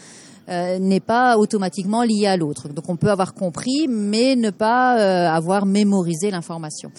euh, 0.49 0.79
n'est 0.79 1.01
pas 1.01 1.37
automatiquement 1.39 2.03
lié 2.03 2.27
à 2.27 2.37
l'autre. 2.37 2.69
Donc 2.69 2.89
on 2.89 2.97
peut 2.97 3.11
avoir 3.11 3.35
compris, 3.35 3.87
mais 3.89 4.35
ne 4.37 4.51
pas 4.51 4.99
euh, 4.99 5.29
avoir 5.29 5.65
mémorisé 5.67 6.31
l'information. 6.31 6.91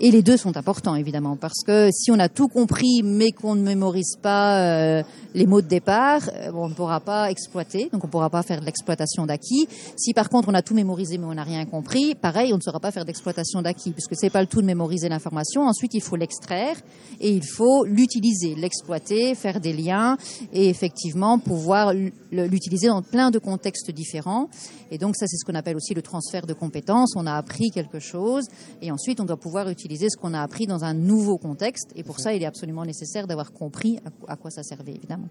Et 0.00 0.12
les 0.12 0.22
deux 0.22 0.36
sont 0.36 0.56
importants, 0.56 0.94
évidemment, 0.94 1.36
parce 1.36 1.64
que 1.66 1.90
si 1.90 2.12
on 2.12 2.20
a 2.20 2.28
tout 2.28 2.46
compris, 2.46 3.02
mais 3.02 3.32
qu'on 3.32 3.56
ne 3.56 3.62
mémorise 3.62 4.14
pas 4.22 4.60
euh, 4.60 5.02
les 5.34 5.44
mots 5.44 5.60
de 5.60 5.66
départ, 5.66 6.22
euh, 6.32 6.52
on 6.54 6.68
ne 6.68 6.74
pourra 6.74 7.00
pas 7.00 7.32
exploiter, 7.32 7.88
donc 7.92 8.04
on 8.04 8.06
ne 8.06 8.12
pourra 8.12 8.30
pas 8.30 8.44
faire 8.44 8.60
de 8.60 8.64
l'exploitation 8.64 9.26
d'acquis. 9.26 9.66
Si 9.96 10.14
par 10.14 10.28
contre 10.28 10.50
on 10.50 10.54
a 10.54 10.62
tout 10.62 10.74
mémorisé, 10.74 11.18
mais 11.18 11.24
on 11.24 11.34
n'a 11.34 11.42
rien 11.42 11.64
compris, 11.66 12.14
pareil, 12.14 12.52
on 12.52 12.58
ne 12.58 12.62
saura 12.62 12.78
pas 12.78 12.92
faire 12.92 13.04
d'exploitation 13.04 13.60
d'acquis, 13.60 13.90
puisque 13.90 14.14
c'est 14.14 14.30
pas 14.30 14.40
le 14.40 14.46
tout 14.46 14.60
de 14.60 14.66
mémoriser 14.66 15.08
l'information. 15.08 15.62
Ensuite, 15.62 15.94
il 15.94 16.00
faut 16.00 16.14
l'extraire 16.14 16.76
et 17.20 17.32
il 17.32 17.44
faut 17.44 17.84
l'utiliser, 17.84 18.54
l'exploiter, 18.54 19.34
faire 19.34 19.58
des 19.58 19.72
liens 19.72 20.16
et 20.52 20.68
effectivement 20.68 21.40
pouvoir 21.40 21.92
l'utiliser 22.30 22.86
dans 22.86 23.02
plein 23.02 23.32
de 23.32 23.40
contextes 23.40 23.90
différents. 23.90 24.48
Et 24.92 24.98
donc 24.98 25.16
ça, 25.16 25.26
c'est 25.26 25.36
ce 25.36 25.44
qu'on 25.44 25.56
appelle 25.56 25.76
aussi 25.76 25.92
le 25.92 26.02
transfert 26.02 26.46
de 26.46 26.54
compétences. 26.54 27.16
On 27.16 27.26
a 27.26 27.34
appris 27.34 27.70
quelque 27.70 27.98
chose 27.98 28.44
et 28.80 28.92
ensuite 28.92 29.20
on 29.20 29.24
doit 29.24 29.36
pouvoir 29.36 29.68
utiliser 29.68 29.87
ce 29.96 30.16
qu'on 30.16 30.34
a 30.34 30.42
appris 30.42 30.66
dans 30.66 30.84
un 30.84 30.94
nouveau 30.94 31.38
contexte. 31.38 31.90
Et 31.96 32.02
pour 32.02 32.20
ça, 32.20 32.34
il 32.34 32.42
est 32.42 32.46
absolument 32.46 32.84
nécessaire 32.84 33.26
d'avoir 33.26 33.52
compris 33.52 33.98
à 34.26 34.36
quoi- 34.36 34.50
ça 34.50 34.62
servait, 34.62 34.94
évidemment. 34.94 35.28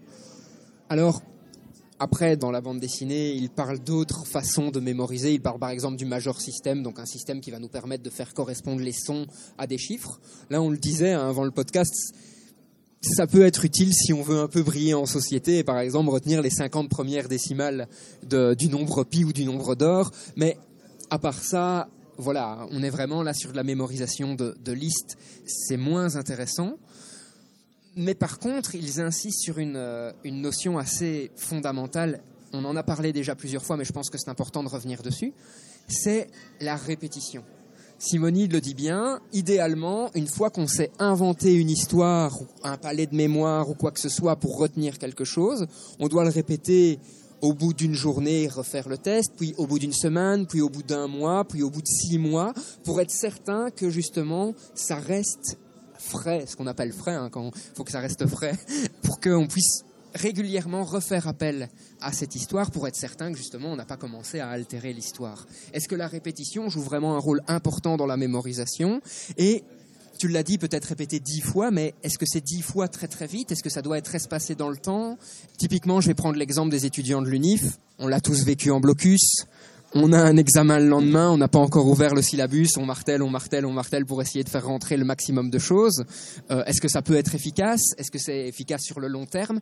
Alors, 0.88 1.22
après, 2.00 2.36
dans 2.36 2.50
la 2.50 2.60
bande 2.60 2.78
dessinée, 2.80 3.32
il 3.32 3.50
parle 3.50 3.78
d'autres 3.78 4.24
façons 4.26 4.70
de 4.70 4.80
mémoriser. 4.80 5.32
Il 5.34 5.40
parle 5.40 5.58
par 5.58 5.70
exemple 5.70 5.96
du 5.96 6.04
major 6.06 6.40
system, 6.40 6.82
donc 6.82 6.98
un 6.98 7.06
système 7.06 7.40
qui 7.40 7.50
va 7.50 7.58
nous 7.58 7.68
permettre 7.68 8.02
de 8.04 8.10
faire 8.10 8.32
correspondre 8.34 8.80
les 8.80 8.92
sons 8.92 9.26
à 9.58 9.66
des 9.66 9.78
chiffres. 9.78 10.20
Là, 10.48 10.62
on 10.62 10.70
le 10.70 10.78
disait 10.78 11.12
hein, 11.12 11.28
avant 11.28 11.44
le 11.44 11.50
podcast, 11.50 11.92
ça 13.00 13.26
peut 13.26 13.44
être 13.44 13.64
utile 13.64 13.92
si 13.92 14.12
on 14.12 14.22
veut 14.22 14.38
un 14.40 14.48
peu 14.48 14.62
briller 14.62 14.94
en 14.94 15.06
société 15.06 15.58
et 15.58 15.64
par 15.64 15.78
exemple 15.78 16.10
retenir 16.10 16.40
les 16.42 16.50
50 16.50 16.88
premières 16.88 17.28
décimales 17.28 17.88
de- 18.28 18.54
du 18.54 18.68
nombre 18.68 19.04
pi 19.04 19.24
ou 19.24 19.32
du 19.32 19.44
nombre 19.44 19.74
d'or. 19.74 20.10
Mais 20.36 20.56
à 21.10 21.18
part 21.18 21.42
ça, 21.42 21.88
voilà, 22.18 22.66
on 22.72 22.82
est 22.82 22.90
vraiment 22.90 23.22
là 23.22 23.32
sur 23.32 23.52
de 23.52 23.56
la 23.56 23.62
mémorisation 23.62 24.34
de, 24.34 24.72
listes. 24.72 25.16
C'est 25.46 25.76
moins 25.76 26.16
intéressant. 26.16 26.74
Mais 27.96 28.14
par 28.14 28.38
contre, 28.38 28.74
ils 28.74 29.00
insistent 29.00 29.40
sur 29.40 29.58
une, 29.58 29.76
euh, 29.76 30.12
une 30.24 30.40
notion 30.40 30.78
assez 30.78 31.30
fondamentale. 31.36 32.20
On 32.52 32.64
en 32.64 32.76
a 32.76 32.82
parlé 32.82 33.12
déjà 33.12 33.34
plusieurs 33.34 33.64
fois, 33.64 33.76
mais 33.76 33.84
je 33.84 33.92
pense 33.92 34.10
que 34.10 34.18
c'est 34.18 34.30
important 34.30 34.62
de 34.62 34.68
revenir 34.68 35.02
dessus. 35.02 35.32
C'est 35.88 36.28
la 36.60 36.76
répétition. 36.76 37.44
Simonide 38.00 38.52
le 38.52 38.60
dit 38.60 38.74
bien, 38.74 39.20
idéalement, 39.32 40.10
une 40.14 40.28
fois 40.28 40.50
qu'on 40.50 40.68
s'est 40.68 40.92
inventé 41.00 41.54
une 41.54 41.70
histoire, 41.70 42.38
un 42.62 42.76
palais 42.76 43.06
de 43.06 43.16
mémoire 43.16 43.68
ou 43.68 43.74
quoi 43.74 43.90
que 43.90 43.98
ce 43.98 44.08
soit 44.08 44.36
pour 44.36 44.56
retenir 44.56 44.98
quelque 44.98 45.24
chose, 45.24 45.66
on 45.98 46.06
doit 46.06 46.22
le 46.22 46.30
répéter 46.30 47.00
au 47.40 47.52
bout 47.52 47.72
d'une 47.72 47.94
journée, 47.94 48.48
refaire 48.48 48.88
le 48.88 48.98
test, 48.98 49.32
puis 49.36 49.54
au 49.58 49.66
bout 49.66 49.78
d'une 49.78 49.92
semaine, 49.92 50.46
puis 50.46 50.60
au 50.60 50.68
bout 50.68 50.82
d'un 50.82 51.06
mois, 51.06 51.44
puis 51.44 51.62
au 51.62 51.70
bout 51.70 51.82
de 51.82 51.86
six 51.86 52.18
mois, 52.18 52.52
pour 52.84 53.00
être 53.00 53.10
certain 53.10 53.70
que 53.70 53.90
justement 53.90 54.54
ça 54.74 54.96
reste 54.96 55.58
frais, 55.98 56.44
ce 56.46 56.56
qu'on 56.56 56.66
appelle 56.66 56.92
frais, 56.92 57.14
hein, 57.14 57.28
quand 57.30 57.50
faut 57.74 57.84
que 57.84 57.92
ça 57.92 58.00
reste 58.00 58.26
frais, 58.26 58.54
pour 59.02 59.20
qu'on 59.20 59.46
puisse 59.46 59.84
régulièrement 60.14 60.84
refaire 60.84 61.28
appel 61.28 61.68
à 62.00 62.12
cette 62.12 62.34
histoire 62.34 62.70
pour 62.70 62.88
être 62.88 62.96
certain 62.96 63.30
que 63.30 63.38
justement 63.38 63.68
on 63.68 63.76
n'a 63.76 63.84
pas 63.84 63.96
commencé 63.96 64.40
à 64.40 64.48
altérer 64.48 64.92
l'histoire. 64.92 65.46
Est-ce 65.72 65.88
que 65.88 65.94
la 65.94 66.08
répétition 66.08 66.68
joue 66.68 66.80
vraiment 66.80 67.14
un 67.14 67.18
rôle 67.18 67.42
important 67.46 67.96
dans 67.96 68.06
la 68.06 68.16
mémorisation? 68.16 69.00
Et 69.36 69.64
tu 70.18 70.28
l'as 70.28 70.42
dit, 70.42 70.58
peut-être 70.58 70.86
répéter 70.86 71.20
dix 71.20 71.40
fois, 71.40 71.70
mais 71.70 71.94
est-ce 72.02 72.18
que 72.18 72.26
c'est 72.26 72.44
dix 72.44 72.62
fois 72.62 72.88
très 72.88 73.08
très 73.08 73.26
vite? 73.26 73.52
Est-ce 73.52 73.62
que 73.62 73.70
ça 73.70 73.82
doit 73.82 73.98
être 73.98 74.14
espacé 74.14 74.54
dans 74.54 74.68
le 74.68 74.76
temps? 74.76 75.16
Typiquement, 75.56 76.00
je 76.00 76.08
vais 76.08 76.14
prendre 76.14 76.36
l'exemple 76.36 76.70
des 76.70 76.84
étudiants 76.84 77.22
de 77.22 77.28
l'UNIF. 77.28 77.78
On 77.98 78.06
l'a 78.06 78.20
tous 78.20 78.44
vécu 78.44 78.70
en 78.70 78.80
blocus. 78.80 79.44
On 79.94 80.12
a 80.12 80.18
un 80.18 80.36
examen 80.36 80.78
le 80.78 80.88
lendemain, 80.88 81.30
on 81.30 81.38
n'a 81.38 81.48
pas 81.48 81.58
encore 81.58 81.86
ouvert 81.86 82.14
le 82.14 82.20
syllabus, 82.20 82.76
on 82.76 82.84
martèle, 82.84 83.22
on 83.22 83.30
martèle, 83.30 83.64
on 83.64 83.72
martèle 83.72 84.04
pour 84.04 84.20
essayer 84.20 84.44
de 84.44 84.50
faire 84.50 84.66
rentrer 84.66 84.98
le 84.98 85.06
maximum 85.06 85.48
de 85.48 85.58
choses. 85.58 86.04
Euh, 86.50 86.62
Est-ce 86.66 86.82
que 86.82 86.88
ça 86.88 87.00
peut 87.00 87.16
être 87.16 87.34
efficace? 87.34 87.94
Est-ce 87.96 88.10
que 88.10 88.18
c'est 88.18 88.48
efficace 88.48 88.82
sur 88.82 89.00
le 89.00 89.08
long 89.08 89.24
terme? 89.24 89.60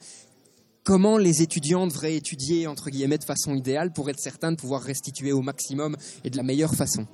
Comment 0.83 1.19
les 1.19 1.43
étudiants 1.43 1.87
devraient 1.87 2.17
étudier, 2.17 2.67
entre 2.67 2.91
guillemets, 2.91 3.19
de 3.19 3.25
façon 3.25 3.55
idéale 3.55 3.93
pour 3.93 4.11
être 4.11 4.19
certains 4.19 4.51
de 4.51 4.57
pouvoir 4.57 4.83
restituer 4.83 5.33
au 5.33 5.43
maximum 5.43 5.97
et 6.25 6.31
de 6.31 6.37
la 6.37 6.43
meilleure 6.43 6.75
façon? 6.75 7.07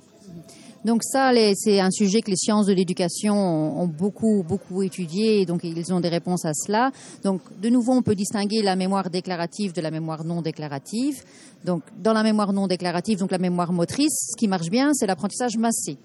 Donc 0.85 1.03
ça, 1.03 1.31
c'est 1.55 1.79
un 1.79 1.91
sujet 1.91 2.21
que 2.21 2.29
les 2.29 2.35
sciences 2.35 2.65
de 2.65 2.73
l'éducation 2.73 3.35
ont, 3.35 3.81
ont 3.81 3.87
beaucoup, 3.87 4.43
beaucoup 4.43 4.83
étudié, 4.83 5.41
et 5.41 5.45
donc 5.45 5.63
ils 5.63 5.93
ont 5.93 6.01
des 6.01 6.09
réponses 6.09 6.45
à 6.45 6.53
cela. 6.53 6.91
Donc 7.23 7.41
de 7.61 7.69
nouveau, 7.69 7.93
on 7.93 8.01
peut 8.01 8.15
distinguer 8.15 8.61
la 8.61 8.75
mémoire 8.75 9.09
déclarative 9.09 9.73
de 9.73 9.81
la 9.81 9.91
mémoire 9.91 10.23
non 10.23 10.41
déclarative. 10.41 11.23
Donc 11.65 11.83
dans 12.01 12.13
la 12.13 12.23
mémoire 12.23 12.51
non 12.51 12.67
déclarative, 12.67 13.19
donc 13.19 13.31
la 13.31 13.37
mémoire 13.37 13.71
motrice, 13.71 14.31
ce 14.31 14.37
qui 14.37 14.47
marche 14.47 14.69
bien, 14.69 14.91
c'est 14.93 15.07
l'apprentissage 15.07 15.57
massé. 15.57 15.97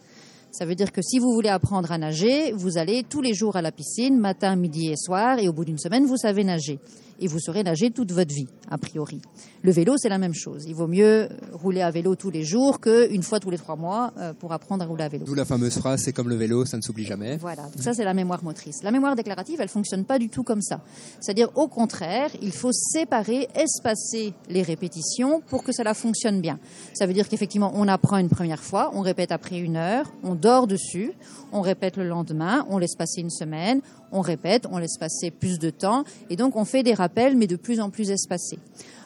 Ça 0.51 0.65
veut 0.65 0.75
dire 0.75 0.93
que 0.93 1.03
si 1.03 1.19
vous 1.19 1.33
voulez 1.33 1.51
apprendre 1.51 1.93
à 1.93 1.99
nager, 1.99 2.53
vous 2.53 2.79
allez 2.79 3.03
tous 3.03 3.21
les 3.21 3.35
jours 3.35 3.57
à 3.57 3.63
la 3.63 3.71
piscine, 3.71 4.17
matin, 4.17 4.57
midi 4.57 4.89
et 4.89 4.97
soir, 4.97 5.39
et 5.39 5.49
au 5.49 5.53
bout 5.53 5.65
d'une 5.65 5.79
semaine, 5.79 6.07
vous 6.07 6.17
savez 6.17 6.43
nager. 6.43 6.79
Et 7.21 7.27
vous 7.27 7.41
saurez 7.41 7.63
nager 7.65 7.91
toute 7.91 8.13
votre 8.13 8.33
vie, 8.33 8.47
a 8.71 8.79
priori. 8.79 9.21
Le 9.63 9.73
vélo, 9.73 9.95
c'est 9.97 10.09
la 10.09 10.19
même 10.19 10.35
chose. 10.35 10.67
Il 10.69 10.75
vaut 10.75 10.87
mieux 10.87 11.29
rouler 11.53 11.83
à 11.83 11.91
vélo 11.91 12.15
tous 12.15 12.31
les 12.31 12.45
jours 12.45 12.81
qu'une 12.81 13.23
fois 13.23 13.41
tous 13.41 13.51
les 13.51 13.59
trois 13.59 13.77
mois 13.77 14.13
euh, 14.19 14.33
pour 14.33 14.53
apprendre 14.53 14.85
à 14.85 14.87
rouler 14.87 15.05
à 15.05 15.09
vélo. 15.09 15.25
D'où 15.25 15.35
la 15.35 15.45
fameuse 15.45 15.77
phrase, 15.79 16.03
c'est 16.05 16.13
comme 16.13 16.29
le 16.29 16.37
vélo, 16.37 16.65
ça 16.65 16.77
ne 16.77 16.83
s'oublie 16.83 17.05
jamais. 17.05 17.37
Voilà, 17.37 17.63
donc 17.63 17.83
ça 17.83 17.93
c'est 17.93 18.05
la 18.05 18.15
mémoire 18.15 18.45
motrice. 18.45 18.83
La 18.83 18.91
mémoire 18.91 19.17
déclarative, 19.17 19.61
elle 19.61 19.69
fonctionne 19.69 20.05
pas 20.05 20.19
du 20.19 20.29
tout 20.29 20.45
comme 20.45 20.63
ça. 20.63 20.81
C'est-à-dire 21.21 21.51
au 21.57 21.67
contraire, 21.67 22.31
il 22.41 22.53
faut 22.53 22.73
séparer, 22.73 23.49
espacer 23.55 24.33
les 24.49 24.63
répétitions 24.63 25.41
pour 25.41 25.65
que 25.65 25.73
cela 25.73 25.95
fonctionne 25.95 26.41
bien. 26.41 26.59
Ça 26.95 27.07
veut 27.07 27.13
dire 27.13 27.29
qu'effectivement, 27.29 27.73
on 27.75 27.89
apprend 27.89 28.19
une 28.19 28.29
première 28.29 28.63
fois, 28.63 28.93
on 28.95 29.01
répète 29.01 29.33
après 29.33 29.59
une 29.59 29.77
heure, 29.77 30.13
on 30.23 30.35
dort 30.35 30.67
dessus, 30.67 31.13
on 31.53 31.63
répète 31.63 31.97
le 31.97 32.07
lendemain, 32.07 32.65
on 32.71 32.79
laisse 32.79 32.95
passer 32.95 33.21
une 33.21 33.31
semaine, 33.31 33.81
on 34.13 34.21
répète, 34.21 34.67
on 34.71 34.79
laisse 34.79 34.99
passer 34.99 35.31
plus 35.31 35.59
de 35.59 35.71
temps, 35.71 36.05
et 36.31 36.37
donc 36.37 36.57
on 36.57 36.65
fait 36.65 36.83
des 36.83 36.95
rappels, 36.95 37.37
mais 37.37 37.47
de 37.47 37.57
plus 37.57 37.81
en 37.81 37.91
plus 37.91 38.11
espacés. 38.11 38.59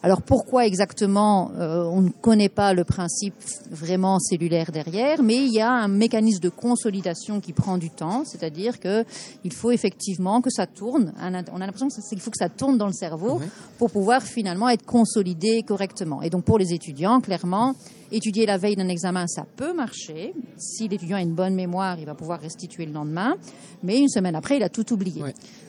Alors 0.05 0.23
pourquoi 0.23 0.67
exactement 0.67 1.53
euh, 1.59 1.85
On 1.85 2.01
ne 2.01 2.11
connaît 2.11 2.49
pas 2.49 2.75
le 2.75 2.83
principe 2.83 3.35
vraiment 3.71 4.19
cellulaire 4.19 4.73
derrière, 4.73 5.23
mais 5.23 5.37
il 5.37 5.53
y 5.53 5.61
a 5.61 5.71
un 5.71 5.87
mécanisme 5.87 6.41
de 6.41 6.49
consolidation 6.49 7.41
qui 7.41 7.53
prend 7.53 7.79
du 7.79 7.89
temps, 7.89 8.25
c'est-à-dire 8.25 8.81
que 8.81 9.05
il 9.45 9.53
faut 9.53 9.71
effectivement 9.71 10.41
que 10.41 10.51
ça 10.51 10.67
tourne. 10.67 11.13
On 11.21 11.61
a 11.61 11.67
l'impression 11.67 11.89
qu'il 11.89 12.21
faut 12.21 12.33
que 12.33 12.39
ça 12.39 12.49
tourne 12.49 12.79
dans 12.79 12.89
le 12.89 12.93
cerveau 12.93 13.41
pour 13.79 13.91
pouvoir 13.91 14.23
finalement 14.23 14.69
être 14.69 14.85
consolidé 14.85 15.63
correctement. 15.63 16.21
Et 16.23 16.31
donc 16.31 16.45
pour 16.45 16.59
les 16.59 16.73
étudiants, 16.73 17.21
clairement, 17.21 17.75
Étudier 18.15 18.45
la 18.45 18.59
veille 18.59 18.77
d'un 18.77 18.89
examen, 18.89 19.27
ça 19.27 19.47
peut 19.57 19.73
marcher. 19.73 20.35
Si 20.59 20.87
l'étudiant 20.87 21.17
a 21.17 21.23
une 21.23 21.35
bonne 21.35 21.55
mémoire, 21.55 21.99
il 21.99 22.05
va 22.05 22.15
pouvoir 22.15 22.41
restituer 22.41 22.85
le 22.85 22.93
lendemain. 22.93 23.37
Mais 23.83 23.99
une 23.99 24.11
semaine 24.11 24.35
après, 24.35 24.59
il 24.59 24.63
a 24.63 24.69
tout 24.69 24.93
oublié. 24.93 25.23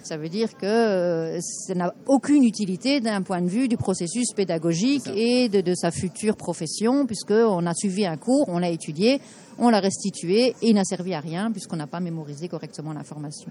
Ça 0.04 0.18
veut 0.18 0.30
dire 0.30 0.58
que 0.58 0.66
euh, 0.66 1.39
ça 1.42 1.74
n'a 1.74 1.94
aucune 2.08 2.44
utilité 2.44 3.00
d'un 3.00 3.22
point 3.22 3.42
de 3.42 3.48
vue 3.48 3.70
du 3.70 3.78
processus 3.78 4.34
pédagogique 4.36 5.08
et 5.16 5.48
de, 5.48 5.62
de, 5.62 5.74
sa 5.76 5.92
future 5.92 6.36
profession, 6.36 7.06
puisqu'on 7.06 7.66
a 7.66 7.74
suivi 7.74 8.06
un 8.06 8.18
cours, 8.18 8.46
on 8.50 8.60
l'a 8.60 8.70
étudié, 8.70 9.22
on 9.58 9.70
l'a 9.70 9.80
restitué 9.80 10.56
et 10.62 10.70
il 10.70 10.76
n'a 10.76 10.84
servi 10.84 11.13
à 11.13 11.22
rien 11.22 11.52
puisqu'on 11.52 11.78
n'a 11.78 11.88
pas 11.88 12.02
mémorisé 12.02 12.50
correctement 12.50 12.92
l'information. 12.92 13.50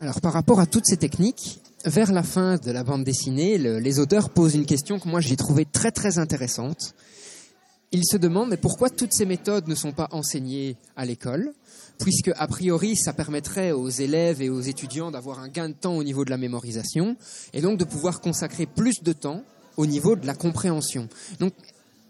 Alors 0.00 0.20
par 0.20 0.32
rapport 0.32 0.58
à 0.58 0.66
toutes 0.66 0.86
ces 0.86 0.96
techniques, 0.96 1.60
vers 1.84 2.12
la 2.12 2.22
fin 2.22 2.56
de 2.56 2.70
la 2.72 2.82
bande 2.82 3.04
dessinée, 3.04 3.56
le, 3.56 3.78
les 3.78 4.00
auteurs 4.00 4.30
posent 4.30 4.54
une 4.54 4.66
question 4.66 4.98
que 4.98 5.08
moi 5.08 5.20
j'ai 5.20 5.36
trouvée 5.36 5.64
très 5.64 5.92
très 5.92 6.18
intéressante 6.18 6.94
il 7.94 8.04
se 8.04 8.16
demande 8.16 8.50
mais 8.50 8.56
pourquoi 8.56 8.90
toutes 8.90 9.12
ces 9.12 9.24
méthodes 9.24 9.68
ne 9.68 9.74
sont 9.76 9.92
pas 9.92 10.08
enseignées 10.10 10.76
à 10.96 11.04
l'école 11.06 11.52
puisque 11.98 12.32
a 12.36 12.46
priori 12.48 12.96
ça 12.96 13.12
permettrait 13.12 13.70
aux 13.70 13.88
élèves 13.88 14.42
et 14.42 14.50
aux 14.50 14.60
étudiants 14.60 15.12
d'avoir 15.12 15.38
un 15.38 15.48
gain 15.48 15.68
de 15.68 15.74
temps 15.74 15.96
au 15.96 16.02
niveau 16.02 16.24
de 16.24 16.30
la 16.30 16.36
mémorisation 16.36 17.16
et 17.52 17.60
donc 17.60 17.78
de 17.78 17.84
pouvoir 17.84 18.20
consacrer 18.20 18.66
plus 18.66 19.02
de 19.04 19.12
temps 19.12 19.42
au 19.76 19.86
niveau 19.86 20.16
de 20.16 20.26
la 20.26 20.34
compréhension. 20.34 21.08
Donc 21.38 21.52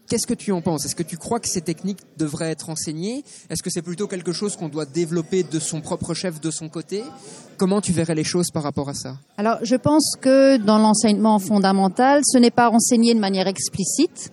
Qu'est-ce 0.07 0.27
que 0.27 0.35
tu 0.35 0.51
en 0.51 0.61
penses? 0.61 0.85
Est-ce 0.85 0.95
que 0.95 1.01
tu 1.01 1.17
crois 1.17 1.39
que 1.39 1.47
ces 1.47 1.61
techniques 1.61 1.97
devraient 2.17 2.51
être 2.51 2.69
enseignées? 2.69 3.23
Est-ce 3.49 3.63
que 3.63 3.71
c'est 3.71 3.81
plutôt 3.81 4.07
quelque 4.07 4.33
chose 4.33 4.55
qu'on 4.55 4.69
doit 4.69 4.85
développer 4.85 5.41
de 5.41 5.59
son 5.59 5.81
propre 5.81 6.13
chef, 6.13 6.39
de 6.39 6.51
son 6.51 6.69
côté? 6.69 7.03
Comment 7.57 7.81
tu 7.81 7.91
verrais 7.91 8.13
les 8.13 8.23
choses 8.23 8.51
par 8.51 8.61
rapport 8.61 8.87
à 8.87 8.93
ça? 8.93 9.17
Alors, 9.37 9.57
je 9.63 9.75
pense 9.75 10.15
que 10.21 10.57
dans 10.57 10.77
l'enseignement 10.77 11.39
fondamental, 11.39 12.21
ce 12.23 12.37
n'est 12.37 12.51
pas 12.51 12.69
enseigné 12.69 13.15
de 13.15 13.19
manière 13.19 13.47
explicite. 13.47 14.31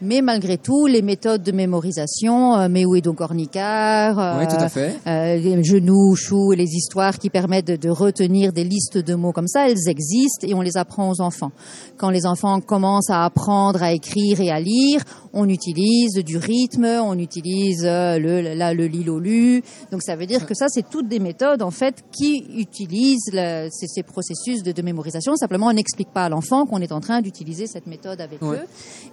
Mais 0.00 0.20
malgré 0.20 0.58
tout, 0.58 0.86
les 0.86 1.02
méthodes 1.02 1.42
de 1.42 1.52
mémorisation, 1.52 2.56
euh, 2.56 3.00
donc 3.00 3.16
Cornicard, 3.16 4.18
euh, 4.18 4.44
tout 4.46 4.56
à 4.56 4.68
fait. 4.68 4.98
Euh, 5.06 5.36
les 5.36 5.62
genoux, 5.62 6.14
choux, 6.16 6.52
les 6.52 6.64
histoires 6.64 7.18
qui 7.18 7.30
permettent 7.30 7.66
de, 7.66 7.76
de, 7.76 7.88
retenir 7.88 8.52
des 8.52 8.64
listes 8.64 8.98
de 8.98 9.14
mots 9.14 9.32
comme 9.32 9.48
ça, 9.48 9.68
elles 9.68 9.88
existent 9.88 10.46
et 10.46 10.54
on 10.54 10.60
les 10.60 10.76
apprend 10.76 11.10
aux 11.10 11.20
enfants. 11.20 11.52
Quand 11.96 12.10
les 12.10 12.26
enfants 12.26 12.60
commencent 12.60 13.10
à 13.10 13.24
apprendre 13.24 13.82
à 13.82 13.92
écrire 13.92 14.40
et 14.40 14.50
à 14.50 14.60
lire, 14.60 15.02
on 15.32 15.48
utilise 15.48 16.14
du 16.24 16.36
rythme, 16.36 16.84
on 16.84 17.18
utilise 17.18 17.84
euh, 17.84 18.18
le, 18.18 18.54
là, 18.54 18.74
le 18.74 18.86
lilolu. 18.86 19.62
Donc 19.90 20.02
ça 20.02 20.16
veut 20.16 20.26
dire 20.26 20.46
que 20.46 20.54
ça, 20.54 20.66
c'est 20.68 20.88
toutes 20.88 21.08
des 21.08 21.18
méthodes 21.18 21.62
en 21.62 21.70
fait 21.70 22.04
qui 22.12 22.44
utilisent 22.56 23.30
le, 23.32 23.68
ces, 23.70 23.86
ces, 23.86 24.02
processus 24.02 24.62
de, 24.62 24.72
de, 24.72 24.82
mémorisation. 24.82 25.34
Simplement, 25.36 25.66
on 25.66 25.72
n'explique 25.72 26.12
pas 26.12 26.24
à 26.24 26.28
l'enfant 26.28 26.66
qu'on 26.66 26.80
est 26.80 26.92
en 26.92 27.00
train 27.00 27.20
d'utiliser 27.20 27.66
cette 27.66 27.86
méthode 27.86 28.20
avec 28.20 28.42
eux. 28.42 28.60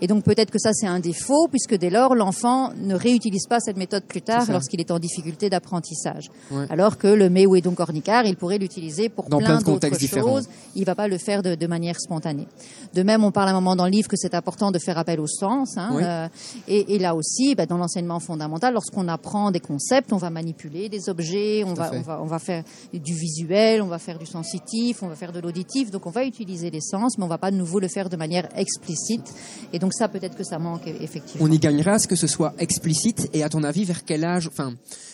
Et 0.02 0.08
donc 0.08 0.24
peut-être 0.24 0.52
que 0.52 0.60
ça, 0.60 0.72
c'est 0.74 0.88
un 0.88 1.00
défaut 1.00 1.48
puisque 1.50 1.76
dès 1.76 1.90
lors, 1.90 2.16
l'enfant 2.16 2.72
ne 2.78 2.96
réutilise 2.96 3.48
pas 3.48 3.60
cette 3.60 3.78
méthode 3.78 4.04
plus 4.04 4.22
tard 4.22 4.46
lorsqu'il 4.50 4.80
est 4.80 4.92
en 4.92 5.00
difficulté 5.00 5.50
d'apprentissage. 5.50 6.30
Ouais. 6.52 6.66
Alors 6.70 6.98
que 6.98 7.08
le 7.08 7.30
et 7.40 7.62
donc 7.62 7.80
Ornicar, 7.80 8.26
il 8.26 8.36
pourrait 8.36 8.58
l'utiliser 8.58 9.08
pour 9.08 9.30
Dans 9.30 9.38
plein, 9.38 9.62
plein 9.62 9.74
d'autres 9.74 9.98
choses. 9.98 10.48
Il 10.76 10.86
va 10.86 10.96
pas 10.96 11.08
le 11.08 11.18
faire 11.18 11.42
de, 11.42 11.56
de, 11.56 11.68
manière 11.68 12.00
spontanée. 12.00 12.48
De 12.94 13.04
même, 13.04 13.24
on 13.24 13.32
parle 13.32 13.48
à 13.48 13.52
un 13.52 13.56
moment 13.56 13.76
dans 13.76 13.86
le 13.86 13.92
livre 13.92 14.08
que 14.08 14.18
c'est 14.18 14.34
important 14.34 14.72
de 14.72 14.80
faire 14.80 14.98
appel 14.98 15.20
au 15.20 15.28
sens. 15.28 15.78
Hein, 15.78 15.90
oui. 15.94 16.04
Euh, 16.10 16.28
et, 16.68 16.96
et, 16.96 17.00
là 17.00 17.16
aussi, 17.16 17.56
bah, 17.56 17.66
dans 17.66 17.78
l'enseignement 17.78 18.20
fondamental, 18.20 18.74
lorsqu'on 18.74 19.08
apprend 19.08 19.52
des 19.52 19.60
concepts, 19.60 20.12
on 20.14 20.18
va 20.18 20.30
manipuler 20.30 20.90
des 20.90 21.10
objets, 21.10 21.64
on 21.66 21.74
va, 21.74 21.92
on 21.94 22.02
va, 22.02 22.22
on 22.22 22.26
va 22.26 22.40
faire 22.40 22.64
du 22.94 23.14
visuel, 23.14 23.82
on 23.82 23.88
va 23.88 24.00
faire 24.00 24.20
du 24.20 24.26
sensitif, 24.26 25.04
on 25.04 25.08
va 25.08 25.16
faire 25.16 25.32
de 25.32 25.40
l'auditif. 25.40 25.92
Donc 25.92 26.06
on 26.06 26.12
va 26.12 26.26
utiliser 26.26 26.70
les 26.72 26.82
sens, 26.82 27.18
mais 27.18 27.24
on 27.24 27.28
va 27.28 27.38
pas 27.38 27.52
de 27.52 27.58
nouveau 27.58 27.80
le 27.80 27.88
faire 27.88 28.10
de 28.10 28.18
manière 28.18 28.50
explicite. 28.56 29.34
Et 29.74 29.80
donc 29.80 29.94
ça, 29.94 30.08
peut-être 30.08 30.36
que 30.36 30.44
ça 30.44 30.60
manque 30.60 30.88
effectivement. 30.88 31.46
On 31.46 31.52
y 31.52 31.60
gagnera 31.60 31.94
à 31.94 32.00
ce 32.00 32.08
que 32.08 32.16
ce 32.16 32.28
soit 32.28 32.54
explicite. 32.60 33.30
Et 33.34 33.44
à 33.44 33.50
ton 33.50 33.64
avis, 33.64 33.86
vers 33.86 34.04
quel 34.04 34.24
âge 34.24 34.48
Enfin, 34.48 34.74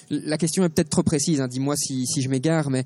la 0.10 0.38
question 0.38 0.64
est 0.64 0.70
peut-être 0.70 0.90
trop 0.90 1.04
précise. 1.04 1.42
Hein, 1.42 1.48
Dis-moi 1.48 1.76
si, 1.76 2.06
si 2.06 2.22
je 2.22 2.30
m'égare, 2.30 2.70
mais 2.70 2.84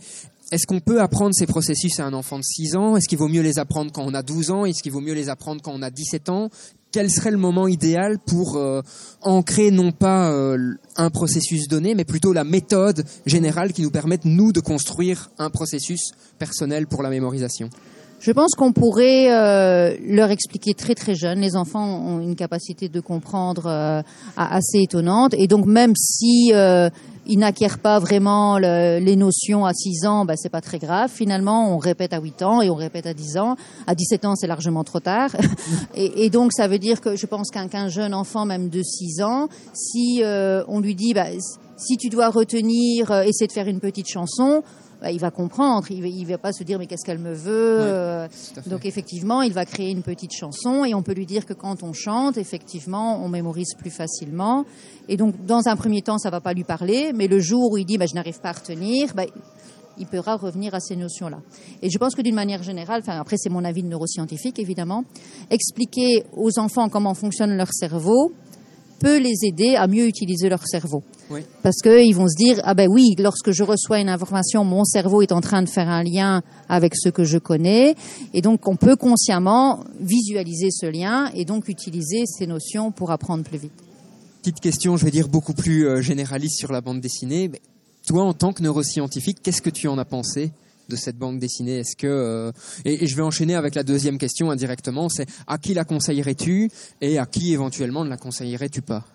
est-ce 0.51 0.65
qu'on 0.65 0.79
peut 0.79 0.99
apprendre 0.99 1.35
ces 1.35 1.45
processus 1.45 1.99
à 1.99 2.05
un 2.05 2.13
enfant 2.13 2.39
de 2.39 2.43
6 2.43 2.75
ans? 2.75 2.97
Est-ce 2.97 3.07
qu'il 3.07 3.19
vaut 3.19 3.27
mieux 3.27 3.41
les 3.41 3.59
apprendre 3.59 3.91
quand 3.91 4.03
on 4.03 4.15
a 4.15 4.23
12 4.23 4.49
ans? 4.49 4.65
Est-ce 4.65 4.81
qu'il 4.81 4.91
vaut 4.91 5.01
mieux 5.01 5.13
les 5.13 5.29
apprendre 5.29 5.61
quand 5.61 5.71
on 5.71 5.83
a 5.83 5.91
17 5.91 6.29
ans? 6.29 6.49
Quel 6.91 7.09
serait 7.09 7.31
le 7.31 7.37
moment 7.37 7.67
idéal 7.67 8.17
pour 8.19 8.57
euh, 8.57 8.81
ancrer 9.21 9.71
non 9.71 9.91
pas 9.91 10.31
euh, 10.31 10.75
un 10.95 11.09
processus 11.09 11.67
donné, 11.67 11.95
mais 11.95 12.05
plutôt 12.05 12.33
la 12.33 12.43
méthode 12.43 13.05
générale 13.25 13.73
qui 13.73 13.81
nous 13.83 13.91
permette, 13.91 14.25
nous, 14.25 14.51
de 14.51 14.59
construire 14.59 15.29
un 15.37 15.49
processus 15.49 16.11
personnel 16.37 16.87
pour 16.87 17.03
la 17.03 17.09
mémorisation? 17.09 17.69
Je 18.19 18.31
pense 18.31 18.55
qu'on 18.55 18.71
pourrait 18.71 19.31
euh, 19.31 19.95
leur 20.05 20.29
expliquer 20.31 20.73
très 20.73 20.95
très 20.95 21.15
jeune. 21.15 21.39
Les 21.39 21.55
enfants 21.55 21.85
ont 21.85 22.19
une 22.19 22.35
capacité 22.35 22.89
de 22.89 22.99
comprendre 22.99 23.67
euh, 23.67 24.01
assez 24.35 24.79
étonnante, 24.79 25.33
et 25.37 25.47
donc 25.47 25.65
même 25.65 25.93
si 25.95 26.51
euh, 26.53 26.89
ils 27.29 27.37
n'acquièrent 27.37 27.77
pas 27.77 27.99
vraiment 27.99 28.57
le, 28.57 28.99
les 28.99 29.15
notions 29.15 29.65
à 29.65 29.73
6 29.73 30.07
ans, 30.07 30.25
ben, 30.25 30.35
c'est 30.35 30.49
pas 30.49 30.61
très 30.61 30.79
grave. 30.79 31.11
Finalement, 31.13 31.73
on 31.73 31.77
répète 31.77 32.11
à 32.11 32.19
8 32.19 32.41
ans 32.41 32.61
et 32.61 32.69
on 32.71 32.75
répète 32.75 33.05
à 33.05 33.13
10 33.13 33.37
ans. 33.37 33.55
À 33.85 33.93
17 33.93 34.25
ans, 34.25 34.35
c'est 34.35 34.47
largement 34.47 34.83
trop 34.83 34.99
tard. 34.99 35.29
et, 35.95 36.29
donc, 36.31 36.53
ça 36.53 36.67
veut 36.67 36.79
dire 36.79 37.01
que 37.01 37.15
je 37.15 37.27
pense 37.27 37.51
qu'un 37.51 37.67
qu'un 37.67 37.87
jeune 37.87 38.15
enfant, 38.15 38.45
même 38.45 38.69
de 38.69 38.81
6 38.81 39.21
ans, 39.21 39.47
si 39.73 40.23
euh, 40.23 40.63
on 40.67 40.79
lui 40.79 40.95
dit, 40.95 41.13
ben, 41.13 41.37
si 41.77 41.97
tu 41.97 42.09
dois 42.09 42.29
retenir, 42.29 43.11
euh, 43.11 43.21
essayer 43.21 43.47
de 43.47 43.53
faire 43.53 43.67
une 43.67 43.79
petite 43.79 44.07
chanson, 44.07 44.63
bah, 45.01 45.11
il 45.11 45.19
va 45.19 45.31
comprendre, 45.31 45.89
il 45.89 46.01
ne 46.01 46.27
va 46.27 46.37
pas 46.37 46.51
se 46.51 46.63
dire 46.63 46.77
mais 46.77 46.85
qu'est-ce 46.85 47.05
qu'elle 47.05 47.19
me 47.19 47.33
veut. 47.33 47.77
Ouais, 47.77 47.85
euh, 47.85 48.27
donc 48.67 48.85
effectivement, 48.85 49.41
il 49.41 49.53
va 49.53 49.65
créer 49.65 49.91
une 49.91 50.03
petite 50.03 50.33
chanson 50.33 50.83
et 50.83 50.93
on 50.93 51.01
peut 51.01 51.13
lui 51.13 51.25
dire 51.25 51.45
que 51.45 51.53
quand 51.53 51.83
on 51.83 51.93
chante, 51.93 52.37
effectivement, 52.37 53.23
on 53.23 53.29
mémorise 53.29 53.75
plus 53.77 53.91
facilement. 53.91 54.65
Et 55.07 55.15
donc 55.15 55.45
dans 55.45 55.67
un 55.67 55.75
premier 55.75 56.01
temps, 56.01 56.17
ça 56.17 56.29
va 56.29 56.41
pas 56.41 56.53
lui 56.53 56.65
parler, 56.65 57.11
mais 57.13 57.27
le 57.27 57.39
jour 57.39 57.71
où 57.71 57.77
il 57.77 57.85
dit 57.85 57.97
bah, 57.97 58.07
je 58.07 58.15
n'arrive 58.15 58.39
pas 58.41 58.49
à 58.49 58.53
retenir, 58.53 59.13
bah, 59.15 59.25
il 59.97 60.07
pourra 60.07 60.37
revenir 60.37 60.73
à 60.73 60.79
ces 60.79 60.95
notions-là. 60.95 61.39
Et 61.81 61.89
je 61.89 61.97
pense 61.97 62.15
que 62.15 62.21
d'une 62.21 62.35
manière 62.35 62.63
générale, 62.63 63.01
enfin 63.01 63.19
après 63.19 63.37
c'est 63.37 63.49
mon 63.49 63.63
avis 63.63 63.83
de 63.83 63.87
neuroscientifique 63.87 64.59
évidemment, 64.59 65.03
expliquer 65.49 66.23
aux 66.35 66.57
enfants 66.59 66.89
comment 66.89 67.13
fonctionne 67.13 67.55
leur 67.55 67.71
cerveau 67.71 68.31
peut 68.99 69.17
les 69.17 69.45
aider 69.47 69.75
à 69.75 69.87
mieux 69.87 70.05
utiliser 70.05 70.49
leur 70.49 70.65
cerveau. 70.67 71.03
Oui. 71.29 71.41
Parce 71.63 71.77
qu'ils 71.81 72.15
vont 72.15 72.27
se 72.27 72.35
dire, 72.35 72.59
ah 72.63 72.73
ben 72.73 72.89
oui, 72.89 73.15
lorsque 73.17 73.51
je 73.51 73.63
reçois 73.63 73.99
une 73.99 74.09
information, 74.09 74.63
mon 74.63 74.83
cerveau 74.83 75.21
est 75.21 75.31
en 75.31 75.41
train 75.41 75.61
de 75.61 75.69
faire 75.69 75.89
un 75.89 76.03
lien 76.03 76.41
avec 76.67 76.93
ce 76.95 77.09
que 77.09 77.23
je 77.23 77.37
connais. 77.37 77.95
Et 78.33 78.41
donc, 78.41 78.67
on 78.67 78.75
peut 78.75 78.95
consciemment 78.95 79.83
visualiser 79.99 80.69
ce 80.71 80.85
lien 80.85 81.31
et 81.33 81.45
donc 81.45 81.67
utiliser 81.67 82.23
ces 82.25 82.47
notions 82.47 82.91
pour 82.91 83.11
apprendre 83.11 83.43
plus 83.43 83.57
vite. 83.57 83.73
Petite 84.41 84.59
question, 84.59 84.97
je 84.97 85.05
vais 85.05 85.11
dire 85.11 85.27
beaucoup 85.27 85.53
plus 85.53 85.87
euh, 85.87 86.01
généraliste 86.01 86.57
sur 86.57 86.71
la 86.71 86.81
bande 86.81 87.01
dessinée. 87.01 87.49
Mais 87.49 87.61
toi, 88.07 88.23
en 88.23 88.33
tant 88.33 88.53
que 88.53 88.63
neuroscientifique, 88.63 89.39
qu'est-ce 89.43 89.61
que 89.61 89.69
tu 89.69 89.87
en 89.87 89.97
as 89.97 90.05
pensé? 90.05 90.51
De 90.89 90.95
cette 90.95 91.17
bande 91.17 91.39
dessinée 91.39 91.79
Est-ce 91.79 91.95
que 91.95 92.07
euh, 92.07 92.51
et, 92.85 93.07
je 93.07 93.15
vais 93.15 93.21
enchaîner 93.21 93.55
avec 93.55 93.75
la 93.75 93.83
deuxième 93.83 94.17
question 94.17 94.51
indirectement, 94.51 95.07
c'est 95.09 95.27
à 95.47 95.57
qui 95.57 95.73
la 95.73 95.85
conseillerais-tu 95.85 96.69
et 97.01 97.17
à 97.17 97.25
qui 97.25 97.53
éventuellement 97.53 98.03
ne 98.03 98.09
la 98.09 98.17
conseillerais-tu 98.17 98.81
pas? 98.81 99.05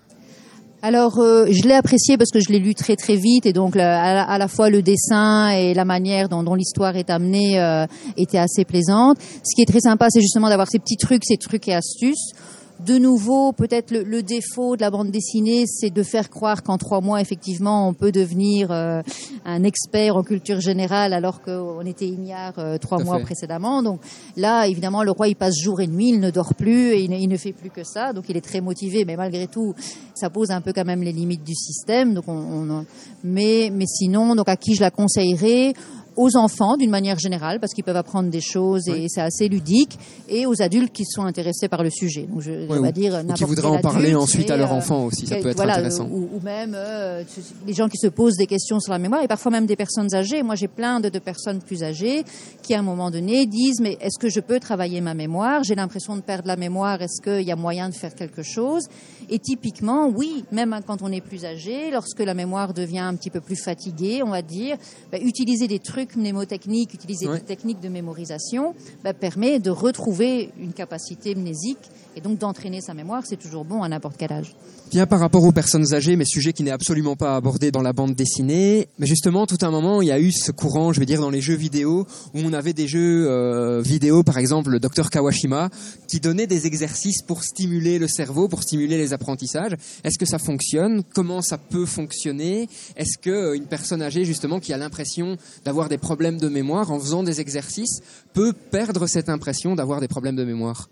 Alors, 0.82 1.18
euh, 1.18 1.46
je 1.50 1.62
l'ai 1.62 1.74
apprécié 1.74 2.18
parce 2.18 2.30
que 2.30 2.40
je 2.40 2.50
l'ai 2.50 2.58
lu 2.58 2.74
très 2.74 2.94
très 2.94 3.16
vite 3.16 3.46
et 3.46 3.54
donc 3.54 3.74
à, 3.74 4.14
la, 4.14 4.22
à, 4.22 4.36
la, 4.36 4.48
fois 4.48 4.68
le 4.68 4.82
dessin 4.82 5.48
et 5.48 5.72
la 5.72 5.86
manière 5.86 6.28
dont, 6.28 6.54
l'histoire 6.54 6.96
est 6.96 7.08
amenée 7.08 7.58
euh, 7.58 7.86
était 8.18 8.38
assez 8.38 8.66
plaisante. 8.66 9.16
Ce 9.18 9.54
qui 9.56 9.62
est 9.62 9.66
très 9.66 9.80
sympa, 9.80 10.08
c'est 10.10 10.20
justement 10.20 10.50
d'avoir 10.50 10.68
ces 10.68 10.78
petits 10.78 10.98
trucs, 10.98 11.24
ces 11.24 11.38
trucs 11.38 11.66
et 11.68 11.74
astuces. 11.74 12.32
De 12.80 12.98
nouveau, 12.98 13.52
peut-être 13.52 13.92
le, 13.92 14.02
le, 14.02 14.22
défaut 14.22 14.76
de 14.76 14.80
la 14.80 14.90
bande 14.90 15.10
dessinée, 15.10 15.64
c'est 15.66 15.90
de 15.90 16.02
faire 16.02 16.28
croire 16.28 16.62
qu'en 16.64 16.76
trois 16.76 17.00
mois, 17.00 17.20
effectivement, 17.20 17.88
on 17.88 17.94
peut 17.94 18.10
devenir 18.10 18.72
euh, 18.72 19.00
un 19.44 19.62
expert 19.62 20.16
en 20.16 20.24
culture 20.24 20.60
générale 20.60 21.12
alors 21.12 21.40
qu'on 21.40 21.82
était 21.86 22.08
ignare 22.08 22.54
euh, 22.58 22.76
trois 22.78 23.02
mois 23.02 23.18
fait. 23.18 23.24
précédemment. 23.24 23.82
Donc 23.82 24.00
là, 24.36 24.66
évidemment, 24.66 25.04
le 25.04 25.12
roi, 25.12 25.28
il 25.28 25.36
passe 25.36 25.54
jour 25.56 25.80
et 25.80 25.86
nuit, 25.86 26.08
il 26.08 26.20
ne 26.20 26.30
dort 26.30 26.54
plus 26.54 26.92
et 26.92 27.04
il 27.04 27.10
ne, 27.10 27.16
il 27.16 27.28
ne, 27.28 27.36
fait 27.36 27.52
plus 27.52 27.70
que 27.70 27.84
ça. 27.84 28.12
Donc 28.12 28.24
il 28.28 28.36
est 28.36 28.44
très 28.44 28.60
motivé, 28.60 29.04
mais 29.04 29.16
malgré 29.16 29.46
tout, 29.46 29.72
ça 30.14 30.28
pose 30.28 30.50
un 30.50 30.60
peu 30.60 30.72
quand 30.72 30.84
même 30.84 31.02
les 31.02 31.12
limites 31.12 31.44
du 31.44 31.54
système. 31.54 32.12
Donc 32.12 32.24
on, 32.26 32.32
on 32.32 32.84
mais, 33.22 33.70
mais 33.72 33.86
sinon, 33.86 34.34
donc 34.34 34.48
à 34.48 34.56
qui 34.56 34.74
je 34.74 34.80
la 34.80 34.90
conseillerais? 34.90 35.74
Aux 36.16 36.36
enfants 36.36 36.76
d'une 36.76 36.90
manière 36.90 37.18
générale 37.18 37.58
parce 37.60 37.72
qu'ils 37.72 37.84
peuvent 37.84 37.96
apprendre 37.96 38.30
des 38.30 38.40
choses 38.40 38.88
et 38.88 39.06
c'est 39.08 39.20
assez 39.20 39.48
ludique 39.48 39.98
et 40.28 40.46
aux 40.46 40.62
adultes 40.62 40.92
qui 40.92 41.04
sont 41.04 41.22
intéressés 41.22 41.68
par 41.68 41.82
le 41.82 41.90
sujet. 41.90 42.22
Donc 42.22 42.40
je, 42.40 42.50
Ouais, 42.50 42.78
on 42.78 42.82
va 42.82 42.88
ou- 42.88 42.92
dire 42.92 43.20
ou 43.28 43.32
qui 43.32 43.44
voudraient 43.44 43.68
en 43.68 43.80
parler 43.80 44.14
ensuite 44.14 44.50
à 44.50 44.56
leur 44.56 44.72
euh, 44.72 44.76
enfant 44.76 45.04
aussi, 45.06 45.26
ça 45.26 45.36
peut 45.36 45.48
être 45.48 45.56
voilà, 45.56 45.74
intéressant. 45.74 46.08
Ou, 46.10 46.28
ou 46.34 46.40
même 46.42 46.72
euh, 46.76 47.24
les 47.66 47.72
gens 47.72 47.88
qui 47.88 47.98
se 47.98 48.06
posent 48.06 48.36
des 48.36 48.46
questions 48.46 48.80
sur 48.80 48.92
la 48.92 48.98
mémoire 48.98 49.22
et 49.22 49.28
parfois 49.28 49.50
même 49.50 49.66
des 49.66 49.76
personnes 49.76 50.14
âgées. 50.14 50.42
Moi 50.42 50.54
j'ai 50.54 50.68
plein 50.68 51.00
de, 51.00 51.08
de 51.08 51.18
personnes 51.18 51.60
plus 51.60 51.82
âgées 51.82 52.24
qui 52.62 52.74
à 52.74 52.78
un 52.78 52.82
moment 52.82 53.10
donné 53.10 53.46
disent 53.46 53.80
mais 53.80 53.96
est-ce 54.00 54.18
que 54.18 54.28
je 54.28 54.40
peux 54.40 54.60
travailler 54.60 55.00
ma 55.00 55.14
mémoire? 55.14 55.62
J'ai 55.64 55.74
l'impression 55.74 56.16
de 56.16 56.20
perdre 56.20 56.46
la 56.48 56.56
mémoire. 56.56 57.02
Est-ce 57.02 57.20
qu'il 57.22 57.46
y 57.46 57.50
a 57.52 57.56
moyen 57.56 57.88
de 57.88 57.94
faire 57.94 58.14
quelque 58.14 58.42
chose? 58.42 58.84
Et 59.30 59.38
typiquement 59.38 60.08
oui, 60.08 60.44
même 60.52 60.78
quand 60.86 61.02
on 61.02 61.10
est 61.10 61.22
plus 61.22 61.44
âgé, 61.44 61.90
lorsque 61.90 62.20
la 62.20 62.34
mémoire 62.34 62.74
devient 62.74 62.98
un 63.00 63.14
petit 63.16 63.30
peu 63.30 63.40
plus 63.40 63.56
fatiguée, 63.56 64.22
on 64.22 64.30
va 64.30 64.42
dire, 64.42 64.76
bah, 65.10 65.18
utiliser 65.18 65.66
des 65.66 65.78
trucs 65.78 66.03
mnémotechniques, 66.16 66.94
utiliser 66.94 67.26
Ouais. 67.28 67.38
des 67.38 67.44
techniques 67.44 67.80
de 67.80 67.88
mémorisation 67.88 68.74
bah, 69.02 69.14
permet 69.14 69.58
de 69.58 69.70
retrouver 69.70 70.50
une 70.58 70.72
capacité 70.72 71.34
mnésique 71.34 71.78
et 72.16 72.20
donc 72.20 72.38
d'entraîner 72.38 72.80
sa 72.80 72.94
mémoire. 72.94 73.22
C'est 73.24 73.36
toujours 73.36 73.64
bon 73.64 73.82
à 73.82 73.88
n'importe 73.88 74.16
quel 74.18 74.32
âge. 74.32 74.54
Bien 74.90 75.06
par 75.06 75.18
rapport 75.18 75.42
aux 75.42 75.52
personnes 75.52 75.94
âgées, 75.94 76.14
mais 76.14 76.24
sujet 76.24 76.52
qui 76.52 76.62
n'est 76.62 76.70
absolument 76.70 77.16
pas 77.16 77.36
abordé 77.36 77.70
dans 77.72 77.82
la 77.82 77.92
bande 77.92 78.14
dessinée. 78.14 78.88
Mais 78.98 79.06
justement, 79.06 79.46
tout 79.46 79.58
un 79.62 79.70
moment, 79.70 80.02
il 80.02 80.08
y 80.08 80.12
a 80.12 80.20
eu 80.20 80.30
ce 80.30 80.52
courant, 80.52 80.92
je 80.92 81.00
veux 81.00 81.06
dire, 81.06 81.20
dans 81.20 81.30
les 81.30 81.40
jeux 81.40 81.56
vidéo, 81.56 82.06
où 82.34 82.38
on 82.38 82.52
avait 82.52 82.74
des 82.74 82.86
jeux 82.86 83.26
euh, 83.28 83.80
vidéo, 83.80 84.22
par 84.22 84.38
exemple, 84.38 84.70
le 84.70 84.78
Dr 84.78 85.10
Kawashima, 85.10 85.70
qui 86.06 86.20
donnait 86.20 86.46
des 86.46 86.66
exercices 86.66 87.22
pour 87.22 87.42
stimuler 87.42 87.98
le 87.98 88.06
cerveau, 88.06 88.46
pour 88.46 88.62
stimuler 88.62 88.98
les 88.98 89.12
apprentissages. 89.12 89.72
Est-ce 90.04 90.18
que 90.18 90.26
ça 90.26 90.38
fonctionne? 90.38 91.02
Comment 91.14 91.42
ça 91.42 91.58
peut 91.58 91.86
fonctionner? 91.86 92.68
Est-ce 92.96 93.18
que 93.18 93.30
euh, 93.30 93.56
une 93.56 93.66
personne 93.66 94.02
âgée, 94.02 94.24
justement, 94.24 94.60
qui 94.60 94.72
a 94.72 94.76
l'impression 94.76 95.36
d'avoir 95.64 95.88
des 95.88 95.98
problèmes 95.98 96.38
de 96.38 96.48
mémoire, 96.48 96.92
en 96.92 97.00
faisant 97.00 97.22
des 97.22 97.40
exercices, 97.40 98.00
peut 98.32 98.52
perdre 98.52 99.06
cette 99.06 99.28
impression 99.28 99.74
d'avoir 99.74 100.00
des 100.00 100.08
problèmes 100.08 100.36
de 100.36 100.44
mémoire? 100.44 100.88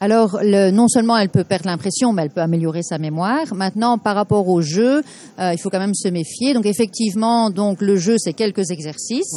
Alors, 0.00 0.38
le, 0.42 0.70
non 0.70 0.86
seulement 0.86 1.16
elle 1.16 1.28
peut 1.28 1.44
perdre 1.44 1.66
l'impression, 1.66 2.12
mais 2.12 2.22
elle 2.22 2.30
peut 2.30 2.40
améliorer 2.40 2.82
sa 2.82 2.98
mémoire. 2.98 3.52
Maintenant, 3.54 3.98
par 3.98 4.14
rapport 4.14 4.48
au 4.48 4.62
jeu, 4.62 5.02
euh, 5.38 5.52
il 5.52 5.58
faut 5.58 5.70
quand 5.70 5.80
même 5.80 5.94
se 5.94 6.08
méfier. 6.08 6.54
Donc, 6.54 6.66
effectivement, 6.66 7.50
donc 7.50 7.80
le 7.80 7.96
jeu, 7.96 8.14
c'est 8.18 8.32
quelques 8.32 8.70
exercices. 8.70 9.34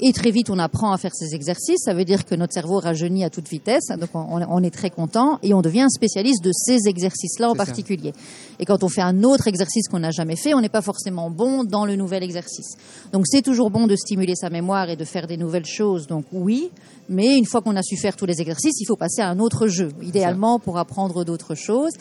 Et 0.00 0.12
très 0.12 0.30
vite, 0.30 0.48
on 0.48 0.58
apprend 0.58 0.92
à 0.92 0.98
faire 0.98 1.14
ces 1.14 1.34
exercices. 1.34 1.80
Ça 1.84 1.92
veut 1.92 2.04
dire 2.04 2.24
que 2.24 2.34
notre 2.34 2.52
cerveau 2.52 2.78
rajeunit 2.78 3.24
à 3.24 3.30
toute 3.30 3.48
vitesse. 3.48 3.88
Donc, 3.98 4.10
on, 4.14 4.42
on 4.48 4.62
est 4.62 4.70
très 4.70 4.90
content 4.90 5.38
et 5.42 5.54
on 5.54 5.60
devient 5.60 5.82
un 5.82 5.88
spécialiste 5.88 6.44
de 6.44 6.52
ces 6.52 6.86
exercices-là 6.86 7.48
en 7.48 7.54
ça. 7.54 7.64
particulier. 7.64 8.12
Et 8.60 8.64
quand 8.64 8.84
on 8.84 8.88
fait 8.88 9.02
un 9.02 9.24
autre 9.24 9.48
exercice 9.48 9.88
qu'on 9.88 9.98
n'a 9.98 10.12
jamais 10.12 10.36
fait, 10.36 10.54
on 10.54 10.60
n'est 10.60 10.68
pas 10.68 10.82
forcément 10.82 11.30
bon 11.30 11.64
dans 11.64 11.84
le 11.84 11.96
nouvel 11.96 12.22
exercice. 12.22 12.76
Donc, 13.12 13.24
c'est 13.26 13.42
toujours 13.42 13.70
bon 13.70 13.86
de 13.86 13.96
stimuler 13.96 14.34
sa 14.36 14.50
mémoire 14.50 14.88
et 14.88 14.96
de 14.96 15.04
faire 15.04 15.26
des 15.26 15.36
nouvelles 15.36 15.66
choses. 15.66 16.06
Donc, 16.06 16.26
oui. 16.32 16.70
Mais 17.08 17.36
une 17.36 17.46
fois 17.46 17.62
qu'on 17.62 17.74
a 17.74 17.82
su 17.82 17.96
faire 17.96 18.16
tous 18.16 18.26
les 18.26 18.40
exercices, 18.40 18.80
il 18.80 18.86
faut 18.86 18.96
passer 18.96 19.22
à 19.22 19.28
un 19.28 19.38
autre 19.38 19.66
jeu, 19.66 19.90
idéalement 20.02 20.58
pour 20.58 20.78
apprendre 20.78 21.24
d'autres 21.24 21.54
choses. 21.54 21.92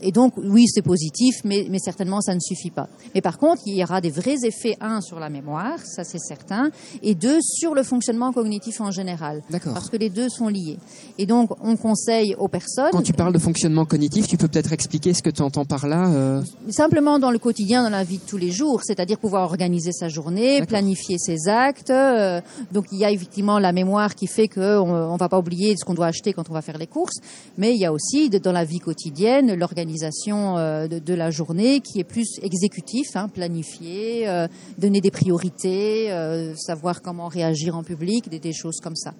Et 0.00 0.12
donc, 0.12 0.34
oui, 0.36 0.66
c'est 0.68 0.82
positif, 0.82 1.40
mais, 1.44 1.66
mais 1.70 1.78
certainement, 1.78 2.20
ça 2.20 2.34
ne 2.34 2.40
suffit 2.40 2.70
pas. 2.70 2.88
Mais 3.14 3.20
par 3.20 3.38
contre, 3.38 3.62
il 3.66 3.76
y 3.76 3.82
aura 3.82 4.00
des 4.00 4.10
vrais 4.10 4.44
effets, 4.44 4.76
un, 4.80 5.00
sur 5.00 5.18
la 5.18 5.28
mémoire, 5.28 5.78
ça 5.84 6.04
c'est 6.04 6.20
certain, 6.20 6.70
et 7.02 7.14
deux, 7.14 7.38
sur 7.40 7.74
le 7.74 7.82
fonctionnement 7.82 8.32
cognitif 8.32 8.80
en 8.80 8.90
général. 8.90 9.42
D'accord. 9.50 9.74
Parce 9.74 9.90
que 9.90 9.96
les 9.96 10.08
deux 10.10 10.28
sont 10.28 10.48
liés. 10.48 10.78
Et 11.18 11.26
donc, 11.26 11.50
on 11.60 11.76
conseille 11.76 12.36
aux 12.38 12.48
personnes... 12.48 12.90
Quand 12.92 13.02
tu 13.02 13.12
parles 13.12 13.32
de 13.32 13.38
fonctionnement 13.38 13.84
cognitif, 13.84 14.28
tu 14.28 14.36
peux 14.36 14.46
peut-être 14.46 14.72
expliquer 14.72 15.14
ce 15.14 15.22
que 15.22 15.30
tu 15.30 15.42
entends 15.42 15.64
par 15.64 15.86
là 15.86 16.08
euh 16.08 16.42
Simplement 16.70 17.18
dans 17.18 17.30
le 17.30 17.38
quotidien, 17.38 17.82
dans 17.82 17.90
la 17.90 18.04
vie 18.04 18.18
de 18.18 18.22
tous 18.22 18.36
les 18.36 18.50
jours, 18.50 18.82
c'est-à-dire 18.84 19.18
pouvoir 19.18 19.42
organiser 19.44 19.92
sa 19.92 20.08
journée, 20.08 20.62
planifier 20.62 21.18
ses 21.18 21.48
actes. 21.48 21.90
euh, 21.90 22.40
donc 22.72 22.86
il 22.92 22.98
y 22.98 23.04
a 23.04 23.10
effectivement 23.10 23.58
la 23.58 23.72
mémoire 23.72 24.14
qui 24.14 24.26
fait 24.26 24.48
qu'on 24.48 24.60
on 24.60 25.16
va 25.16 25.28
pas 25.28 25.38
oublier 25.38 25.74
ce 25.76 25.84
qu'on 25.84 25.94
doit 25.94 26.06
acheter 26.06 26.32
quand 26.32 26.50
on 26.50 26.52
va 26.52 26.62
faire 26.62 26.78
les 26.78 26.86
courses, 26.86 27.18
mais 27.56 27.74
il 27.74 27.80
y 27.80 27.84
a 27.84 27.92
aussi 27.92 28.30
dans 28.30 28.52
la 28.52 28.64
vie 28.64 28.78
quotidienne 28.78 29.54
l'organisation 29.54 29.87
euh, 29.96 30.88
de, 30.88 30.98
de 30.98 31.14
la 31.14 31.30
journée 31.30 31.80
qui 31.80 32.00
est 32.00 32.04
plus 32.04 32.38
exécutif, 32.42 33.08
hein, 33.14 33.28
planifier, 33.28 34.28
euh, 34.28 34.46
donner 34.78 35.00
des 35.00 35.10
priorités, 35.10 36.10
euh, 36.10 36.54
savoir 36.56 37.02
comment 37.02 37.28
réagir 37.28 37.76
en 37.76 37.82
public, 37.82 38.28
des, 38.28 38.38
des 38.38 38.52
choses 38.52 38.80
comme 38.82 38.96
ça. 38.96 39.14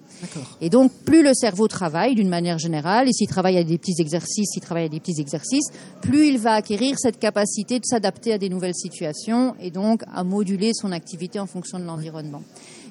Et 0.60 0.70
donc, 0.70 0.92
plus 1.04 1.22
le 1.22 1.34
cerveau 1.34 1.68
travaille 1.68 2.14
d'une 2.14 2.28
manière 2.28 2.58
générale, 2.58 3.08
et 3.08 3.12
s'il 3.12 3.28
travaille 3.28 3.58
à 3.58 3.64
des 3.64 3.78
petits 3.78 4.00
exercices, 4.00 4.50
s'il 4.52 4.62
travaille 4.62 4.84
à 4.84 4.88
des 4.88 5.00
petits 5.00 5.20
exercices, 5.20 5.68
plus 6.00 6.28
il 6.28 6.38
va 6.38 6.54
acquérir 6.54 6.98
cette 6.98 7.18
capacité 7.18 7.78
de 7.78 7.84
s'adapter 7.84 8.32
à 8.32 8.38
des 8.38 8.48
nouvelles 8.48 8.74
situations 8.74 9.54
et 9.60 9.70
donc 9.70 10.02
à 10.12 10.24
moduler 10.24 10.72
son 10.74 10.92
activité 10.92 11.38
en 11.40 11.46
fonction 11.46 11.78
de 11.78 11.84
l'environnement. 11.84 12.42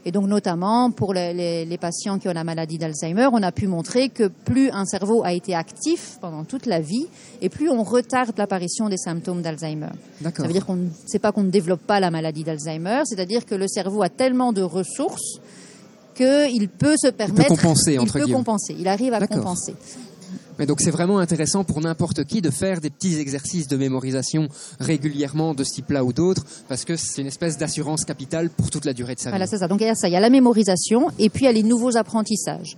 Et 0.08 0.12
donc, 0.14 0.28
notamment 0.28 0.90
pour 0.90 1.14
les, 1.14 1.34
les- 1.34 1.66
les 1.66 1.78
patients 1.78 2.18
qui 2.18 2.30
ont 2.30 2.34
la 2.34 2.46
maladie 2.46 2.78
d'Alzheimer, 2.78 3.28
on 3.34 3.44
a 3.44 3.52
pu 3.52 3.68
montrer 3.68 4.08
que 4.08 4.30
plus 4.30 4.72
un 4.72 4.86
cerveau 4.86 5.22
a 5.26 5.34
été 5.34 5.54
actif 5.54 6.18
pendant 6.22 6.46
toute 6.46 6.66
la 6.66 6.80
vie, 6.80 7.08
et 7.42 7.50
plus 7.50 7.70
on 7.70 7.84
retarde 7.84 8.32
l'apparition 8.38 8.88
des 8.88 8.96
symptômes 8.96 9.42
d'Alzheimer. 9.42 9.90
D'accord. 10.22 10.44
Ça 10.44 10.48
veut 10.48 10.54
dire 10.54 10.66
qu'on 10.66 10.78
ne 10.78 10.88
c'est 11.06 11.20
pas 11.20 11.34
qu'on 11.34 11.44
ne 11.44 11.50
développe 11.52 11.82
pas 11.82 12.00
la 12.00 12.10
maladie 12.10 12.46
d'Alzheimer, 12.46 13.02
c'est-à-dire 13.04 13.46
que 13.46 13.54
le 13.56 13.68
cerveau 13.68 14.02
a 14.02 14.08
tellement 14.08 14.54
de 14.54 14.62
ressources 14.62 15.40
qu'il 16.16 16.70
peut 16.70 16.96
se 16.98 17.10
permettre. 17.10 17.50
compenser, 17.50 17.94
il 17.96 18.00
entre 18.00 18.14
peut 18.14 18.20
guillemets. 18.20 18.38
compenser. 18.38 18.76
Il 18.80 18.88
arrive 18.88 19.14
à 19.14 19.28
compenser. 19.28 19.76
Mais 20.60 20.66
donc 20.66 20.82
c'est 20.82 20.92
vraiment 20.92 21.20
intéressant 21.20 21.64
pour 21.64 21.82
n'importe 21.82 22.24
qui 22.26 22.42
de 22.42 22.50
faire 22.50 22.82
des 22.82 22.90
petits 22.90 23.18
exercices 23.20 23.68
de 23.68 23.78
mémorisation 23.78 24.48
régulièrement 24.80 25.54
de 25.54 25.64
ce 25.64 25.74
type-là 25.74 26.04
ou 26.04 26.14
d'autres, 26.14 26.44
parce 26.68 26.86
que 26.86 26.96
c'est 26.96 27.22
une 27.22 27.28
espèce 27.28 27.58
d'assurance 27.58 28.06
capitale 28.06 28.50
pour 28.50 28.70
toute 28.70 28.86
la 28.86 28.94
durée 28.94 29.16
de 29.16 29.20
sa 29.20 29.30
Voilà, 29.30 29.46
vie. 29.46 29.52
c'est 29.52 29.58
ça. 29.60 29.68
Donc 29.68 29.82
il 29.82 29.88
y 29.88 29.90
a 29.90 29.96
ça, 29.96 30.08
il 30.08 30.14
y 30.14 30.18
a 30.18 30.20
la 30.20 30.30
mémorisation 30.30 31.10
et 31.20 31.30
puis 31.30 31.44
il 31.44 31.46
y 31.46 31.50
a 31.50 31.52
les 31.54 31.64
nouveaux 31.64 31.98
apprentissages. 31.98 32.76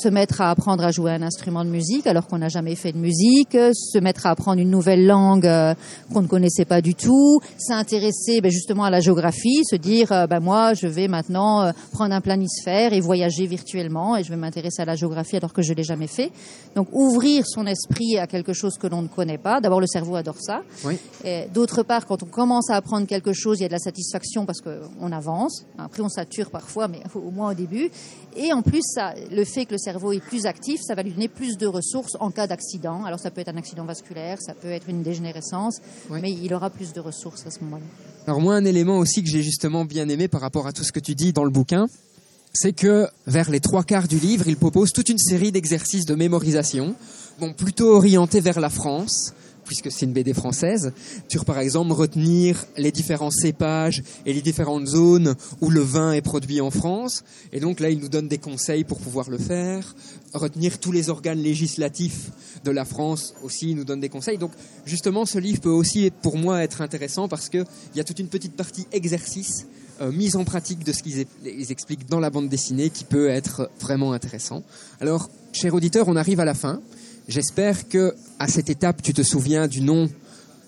Se 0.00 0.08
mettre 0.08 0.40
à 0.40 0.50
apprendre 0.50 0.84
à 0.84 0.92
jouer 0.92 1.10
un 1.10 1.22
instrument 1.22 1.64
de 1.64 1.70
musique 1.70 2.06
alors 2.06 2.28
qu'on 2.28 2.38
n'a 2.38 2.48
jamais 2.48 2.76
fait 2.76 2.92
de 2.92 2.98
musique, 2.98 3.56
euh, 3.56 3.72
se 3.74 3.98
mettre 3.98 4.26
à 4.26 4.30
apprendre 4.30 4.60
une 4.60 4.70
nouvelle 4.70 5.04
langue 5.04 5.44
euh, 5.44 5.74
qu'on 6.12 6.22
ne 6.22 6.28
connaissait 6.28 6.64
pas 6.64 6.80
du 6.80 6.94
tout, 6.94 7.40
s'intéresser 7.58 8.40
ben, 8.40 8.48
justement 8.48 8.84
à 8.84 8.90
la 8.90 9.00
géographie, 9.00 9.64
se 9.64 9.74
dire 9.74 10.12
euh, 10.12 10.28
ben 10.28 10.38
moi 10.38 10.74
je 10.74 10.86
vais 10.86 11.08
maintenant 11.08 11.62
euh, 11.62 11.72
prendre 11.90 12.14
un 12.14 12.20
planisphère 12.20 12.92
et 12.92 13.00
voyager 13.00 13.48
virtuellement 13.48 14.16
et 14.16 14.22
je 14.22 14.30
vais 14.30 14.36
m'intéresser 14.36 14.82
à 14.82 14.84
la 14.84 14.94
géographie 14.94 15.36
alors 15.36 15.52
que 15.52 15.62
je 15.62 15.72
l'ai 15.72 15.82
jamais 15.82 16.06
fait. 16.06 16.30
Donc 16.76 16.86
ouvrir 16.92 17.44
son 17.44 17.66
esprit 17.66 18.18
à 18.18 18.28
quelque 18.28 18.52
chose 18.52 18.78
que 18.78 18.86
l'on 18.86 19.02
ne 19.02 19.08
connaît 19.08 19.38
pas. 19.38 19.60
D'abord 19.60 19.80
le 19.80 19.88
cerveau 19.88 20.14
adore 20.14 20.38
ça. 20.38 20.60
Oui. 20.84 20.96
D'autre 21.52 21.82
part, 21.82 22.06
quand 22.06 22.22
on 22.22 22.26
commence 22.26 22.70
à 22.70 22.76
apprendre 22.76 23.08
quelque 23.08 23.32
chose, 23.32 23.58
il 23.58 23.62
y 23.62 23.66
a 23.66 23.68
de 23.68 23.72
la 23.72 23.80
satisfaction 23.80 24.46
parce 24.46 24.60
qu'on 24.60 25.10
avance. 25.10 25.64
Après, 25.76 26.02
on 26.02 26.08
sature 26.08 26.50
parfois, 26.50 26.86
mais 26.86 27.00
au 27.16 27.32
moins 27.32 27.50
au 27.50 27.54
début. 27.54 27.90
Et 28.36 28.52
en 28.52 28.62
plus, 28.62 28.82
ça, 28.84 29.14
le 29.32 29.44
fait 29.44 29.64
que 29.64 29.72
le 29.72 29.78
cerveau 29.78 29.87
est 29.88 30.20
plus 30.20 30.46
actif, 30.46 30.80
ça 30.82 30.94
va 30.94 31.02
lui 31.02 31.12
donner 31.12 31.28
plus 31.28 31.56
de 31.58 31.66
ressources 31.66 32.16
en 32.20 32.30
cas 32.30 32.46
d'accident. 32.46 33.04
Alors, 33.04 33.18
ça 33.18 33.30
peut 33.30 33.40
être 33.40 33.48
un 33.48 33.56
accident 33.56 33.84
vasculaire, 33.84 34.38
ça 34.40 34.54
peut 34.54 34.70
être 34.70 34.88
une 34.88 35.02
dégénérescence, 35.02 35.80
mais 36.10 36.32
il 36.32 36.52
aura 36.54 36.70
plus 36.70 36.92
de 36.92 37.00
ressources 37.00 37.46
à 37.46 37.50
ce 37.50 37.60
moment-là. 37.64 37.84
Alors 38.26 38.40
moi, 38.40 38.56
un 38.56 38.64
élément 38.64 38.98
aussi 38.98 39.22
que 39.22 39.28
j'ai 39.30 39.42
justement 39.42 39.84
bien 39.84 40.08
aimé 40.08 40.28
par 40.28 40.40
rapport 40.40 40.66
à 40.66 40.72
tout 40.72 40.84
ce 40.84 40.92
que 40.92 41.00
tu 41.00 41.14
dis 41.14 41.32
dans 41.32 41.44
le 41.44 41.50
bouquin, 41.50 41.86
c'est 42.52 42.72
que 42.72 43.08
vers 43.26 43.50
les 43.50 43.60
trois 43.60 43.84
quarts 43.84 44.08
du 44.08 44.18
livre, 44.18 44.48
il 44.48 44.56
propose 44.56 44.92
toute 44.92 45.08
une 45.08 45.18
série 45.18 45.52
d'exercices 45.52 46.06
de 46.06 46.14
mémorisation, 46.14 46.94
bon, 47.40 47.52
plutôt 47.52 47.94
orientés 47.94 48.40
vers 48.40 48.60
la 48.60 48.70
France, 48.70 49.32
puisque 49.68 49.92
c'est 49.92 50.06
une 50.06 50.12
BD 50.12 50.32
française, 50.32 50.92
sur 51.28 51.44
par 51.44 51.58
exemple 51.58 51.92
retenir 51.92 52.64
les 52.78 52.90
différents 52.90 53.30
cépages 53.30 54.02
et 54.24 54.32
les 54.32 54.40
différentes 54.40 54.86
zones 54.86 55.36
où 55.60 55.70
le 55.70 55.82
vin 55.82 56.12
est 56.12 56.22
produit 56.22 56.60
en 56.60 56.70
France. 56.70 57.22
Et 57.52 57.60
donc 57.60 57.78
là, 57.78 57.90
il 57.90 58.00
nous 58.00 58.08
donne 58.08 58.28
des 58.28 58.38
conseils 58.38 58.84
pour 58.84 58.98
pouvoir 58.98 59.28
le 59.28 59.36
faire. 59.38 59.94
Retenir 60.32 60.78
tous 60.78 60.90
les 60.90 61.10
organes 61.10 61.38
législatifs 61.38 62.30
de 62.64 62.70
la 62.70 62.86
France 62.86 63.34
aussi, 63.42 63.70
il 63.70 63.76
nous 63.76 63.84
donne 63.84 64.00
des 64.00 64.08
conseils. 64.08 64.38
Donc 64.38 64.52
justement, 64.86 65.26
ce 65.26 65.38
livre 65.38 65.60
peut 65.60 65.68
aussi, 65.68 66.10
pour 66.22 66.38
moi, 66.38 66.62
être 66.62 66.80
intéressant 66.80 67.28
parce 67.28 67.50
qu'il 67.50 67.66
y 67.94 68.00
a 68.00 68.04
toute 68.04 68.18
une 68.18 68.28
petite 68.28 68.56
partie 68.56 68.86
exercice, 68.92 69.66
euh, 70.00 70.10
mise 70.10 70.36
en 70.36 70.44
pratique 70.44 70.82
de 70.82 70.92
ce 70.92 71.02
qu'ils 71.02 71.26
expliquent 71.70 72.08
dans 72.08 72.20
la 72.20 72.30
bande 72.30 72.48
dessinée 72.48 72.88
qui 72.88 73.04
peut 73.04 73.28
être 73.28 73.70
vraiment 73.80 74.14
intéressant. 74.14 74.62
Alors, 75.00 75.28
cher 75.52 75.74
auditeur, 75.74 76.08
on 76.08 76.16
arrive 76.16 76.40
à 76.40 76.46
la 76.46 76.54
fin. 76.54 76.80
J'espère 77.28 77.88
que 77.88 78.14
à 78.38 78.48
cette 78.48 78.70
étape, 78.70 79.02
tu 79.02 79.12
te 79.12 79.20
souviens 79.22 79.68
du 79.68 79.82
nom 79.82 80.08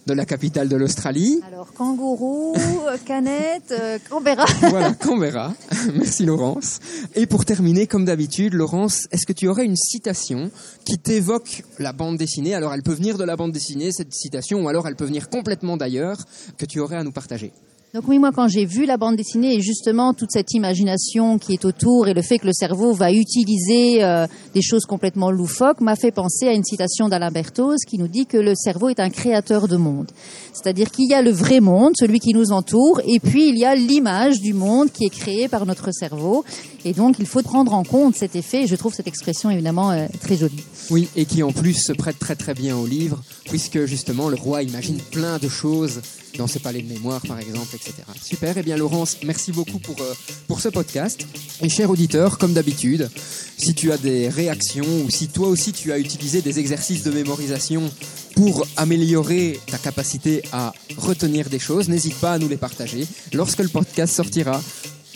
de 0.07 0.13
la 0.13 0.27
capitale 0.27 0.69
de 0.69 0.77
l'Australie. 0.77 1.41
Alors, 1.47 1.73
kangourou, 1.73 2.55
euh, 2.55 2.99
canette, 3.07 3.71
euh, 3.73 3.99
Canberra. 4.11 4.45
Voilà, 4.69 4.93
Canberra. 4.93 5.55
Merci 5.95 6.27
Laurence. 6.27 6.81
Et 7.15 7.25
pour 7.25 7.47
terminer, 7.47 7.87
comme 7.87 8.05
d'habitude, 8.05 8.53
Laurence, 8.53 9.09
est-ce 9.11 9.25
que 9.25 9.33
tu 9.33 9.49
aurais 9.49 9.65
une 9.65 9.77
citation 9.77 10.51
qui 10.85 10.99
t'évoque 10.99 11.65
la 11.79 11.95
bande 11.95 12.19
dessinée? 12.19 12.55
Alors, 12.55 12.75
elle 12.75 12.83
peut 12.83 12.93
venir 12.93 13.17
de 13.17 13.25
la 13.25 13.37
bande 13.37 13.53
dessinée, 13.53 13.91
cette 13.91 14.13
citation, 14.13 14.63
ou 14.63 14.69
alors 14.69 14.87
elle 14.87 14.97
peut 14.97 15.07
venir 15.07 15.31
complètement 15.31 15.79
d'ailleurs, 15.79 16.19
que 16.59 16.67
tu 16.67 16.79
aurais 16.79 16.97
à 16.97 17.05
nous 17.05 17.13
partager. 17.13 17.53
Donc 17.93 18.05
oui, 18.07 18.21
moi 18.21 18.31
quand 18.31 18.47
j'ai 18.47 18.67
vu 18.67 18.87
la 18.87 18.97
bande 18.97 19.17
dessinée 19.17 19.57
et 19.57 19.61
justement 19.61 20.15
toute 20.15 20.31
cette 20.31 20.53
imagination 20.53 21.39
qui 21.39 21.55
est 21.55 21.65
autour 21.65 22.07
et 22.07 22.15
le 22.15 22.23
fait 22.23 22.39
que 22.39 22.47
le 22.47 22.53
cerveau 22.53 22.93
va 22.93 23.11
utiliser 23.11 24.05
euh, 24.05 24.29
des 24.55 24.63
choses 24.63 24.85
complètement 24.85 25.33
loufoques 25.33 25.81
m'a 25.81 25.97
fait 25.97 26.13
penser 26.13 26.47
à 26.47 26.53
une 26.53 26.63
citation 26.63 27.09
d'Alain 27.09 27.33
Berthoz 27.33 27.79
qui 27.85 27.99
nous 27.99 28.07
dit 28.07 28.27
que 28.27 28.37
le 28.37 28.55
cerveau 28.55 28.91
est 28.91 29.01
un 29.01 29.11
créateur 29.11 29.67
de 29.67 29.77
monde. 29.77 30.09
C'est-à-dire 30.53 30.93
qu'il 30.93 31.11
y 31.11 31.15
a 31.15 31.23
le 31.23 31.33
vrai 31.33 31.59
monde, 31.59 31.95
celui 31.97 32.21
qui 32.21 32.33
nous 32.33 32.53
entoure, 32.53 33.01
et 33.09 33.19
puis 33.19 33.49
il 33.49 33.59
y 33.59 33.65
a 33.65 33.75
l'image 33.75 34.41
du 34.41 34.55
monde 34.55 34.93
qui 34.93 35.07
est 35.07 35.11
créée 35.11 35.49
par 35.49 35.67
notre 35.67 35.91
cerveau. 35.91 36.45
Et 36.85 36.93
donc 36.93 37.17
il 37.19 37.27
faut 37.27 37.43
prendre 37.43 37.75
en 37.75 37.83
compte 37.83 38.15
cet 38.15 38.37
effet 38.37 38.63
et 38.63 38.67
je 38.69 38.77
trouve 38.77 38.95
cette 38.95 39.09
expression 39.09 39.51
évidemment 39.51 39.91
euh, 39.91 40.07
très 40.21 40.37
jolie. 40.37 40.63
Oui, 40.91 41.09
et 41.15 41.25
qui 41.25 41.43
en 41.45 41.53
plus 41.53 41.75
se 41.75 41.93
prête 41.93 42.19
très 42.19 42.35
très 42.35 42.53
bien 42.53 42.77
au 42.77 42.87
livre, 42.87 43.23
puisque 43.45 43.85
justement 43.85 44.29
le 44.29 44.37
roi 44.37 44.63
imagine 44.65 44.99
plein 44.99 45.39
de 45.39 45.49
choses 45.49 46.01
dans 46.37 46.47
ses 46.47 46.59
palais 46.59 46.83
de 46.83 46.93
mémoire 46.93 47.21
par 47.27 47.39
exemple, 47.39 47.77
etc. 47.77 47.95
Super, 48.21 48.57
et 48.57 48.61
eh 48.61 48.63
bien 48.63 48.77
Laurence, 48.77 49.19
merci 49.25 49.53
beaucoup 49.53 49.79
pour, 49.79 50.01
euh, 50.01 50.15
pour 50.49 50.61
ce 50.61 50.69
podcast. 50.69 51.27
Et 51.63 51.69
cher 51.69 51.91
auditeur, 51.91 52.39
comme 52.39 52.53
d'habitude, 52.55 53.09
si 53.57 53.75
tu 53.75 53.93
as 53.93 53.99
des 53.99 54.29
réactions 54.29 54.87
ou 55.05 55.11
si 55.11 55.29
toi 55.29 55.49
aussi 55.49 55.73
tu 55.73 55.93
as 55.93 55.99
utilisé 55.99 56.43
des 56.43 56.59
exercices 56.59 57.05
de 57.05 57.11
mémorisation 57.13 57.91
pour 58.35 58.67
améliorer 58.77 59.61
ta 59.67 59.79
capacité 59.79 60.43
à 60.53 60.73
retenir 60.97 61.49
des 61.49 61.59
choses, 61.59 61.89
n'hésite 61.89 62.17
pas 62.17 62.33
à 62.33 62.39
nous 62.39 62.49
les 62.49 62.57
partager 62.57 63.07
lorsque 63.33 63.61
le 63.61 63.69
podcast 63.69 64.15
sortira. 64.15 64.61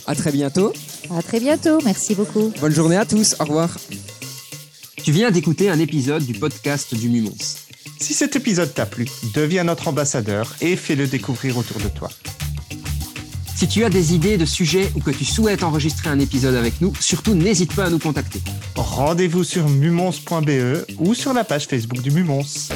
À 0.07 0.15
très 0.15 0.31
bientôt. 0.31 0.73
À 1.11 1.23
très 1.23 1.41
bientôt, 1.41 1.79
merci 1.85 2.15
beaucoup. 2.15 2.53
Bonne 2.61 2.75
journée 2.75 2.97
à 2.97 3.07
tous, 3.07 3.35
au 3.41 3.45
revoir. 3.45 3.77
Tu 5.05 5.13
viens 5.13 5.31
d'écouter 5.31 5.69
un 5.69 5.79
épisode 5.81 6.25
du 6.25 6.33
podcast 6.33 6.95
du 6.95 7.11
Mumons. 7.11 7.37
Si 8.01 8.15
cet 8.15 8.37
épisode 8.37 8.73
t'a 8.73 8.87
plu, 8.87 9.07
deviens 9.35 9.65
notre 9.65 9.89
ambassadeur 9.89 10.57
et 10.63 10.77
fais-le 10.77 11.07
découvrir 11.07 11.59
autour 11.59 11.79
de 11.79 11.89
toi. 11.89 12.09
Si 13.55 13.69
tu 13.69 13.85
as 13.85 13.91
des 13.91 14.15
idées 14.15 14.39
de 14.39 14.47
sujets 14.47 14.91
ou 14.97 15.01
que 15.01 15.11
tu 15.11 15.27
souhaites 15.27 15.63
enregistrer 15.63 16.09
un 16.09 16.21
épisode 16.21 16.55
avec 16.55 16.81
nous, 16.81 16.95
surtout 17.01 17.35
n'hésite 17.35 17.75
pas 17.75 17.85
à 17.85 17.91
nous 17.91 17.99
contacter. 17.99 18.41
Rendez-vous 18.77 19.45
sur 19.45 19.69
mumons.be 19.69 20.87
ou 20.99 21.13
sur 21.13 21.35
la 21.35 21.45
page 21.45 21.67
Facebook 21.67 22.01
du 22.01 22.11
Mumons. 22.11 22.71